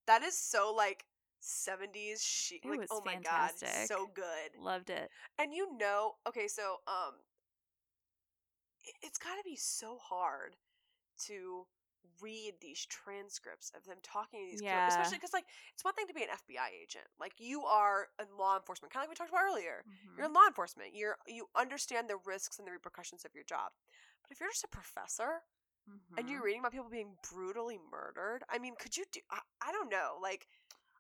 That 0.07 0.23
is 0.23 0.37
so 0.37 0.73
like 0.75 1.05
seventies 1.39 2.23
chic. 2.23 2.65
It 2.65 2.69
Like, 2.69 2.87
oh 2.91 3.01
my 3.05 3.15
god, 3.15 3.51
so 3.87 4.07
good. 4.13 4.51
loved 4.59 4.89
it. 4.89 5.09
And 5.37 5.53
you 5.53 5.77
know, 5.77 6.13
okay, 6.27 6.47
so 6.47 6.77
um, 6.87 7.13
it, 8.85 8.95
it's 9.01 9.17
got 9.17 9.35
to 9.35 9.43
be 9.45 9.55
so 9.55 9.97
hard 10.01 10.55
to 11.27 11.65
read 12.21 12.53
these 12.61 12.85
transcripts 12.85 13.71
of 13.75 13.85
them 13.85 13.97
talking 14.01 14.45
to 14.45 14.51
these 14.51 14.61
Yeah. 14.61 14.87
especially 14.87 15.17
because 15.17 15.33
like 15.33 15.45
it's 15.73 15.83
one 15.83 15.93
thing 15.93 16.07
to 16.07 16.13
be 16.13 16.23
an 16.23 16.29
FBI 16.29 16.69
agent, 16.81 17.05
like 17.19 17.33
you 17.37 17.63
are 17.65 18.07
in 18.19 18.25
law 18.37 18.55
enforcement, 18.55 18.91
kind 18.93 19.03
of 19.03 19.09
like 19.09 19.19
we 19.19 19.19
talked 19.19 19.29
about 19.29 19.43
earlier. 19.43 19.83
Mhm. 19.87 20.17
You're 20.17 20.25
in 20.25 20.33
law 20.33 20.47
enforcement. 20.47 20.95
You're 20.95 21.17
you 21.27 21.49
understand 21.55 22.09
the 22.09 22.17
risks 22.17 22.57
and 22.59 22.67
the 22.67 22.71
repercussions 22.71 23.25
of 23.25 23.35
your 23.35 23.43
job. 23.43 23.73
But 24.23 24.31
if 24.31 24.39
you're 24.39 24.49
just 24.49 24.63
a 24.63 24.67
professor 24.69 25.43
and 26.17 26.29
you're 26.29 26.41
Mhm. 26.41 26.45
reading 26.45 26.59
about 26.59 26.71
people 26.71 26.89
being 26.89 27.17
brutally 27.31 27.77
murdered, 27.91 28.43
I 28.49 28.59
mean, 28.59 28.75
could 28.77 28.97
you 28.97 29.05
do? 29.11 29.19
I, 29.31 29.39
I 29.61 29.71
don't 29.71 29.89
know. 29.89 30.17
Like, 30.21 30.47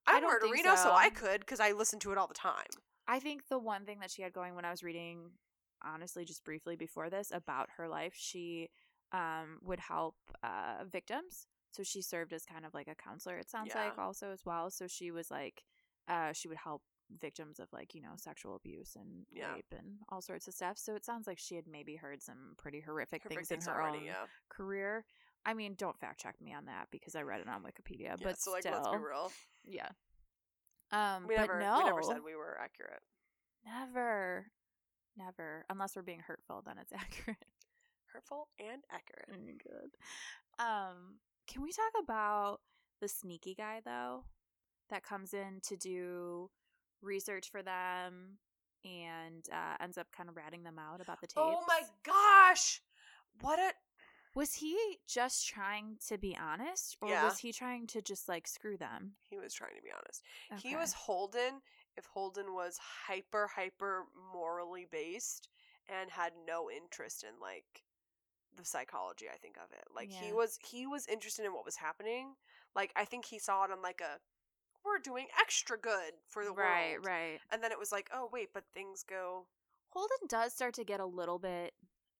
I'm 0.05 0.21
don't 0.21 0.41
murderino, 0.41 0.77
so 0.77 0.91
I 0.93 1.09
could 1.09 1.41
because 1.41 1.59
I 1.59 1.71
listen 1.71 1.99
to 1.99 2.11
it 2.11 2.17
all 2.17 2.27
the 2.27 2.33
time. 2.33 2.67
I 3.07 3.19
think 3.19 3.47
the 3.47 3.59
one 3.59 3.85
thing 3.85 3.99
that 3.99 4.11
she 4.11 4.21
had 4.21 4.33
going 4.33 4.55
when 4.55 4.65
I 4.65 4.71
was 4.71 4.83
reading, 4.83 5.31
honestly, 5.83 6.25
just 6.25 6.43
briefly 6.43 6.75
before 6.75 7.09
this 7.09 7.31
about 7.31 7.69
her 7.77 7.87
life, 7.87 8.13
she 8.15 8.69
um, 9.11 9.59
would 9.63 9.79
help 9.79 10.15
uh, 10.43 10.83
victims. 10.89 11.47
So 11.71 11.83
she 11.83 12.01
served 12.01 12.33
as 12.33 12.45
kind 12.45 12.65
of 12.65 12.73
like 12.73 12.87
a 12.87 12.95
counselor. 12.95 13.37
It 13.37 13.49
sounds 13.49 13.73
like 13.75 13.97
also 13.99 14.31
as 14.31 14.45
well. 14.45 14.69
So 14.71 14.87
she 14.87 15.11
was 15.11 15.29
like, 15.29 15.63
uh, 16.07 16.33
she 16.33 16.47
would 16.47 16.57
help 16.57 16.81
victims 17.21 17.59
of 17.59 17.67
like 17.71 17.93
you 17.95 18.01
know 18.01 18.13
sexual 18.17 18.55
abuse 18.55 18.95
and 18.95 19.25
Yeah. 19.31 19.53
rape 19.53 19.73
and 19.77 19.97
all 20.09 20.21
sorts 20.21 20.47
of 20.47 20.53
stuff. 20.53 20.77
So 20.77 20.95
it 20.95 21.05
sounds 21.05 21.27
like 21.27 21.39
she 21.39 21.55
had 21.55 21.65
maybe 21.67 21.95
heard 21.95 22.21
some 22.21 22.53
pretty 22.57 22.81
horrific 22.81 23.23
Her 23.23 23.29
things 23.29 23.51
in 23.51 23.61
her 23.61 23.81
already, 23.81 23.99
own 23.99 24.05
yeah. 24.05 24.25
career. 24.49 25.05
I 25.45 25.53
mean, 25.53 25.75
don't 25.77 25.97
fact 25.99 26.19
check 26.21 26.35
me 26.41 26.53
on 26.53 26.65
that 26.65 26.87
because 26.91 27.15
I 27.15 27.21
read 27.21 27.39
it 27.41 27.47
on 27.47 27.63
Wikipedia. 27.63 28.01
Yeah, 28.01 28.15
but 28.21 28.39
so 28.39 28.51
like, 28.51 28.61
still, 28.63 28.73
let's 28.73 28.89
be 28.89 28.97
real. 28.97 29.31
yeah. 29.65 29.89
Um, 30.91 31.27
We 31.27 31.35
but 31.35 31.41
never, 31.41 31.59
no, 31.59 31.77
we 31.79 31.83
never 31.85 32.03
said 32.03 32.17
we 32.25 32.35
were 32.35 32.57
accurate. 32.61 33.01
Never. 33.65 34.47
Never. 35.17 35.65
Unless 35.69 35.95
we're 35.95 36.01
being 36.01 36.19
hurtful, 36.25 36.63
then 36.65 36.77
it's 36.77 36.93
accurate. 36.93 37.37
Hurtful 38.13 38.47
and 38.59 38.83
accurate. 38.91 39.29
Good. 39.63 40.63
Um, 40.63 41.19
can 41.47 41.61
we 41.61 41.71
talk 41.71 41.91
about 42.03 42.59
the 43.01 43.07
sneaky 43.07 43.53
guy 43.55 43.81
though? 43.85 44.23
That 44.89 45.03
comes 45.03 45.33
in 45.33 45.59
to 45.63 45.75
do 45.75 46.49
research 47.01 47.49
for 47.51 47.61
them 47.61 48.37
and 48.85 49.45
uh, 49.51 49.75
ends 49.81 49.97
up 49.97 50.07
kind 50.15 50.29
of 50.29 50.35
ratting 50.35 50.63
them 50.63 50.79
out 50.79 51.01
about 51.01 51.19
the 51.21 51.27
tapes. 51.27 51.37
Oh 51.37 51.63
my 51.67 51.81
gosh! 52.03 52.81
What 53.41 53.59
a 53.59 53.71
Was 54.35 54.55
he 54.55 54.77
just 55.07 55.47
trying 55.47 55.97
to 56.07 56.17
be 56.17 56.37
honest, 56.37 56.97
or 57.01 57.09
Yeah. 57.09 57.25
was 57.25 57.39
he 57.39 57.51
trying 57.51 57.87
to 57.87 58.01
just 58.01 58.27
like 58.27 58.47
screw 58.47 58.77
them? 58.77 59.13
he 59.29 59.37
was 59.37 59.53
trying 59.53 59.75
to 59.75 59.81
be 59.81 59.91
honest. 59.91 60.23
He 60.61 60.75
was 60.75 60.93
Holden 60.93 61.61
if 61.97 62.05
Holden 62.05 62.53
was 62.53 62.77
hyper 62.77 63.47
hyper 63.47 64.05
morally 64.33 64.87
based 64.89 65.49
and 65.89 66.09
had 66.09 66.31
no 66.45 66.69
interest 66.69 67.23
in 67.23 67.39
like 67.41 67.83
the 68.55 68.63
psychology 68.65 69.25
I 69.33 69.37
think 69.37 69.57
of 69.57 69.71
it. 69.71 69.83
Like 69.93 70.11
he 70.11 70.31
was 70.31 70.57
he 70.65 70.87
was 70.87 71.07
interested 71.07 71.45
in 71.45 71.53
what 71.53 71.65
was 71.65 71.75
happening. 71.75 72.35
Like 72.75 72.91
I 72.95 73.05
think 73.05 73.25
he 73.25 73.39
saw 73.39 73.65
it 73.65 73.71
on 73.71 73.81
like 73.81 74.01
a 74.01 74.19
we're 74.87 74.99
doing 75.01 75.27
extra 75.39 75.77
good 75.77 76.13
for 76.27 76.43
the 76.45 76.51
right, 76.51 76.93
world. 76.93 77.05
right. 77.05 77.31
Right. 77.31 77.39
And 77.51 77.61
then 77.63 77.71
it 77.71 77.79
was 77.79 77.91
like, 77.91 78.09
"Oh, 78.13 78.29
wait, 78.31 78.49
but 78.53 78.63
things 78.73 79.03
go 79.07 79.45
Holden 79.89 80.27
does 80.27 80.53
start 80.53 80.73
to 80.75 80.83
get 80.83 80.99
a 80.99 81.05
little 81.05 81.39
bit 81.39 81.73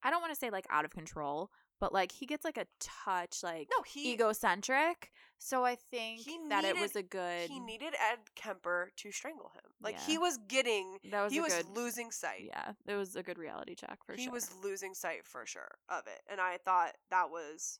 I 0.04 0.10
don't 0.12 0.22
want 0.22 0.32
to 0.34 0.40
say 0.40 0.50
like 0.52 0.66
out 0.70 0.86
of 0.86 0.92
control, 0.92 1.50
but 1.80 1.92
like 1.92 2.12
he 2.12 2.26
gets 2.26 2.46
like 2.46 2.58
a 2.58 2.68
touch 2.80 3.42
like 3.44 3.68
No, 3.76 3.82
he 3.84 4.14
egocentric. 4.14 5.12
So 5.40 5.66
I 5.66 5.76
think 5.92 6.22
that 6.50 6.64
it 6.64 6.80
was 6.80 6.96
a 6.96 7.04
good. 7.04 7.50
he 7.50 7.60
needed 7.60 7.94
Ed 7.94 8.20
Kemper 8.36 8.92
to 8.98 9.12
strangle 9.12 9.52
him. 9.56 9.72
Like 9.82 9.96
Yeah. 9.96 10.06
he 10.06 10.18
was 10.18 10.38
getting 10.48 10.98
that 11.12 11.24
was 11.26 11.34
he 11.34 11.40
was 11.40 11.54
good. 11.54 11.66
losing 11.76 12.12
sight. 12.12 12.44
yeah, 12.46 12.72
it 12.88 12.96
was 12.96 13.16
a 13.16 13.24
good 13.24 13.38
reality 13.38 13.76
check 13.76 14.00
for 14.06 14.14
he 14.14 14.24
sure. 14.24 14.32
He 14.32 14.34
was 14.34 14.50
losing 14.64 14.94
sight 14.94 15.26
for 15.26 15.46
sure 15.46 15.78
of 15.90 16.06
it. 16.08 16.22
And 16.32 16.40
I 16.42 16.58
thought 16.58 16.94
that 17.12 17.30
was 17.30 17.80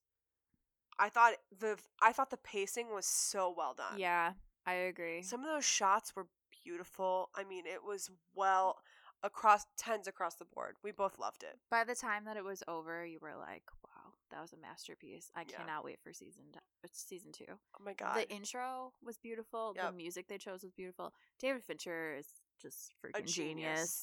I 1.00 1.10
thought 1.10 1.34
the 1.60 1.78
I 2.02 2.12
thought 2.12 2.32
the 2.32 2.38
pacing 2.38 2.88
was 2.94 3.06
so 3.06 3.54
well 3.56 3.74
done. 3.76 3.98
Yeah, 4.00 4.34
I 4.68 4.74
agree. 4.74 5.24
Some 5.24 5.40
of 5.42 5.48
those 5.48 5.66
shots 5.66 6.16
were 6.16 6.28
beautiful. 6.64 7.30
I 7.36 7.44
mean, 7.46 7.66
it 7.66 7.84
was 7.84 8.12
well 8.36 8.78
across 9.24 9.66
tens 9.78 10.08
across 10.08 10.36
the 10.36 10.46
board. 10.46 10.76
We 10.84 10.92
both 10.92 11.18
loved 11.18 11.42
it. 11.44 11.58
By 11.72 11.84
the 11.84 11.96
time 11.96 12.26
that 12.26 12.38
it 12.38 12.44
was 12.44 12.62
over, 12.68 13.04
you 13.06 13.18
were 13.20 13.36
like, 13.36 13.64
"Wow, 13.84 14.14
that 14.30 14.42
was 14.42 14.54
a 14.54 14.58
masterpiece." 14.58 15.32
I 15.34 15.42
Yeah. 15.50 15.58
cannot 15.58 15.84
wait 15.84 16.00
for 16.02 16.14
season 16.14 16.52
t- 16.52 16.60
uh, 16.84 16.88
season 16.92 17.32
two. 17.32 17.46
Oh 17.80 17.84
my 17.84 17.94
god. 17.94 18.16
The 18.18 18.30
intro 18.30 18.94
was 19.02 19.18
beautiful. 19.18 19.74
Yep. 19.76 19.86
The 19.86 19.92
music 19.94 20.28
they 20.28 20.38
chose 20.38 20.62
was 20.64 20.74
beautiful. 20.74 21.16
David 21.40 21.64
Fincher 21.64 22.14
is 22.16 22.28
just 22.62 22.94
freaking 23.02 23.26
genius. 23.26 23.34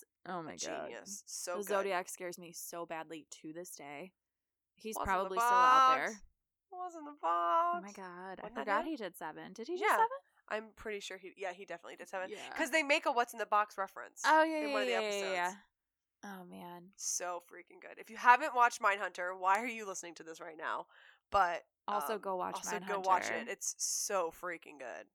genius. 0.00 0.04
Oh 0.26 0.42
my 0.42 0.54
A 0.54 0.56
god, 0.56 0.86
genius. 0.88 1.22
So 1.26 1.52
the 1.52 1.58
good. 1.58 1.68
Zodiac 1.68 2.08
scares 2.08 2.38
me 2.38 2.52
so 2.52 2.86
badly 2.86 3.26
to 3.42 3.52
this 3.52 3.70
day. 3.76 4.12
He's 4.74 4.96
Wasn't 4.96 5.06
probably 5.06 5.38
still 5.38 5.48
out 5.50 5.94
there. 5.96 6.20
Was 6.72 6.94
in 6.96 7.04
the 7.04 7.12
box. 7.22 7.76
Oh 7.78 7.80
my 7.82 7.92
god, 7.92 8.40
I 8.40 8.42
Wasn't 8.42 8.54
forgot 8.58 8.84
he 8.84 8.96
did 8.96 9.14
seven. 9.16 9.52
Did 9.52 9.68
he 9.68 9.76
do 9.76 9.82
Yeah. 9.84 9.90
seven? 9.92 10.08
I'm 10.48 10.66
pretty 10.76 11.00
sure 11.00 11.16
he 11.16 11.32
yeah, 11.36 11.52
he 11.52 11.64
definitely 11.64 11.96
did 11.96 12.08
seven. 12.08 12.28
Yeah. 12.30 12.36
Because 12.52 12.70
they 12.70 12.82
make 12.82 13.06
a 13.06 13.12
what's 13.12 13.32
in 13.32 13.38
the 13.38 13.46
box 13.46 13.76
reference. 13.78 14.22
Oh 14.26 14.42
yeah, 14.44 14.58
in 14.58 14.68
yeah, 14.68 14.72
one 14.72 14.82
of 14.82 14.86
the 14.88 14.92
yeah, 14.92 15.00
yeah, 15.00 15.06
episodes. 15.06 15.32
yeah. 15.34 15.52
Oh 16.24 16.44
man. 16.50 16.82
So 16.96 17.42
freaking 17.50 17.80
good. 17.80 17.98
If 17.98 18.10
you 18.10 18.16
haven't 18.16 18.54
watched 18.54 18.80
Mindhunter, 18.80 19.38
why 19.38 19.58
are 19.58 19.66
you 19.66 19.86
listening 19.86 20.14
to 20.16 20.22
this 20.22 20.40
right 20.40 20.56
now? 20.58 20.86
But 21.30 21.64
Also, 21.88 22.14
um, 22.14 22.20
go 22.20 22.36
watch 22.36 22.54
also 22.56 22.76
Mindhunter. 22.76 22.88
go 22.88 23.00
watch 23.00 23.26
it. 23.30 23.48
It's 23.48 23.74
so 23.78 24.30
freaking 24.42 24.78
good. 24.78 25.06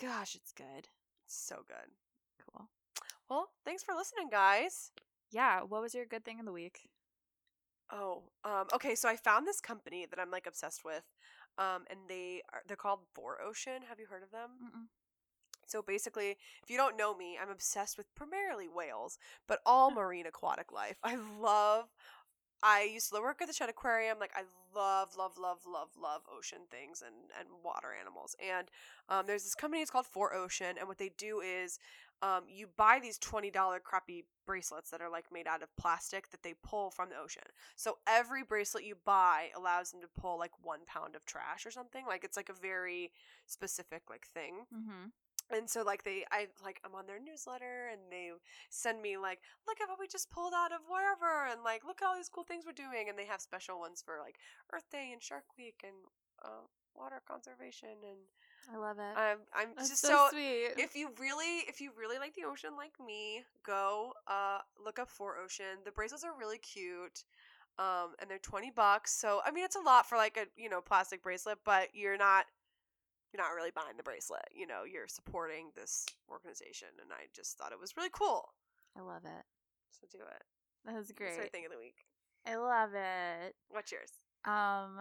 Gosh, 0.00 0.34
it's 0.34 0.52
good. 0.52 0.88
It's 1.26 1.36
so 1.46 1.56
good. 1.66 1.90
Cool. 2.44 2.68
Well, 3.28 3.48
thanks 3.64 3.82
for 3.82 3.94
listening, 3.94 4.28
guys. 4.30 4.92
Yeah. 5.30 5.60
What 5.62 5.82
was 5.82 5.94
your 5.94 6.06
good 6.06 6.24
thing 6.24 6.38
of 6.40 6.46
the 6.46 6.52
week? 6.52 6.88
Oh, 7.92 8.22
um, 8.44 8.66
okay. 8.74 8.94
So 8.94 9.08
I 9.08 9.16
found 9.16 9.46
this 9.46 9.60
company 9.60 10.06
that 10.08 10.18
I'm 10.20 10.30
like 10.30 10.46
obsessed 10.46 10.84
with, 10.84 11.02
um, 11.60 11.84
and 11.90 12.00
they 12.08 12.40
are 12.52 12.62
they're 12.66 12.76
called 12.76 13.00
4ocean. 13.16 13.84
Have 13.88 14.00
you 14.00 14.06
heard 14.08 14.22
of 14.22 14.30
them? 14.32 14.50
Mm-mm. 14.64 14.86
So 15.66 15.82
basically, 15.82 16.36
if 16.62 16.70
you 16.70 16.76
don't 16.76 16.96
know 16.96 17.14
me, 17.14 17.38
I'm 17.40 17.50
obsessed 17.50 17.96
with 17.96 18.12
primarily 18.16 18.66
whales, 18.66 19.18
but 19.46 19.60
all 19.64 19.90
marine 19.94 20.26
aquatic 20.26 20.72
life. 20.72 20.96
I 21.04 21.16
love. 21.40 21.86
I 22.62 22.90
used 22.92 23.10
to 23.12 23.20
work 23.20 23.40
at 23.40 23.48
the 23.48 23.54
Shedd 23.54 23.70
Aquarium. 23.70 24.18
Like 24.18 24.32
I 24.34 24.42
love, 24.74 25.16
love, 25.16 25.38
love, 25.38 25.60
love, 25.66 25.90
love 26.00 26.22
ocean 26.34 26.60
things 26.70 27.02
and 27.04 27.14
and 27.38 27.48
water 27.62 27.88
animals. 27.98 28.34
And 28.44 28.68
um, 29.08 29.26
there's 29.26 29.44
this 29.44 29.54
company. 29.54 29.82
It's 29.82 29.90
called 29.90 30.06
4ocean, 30.06 30.78
and 30.78 30.88
what 30.88 30.98
they 30.98 31.10
do 31.16 31.40
is, 31.40 31.78
um, 32.22 32.44
you 32.48 32.68
buy 32.76 32.98
these 33.02 33.18
twenty 33.18 33.50
dollar 33.50 33.80
crappy 33.80 34.24
bracelets 34.46 34.90
that 34.90 35.00
are 35.00 35.10
like 35.10 35.26
made 35.32 35.46
out 35.46 35.62
of 35.62 35.74
plastic 35.76 36.30
that 36.30 36.42
they 36.42 36.54
pull 36.62 36.90
from 36.90 37.08
the 37.08 37.16
ocean. 37.16 37.42
So 37.76 37.98
every 38.06 38.42
bracelet 38.42 38.84
you 38.84 38.96
buy 39.04 39.48
allows 39.56 39.90
them 39.90 40.00
to 40.02 40.08
pull 40.20 40.38
like 40.38 40.52
one 40.62 40.80
pound 40.86 41.14
of 41.16 41.24
trash 41.24 41.64
or 41.66 41.70
something. 41.70 42.04
Like 42.06 42.24
it's 42.24 42.36
like 42.36 42.48
a 42.48 42.54
very 42.60 43.12
specific 43.46 44.02
like 44.10 44.26
thing 44.26 44.66
Mm-hmm. 44.74 45.10
and 45.56 45.68
so 45.68 45.82
like 45.82 46.04
they 46.04 46.24
i 46.30 46.46
like 46.64 46.80
i'm 46.84 46.94
on 46.94 47.06
their 47.06 47.18
newsletter 47.18 47.88
and 47.90 48.00
they 48.10 48.30
send 48.70 49.02
me 49.02 49.16
like 49.16 49.40
look 49.66 49.80
at 49.80 49.88
what 49.88 49.98
we 49.98 50.06
just 50.06 50.30
pulled 50.30 50.52
out 50.54 50.72
of 50.72 50.80
wherever 50.88 51.46
and 51.50 51.62
like 51.64 51.82
look 51.84 52.00
at 52.02 52.06
all 52.06 52.14
these 52.16 52.28
cool 52.30 52.44
things 52.44 52.64
we're 52.64 52.72
doing 52.72 53.08
and 53.08 53.18
they 53.18 53.26
have 53.26 53.40
special 53.40 53.78
ones 53.78 54.02
for 54.04 54.18
like 54.22 54.36
earth 54.72 54.86
day 54.92 55.10
and 55.12 55.22
shark 55.22 55.44
week 55.58 55.82
and 55.82 55.96
uh, 56.44 56.64
water 56.94 57.20
conservation 57.26 57.90
and 58.06 58.18
I 58.72 58.76
love 58.76 58.98
it. 58.98 59.16
i'm 59.16 59.38
i'm 59.54 59.68
That's 59.76 59.88
just 59.90 60.02
so, 60.02 60.08
so, 60.08 60.28
sweet. 60.30 60.72
if 60.76 60.94
you 60.94 61.10
really 61.20 61.64
if 61.68 61.80
you 61.80 61.90
really 61.98 62.18
like 62.18 62.34
the 62.34 62.44
ocean 62.44 62.70
like 62.76 62.92
me 63.04 63.42
go 63.64 64.12
uh 64.28 64.58
look 64.84 64.98
up 64.98 65.08
4ocean 65.10 65.84
the 65.84 65.90
bracelets 65.92 66.24
are 66.24 66.36
really 66.38 66.58
cute 66.58 67.24
um 67.78 68.14
and 68.20 68.28
they're 68.30 68.38
20 68.38 68.70
bucks 68.74 69.12
so 69.12 69.40
i 69.46 69.50
mean 69.50 69.64
it's 69.64 69.76
a 69.76 69.80
lot 69.80 70.06
for 70.06 70.16
like 70.16 70.36
a 70.36 70.46
you 70.60 70.68
know 70.68 70.80
plastic 70.80 71.22
bracelet 71.22 71.58
but 71.64 71.88
you're 71.94 72.16
not 72.18 72.46
you're 73.32 73.42
not 73.42 73.54
really 73.54 73.70
buying 73.74 73.96
the 73.96 74.02
bracelet 74.02 74.44
you 74.54 74.66
know 74.66 74.82
you're 74.84 75.08
supporting 75.08 75.70
this 75.76 76.04
organization 76.30 76.88
and 77.00 77.10
i 77.12 77.26
just 77.34 77.56
thought 77.56 77.72
it 77.72 77.80
was 77.80 77.96
really 77.96 78.10
cool 78.12 78.50
I 78.96 79.02
love 79.02 79.22
it. 79.24 79.44
so 79.92 80.06
do 80.10 80.18
it 80.24 80.42
That 80.84 80.96
was 80.96 81.06
That's 81.08 81.18
great. 81.18 81.38
our 81.38 81.46
thing 81.46 81.64
of 81.64 81.70
the 81.72 81.78
week 81.78 81.96
I 82.46 82.56
love 82.56 82.90
it. 82.94 83.54
what's 83.68 83.92
yours 83.92 84.10
Um, 84.44 84.98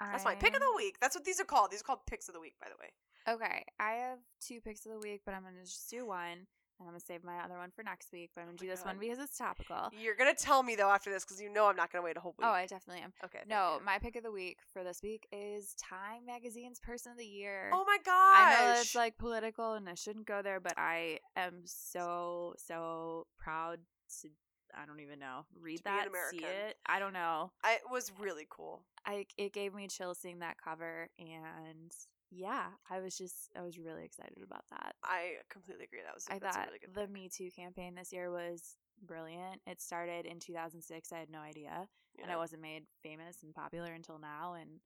that's 0.00 0.24
my 0.24 0.34
pick 0.34 0.54
of 0.54 0.60
the 0.60 0.72
week 0.76 0.96
that's 1.00 1.14
what 1.14 1.24
these 1.24 1.40
are 1.40 1.44
called 1.44 1.70
these 1.70 1.80
are 1.80 1.84
called 1.84 2.00
picks 2.06 2.28
of 2.28 2.34
the 2.34 2.40
week 2.40 2.54
by 2.60 2.68
the 2.68 2.76
way 2.80 2.88
Okay, 3.28 3.64
I 3.78 3.92
have 4.08 4.18
two 4.40 4.62
picks 4.62 4.86
of 4.86 4.92
the 4.92 4.98
week, 4.98 5.20
but 5.26 5.34
I'm 5.34 5.42
gonna 5.42 5.62
just 5.62 5.90
do 5.90 6.06
one, 6.06 6.32
and 6.32 6.46
I'm 6.80 6.86
gonna 6.86 6.98
save 7.00 7.22
my 7.22 7.36
other 7.44 7.58
one 7.58 7.70
for 7.70 7.82
next 7.82 8.10
week. 8.14 8.30
But 8.34 8.40
I'm 8.40 8.46
Oh 8.48 8.52
gonna 8.52 8.56
my 8.62 8.66
do 8.66 8.70
this 8.70 8.84
one 8.84 8.96
because 8.98 9.18
it's 9.18 9.36
topical. 9.36 9.90
you're 9.92 10.16
gonna 10.16 10.34
tell 10.34 10.62
me 10.62 10.74
though 10.74 10.88
after 10.88 11.10
this 11.12 11.22
because 11.26 11.38
you 11.38 11.52
know 11.52 11.66
i'm 11.68 11.76
not 11.76 11.92
gonna 11.92 12.02
wait 12.02 12.16
a 12.16 12.20
whole 12.20 12.34
oh, 12.38 12.40
week 12.40 12.48
Oh, 12.48 12.52
I 12.52 12.66
definitely 12.66 13.02
am. 13.02 13.12
okay 13.26 13.40
No, 13.46 13.76
you. 13.78 13.84
my 13.84 13.98
pick 13.98 14.16
of 14.16 14.22
the 14.22 14.32
week 14.32 14.56
for 14.72 14.82
this 14.82 15.00
week 15.02 15.28
is 15.32 15.74
Time 15.74 16.24
Magazine's 16.26 16.80
Person 16.80 17.12
of 17.12 17.18
the 17.18 17.26
Year. 17.26 17.70
oh 17.74 17.84
my 17.86 17.98
gosh 17.98 18.06
I 18.38 18.56
know 18.74 18.80
it's 18.80 18.94
like 18.94 19.18
political 19.18 19.74
and 19.74 19.86
I 19.86 19.94
shouldn't 19.94 20.26
go 20.26 20.40
there, 20.40 20.58
but 20.58 20.74
I 20.78 21.18
am 21.36 21.60
so 21.66 22.54
so 22.56 23.26
proud 23.38 23.80
to. 24.22 24.28
I 24.74 24.86
don't 24.86 25.00
even 25.00 25.18
know. 25.18 25.46
Read 25.60 25.78
To 25.78 25.82
be 25.84 25.90
an 25.90 25.96
that, 26.12 26.30
see 26.30 26.44
it. 26.44 26.76
I 26.86 26.98
don't 26.98 27.12
know. 27.12 27.52
I, 27.62 27.74
it 27.74 27.90
was 27.90 28.12
really 28.18 28.46
cool 28.48 28.82
I 29.06 29.26
it 29.36 29.52
gave 29.52 29.74
me 29.74 29.88
chills 29.88 30.18
seeing 30.18 30.40
that 30.40 30.56
cover, 30.62 31.08
and 31.18 31.92
yeah, 32.30 32.66
I 32.90 33.00
was 33.00 33.16
just 33.16 33.50
I 33.58 33.62
was 33.62 33.78
really 33.78 34.04
excited 34.04 34.38
about 34.44 34.64
that. 34.70 34.94
I 35.02 35.34
completely 35.48 35.84
agree. 35.84 36.00
That 36.04 36.14
was 36.14 36.26
I 36.30 36.38
thought 36.38 36.66
really 36.66 36.78
good 36.78 36.94
the. 36.94 37.08
Me 37.08 37.28
Too 37.28 37.50
campaign 37.50 37.94
this 37.94 38.12
year 38.12 38.30
was 38.30 38.76
brilliant. 39.06 39.60
It 39.66 39.80
started 39.80 40.26
in 40.26 40.38
2006. 40.38 41.12
I 41.12 41.18
had 41.18 41.30
no 41.30 41.40
idea, 41.40 41.88
and 42.18 42.28
Yeah. 42.28 42.34
I 42.34 42.36
wasn't 42.36 42.62
made 42.62 42.84
famous 43.02 43.42
and 43.42 43.54
popular 43.54 43.92
until 43.92 44.18
now. 44.18 44.54
And 44.54 44.80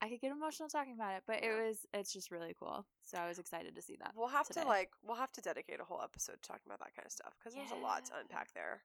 I 0.00 0.08
could 0.08 0.20
get 0.20 0.30
emotional 0.30 0.68
talking 0.68 0.94
about 0.94 1.14
it, 1.16 1.22
but 1.26 1.42
it 1.42 1.50
was 1.50 1.86
it's 1.92 2.12
just 2.12 2.30
really 2.30 2.54
cool. 2.58 2.86
So 3.04 3.18
I 3.18 3.26
was 3.28 3.38
excited 3.38 3.74
to 3.74 3.82
see 3.82 3.96
that. 4.00 4.12
We'll 4.14 4.28
have 4.28 4.46
today. 4.46 4.62
to 4.62 4.68
like 4.68 4.90
we'll 5.02 5.16
have 5.16 5.32
to 5.32 5.40
dedicate 5.40 5.80
a 5.80 5.84
whole 5.84 6.00
episode 6.02 6.38
to 6.42 6.48
talking 6.48 6.62
about 6.66 6.78
that 6.80 6.94
kind 6.94 7.06
of 7.06 7.12
stuff 7.12 7.34
because 7.38 7.54
there's 7.54 7.72
a 7.72 7.82
lot 7.82 8.04
to 8.06 8.12
unpack 8.20 8.52
there. 8.54 8.82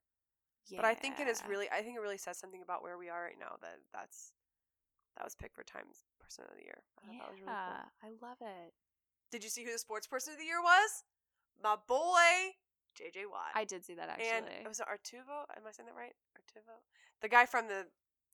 Yeah. 0.68 0.78
But 0.82 0.86
I 0.86 0.94
think 0.96 1.20
it 1.20 1.28
is 1.28 1.44
really 1.48 1.68
I 1.70 1.82
think 1.82 1.98
it 1.98 2.02
really 2.02 2.18
says 2.18 2.38
something 2.38 2.62
about 2.64 2.82
where 2.82 2.98
we 2.98 3.10
are 3.10 3.22
right 3.24 3.38
now 3.40 3.56
that 3.62 3.78
that's 3.94 4.32
that 5.18 5.24
was 5.26 5.36
picked 5.36 5.56
for 5.56 5.64
Times 5.64 6.02
Person 6.20 6.46
of 6.50 6.58
the 6.58 6.64
Year. 6.64 6.82
I 6.98 7.06
thought 7.06 7.14
yeah, 7.14 7.20
that 7.22 7.32
was 7.32 7.40
really 7.42 7.54
cool. 7.54 7.92
I 8.02 8.10
love 8.26 8.38
it. 8.42 8.74
Did 9.32 9.44
you 9.44 9.50
see 9.50 9.64
who 9.64 9.72
the 9.72 9.78
Sports 9.78 10.08
Person 10.08 10.34
of 10.34 10.40
the 10.40 10.46
Year 10.46 10.62
was? 10.62 11.04
My 11.62 11.76
boy 11.88 12.58
JJ 12.98 13.30
Watt. 13.30 13.54
I 13.54 13.66
did 13.66 13.86
see 13.86 13.94
that 13.96 14.10
actually. 14.10 14.30
and 14.30 14.46
it 14.50 14.68
was 14.68 14.80
Artuvo. 14.82 15.46
Am 15.58 15.66
I 15.68 15.72
saying 15.72 15.88
that 15.90 15.98
right? 15.98 16.14
Artuvo. 16.38 16.78
The 17.22 17.30
guy 17.30 17.46
from 17.46 17.68
the. 17.68 17.86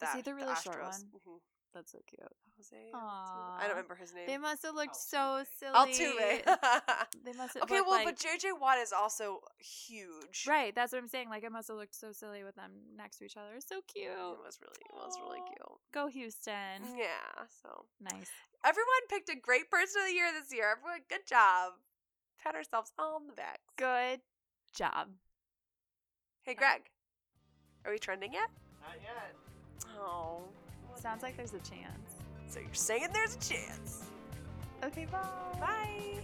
Is 0.01 0.11
he 0.15 0.21
the- 0.21 0.31
the 0.31 0.35
really 0.35 0.53
Astros. 0.53 0.63
short 0.63 0.81
one? 0.83 1.11
Mhm. 1.11 1.39
That's 1.73 1.91
so 1.91 1.99
cute. 2.07 2.21
Jose. 2.57 2.75
Altuve? 2.93 3.57
I 3.57 3.61
don't 3.61 3.69
remember 3.71 3.95
his 3.95 4.13
name. 4.13 4.25
They 4.27 4.37
must 4.37 4.63
have 4.65 4.75
looked 4.75 4.95
so 4.95 5.43
silly. 5.59 5.73
Altuve. 5.75 6.41
They 7.25 7.33
must 7.33 7.53
have 7.53 7.63
okay, 7.63 7.81
well, 7.81 7.91
like, 7.91 8.05
but 8.05 8.17
JJ 8.17 8.59
Watt 8.59 8.79
is 8.79 8.91
also 8.91 9.39
huge. 9.59 10.45
right. 10.47 10.73
That's 10.73 10.91
what 10.93 10.99
I'm 10.99 11.07
saying. 11.07 11.29
Like 11.29 11.43
it 11.43 11.51
must 11.51 11.67
have 11.67 11.77
looked 11.77 11.95
so 11.95 12.11
silly 12.11 12.43
with 12.43 12.55
them 12.55 12.71
next 12.97 13.17
to 13.19 13.25
each 13.25 13.37
other. 13.37 13.59
So 13.59 13.81
cute. 13.87 14.07
It 14.11 14.17
was 14.17 14.57
really, 14.61 14.81
it 14.89 14.95
was 14.95 15.13
really 15.21 15.39
cute. 15.47 15.77
Go 15.93 16.07
Houston. 16.07 16.97
Yeah. 16.97 17.45
So 17.61 17.85
Nice. 18.01 18.29
everyone 18.65 19.03
picked 19.09 19.29
a 19.29 19.35
great 19.35 19.69
person 19.69 20.01
of 20.01 20.07
the 20.07 20.13
year 20.13 20.27
this 20.33 20.53
year. 20.55 20.71
Everyone, 20.71 21.01
good 21.09 21.27
job. 21.27 21.73
Pat 22.43 22.55
ourselves 22.55 22.91
on 22.97 23.27
the 23.27 23.33
back. 23.33 23.59
Good 23.77 24.21
job. 24.73 25.09
Hey, 26.43 26.55
Greg, 26.55 26.81
are 27.85 27.91
we 27.91 27.99
trending 27.99 28.33
yet? 28.33 28.49
Not 28.81 28.95
yet. 29.03 29.35
Oh. 29.99 30.43
Sounds 31.01 31.23
like 31.23 31.37
there's 31.37 31.53
a 31.53 31.59
chance. 31.59 32.17
So 32.47 32.59
you're 32.59 32.73
saying 32.73 33.07
there's 33.13 33.35
a 33.35 33.39
chance. 33.39 34.05
Okay, 34.83 35.05
bye. 35.05 35.19
Bye. 35.59 36.19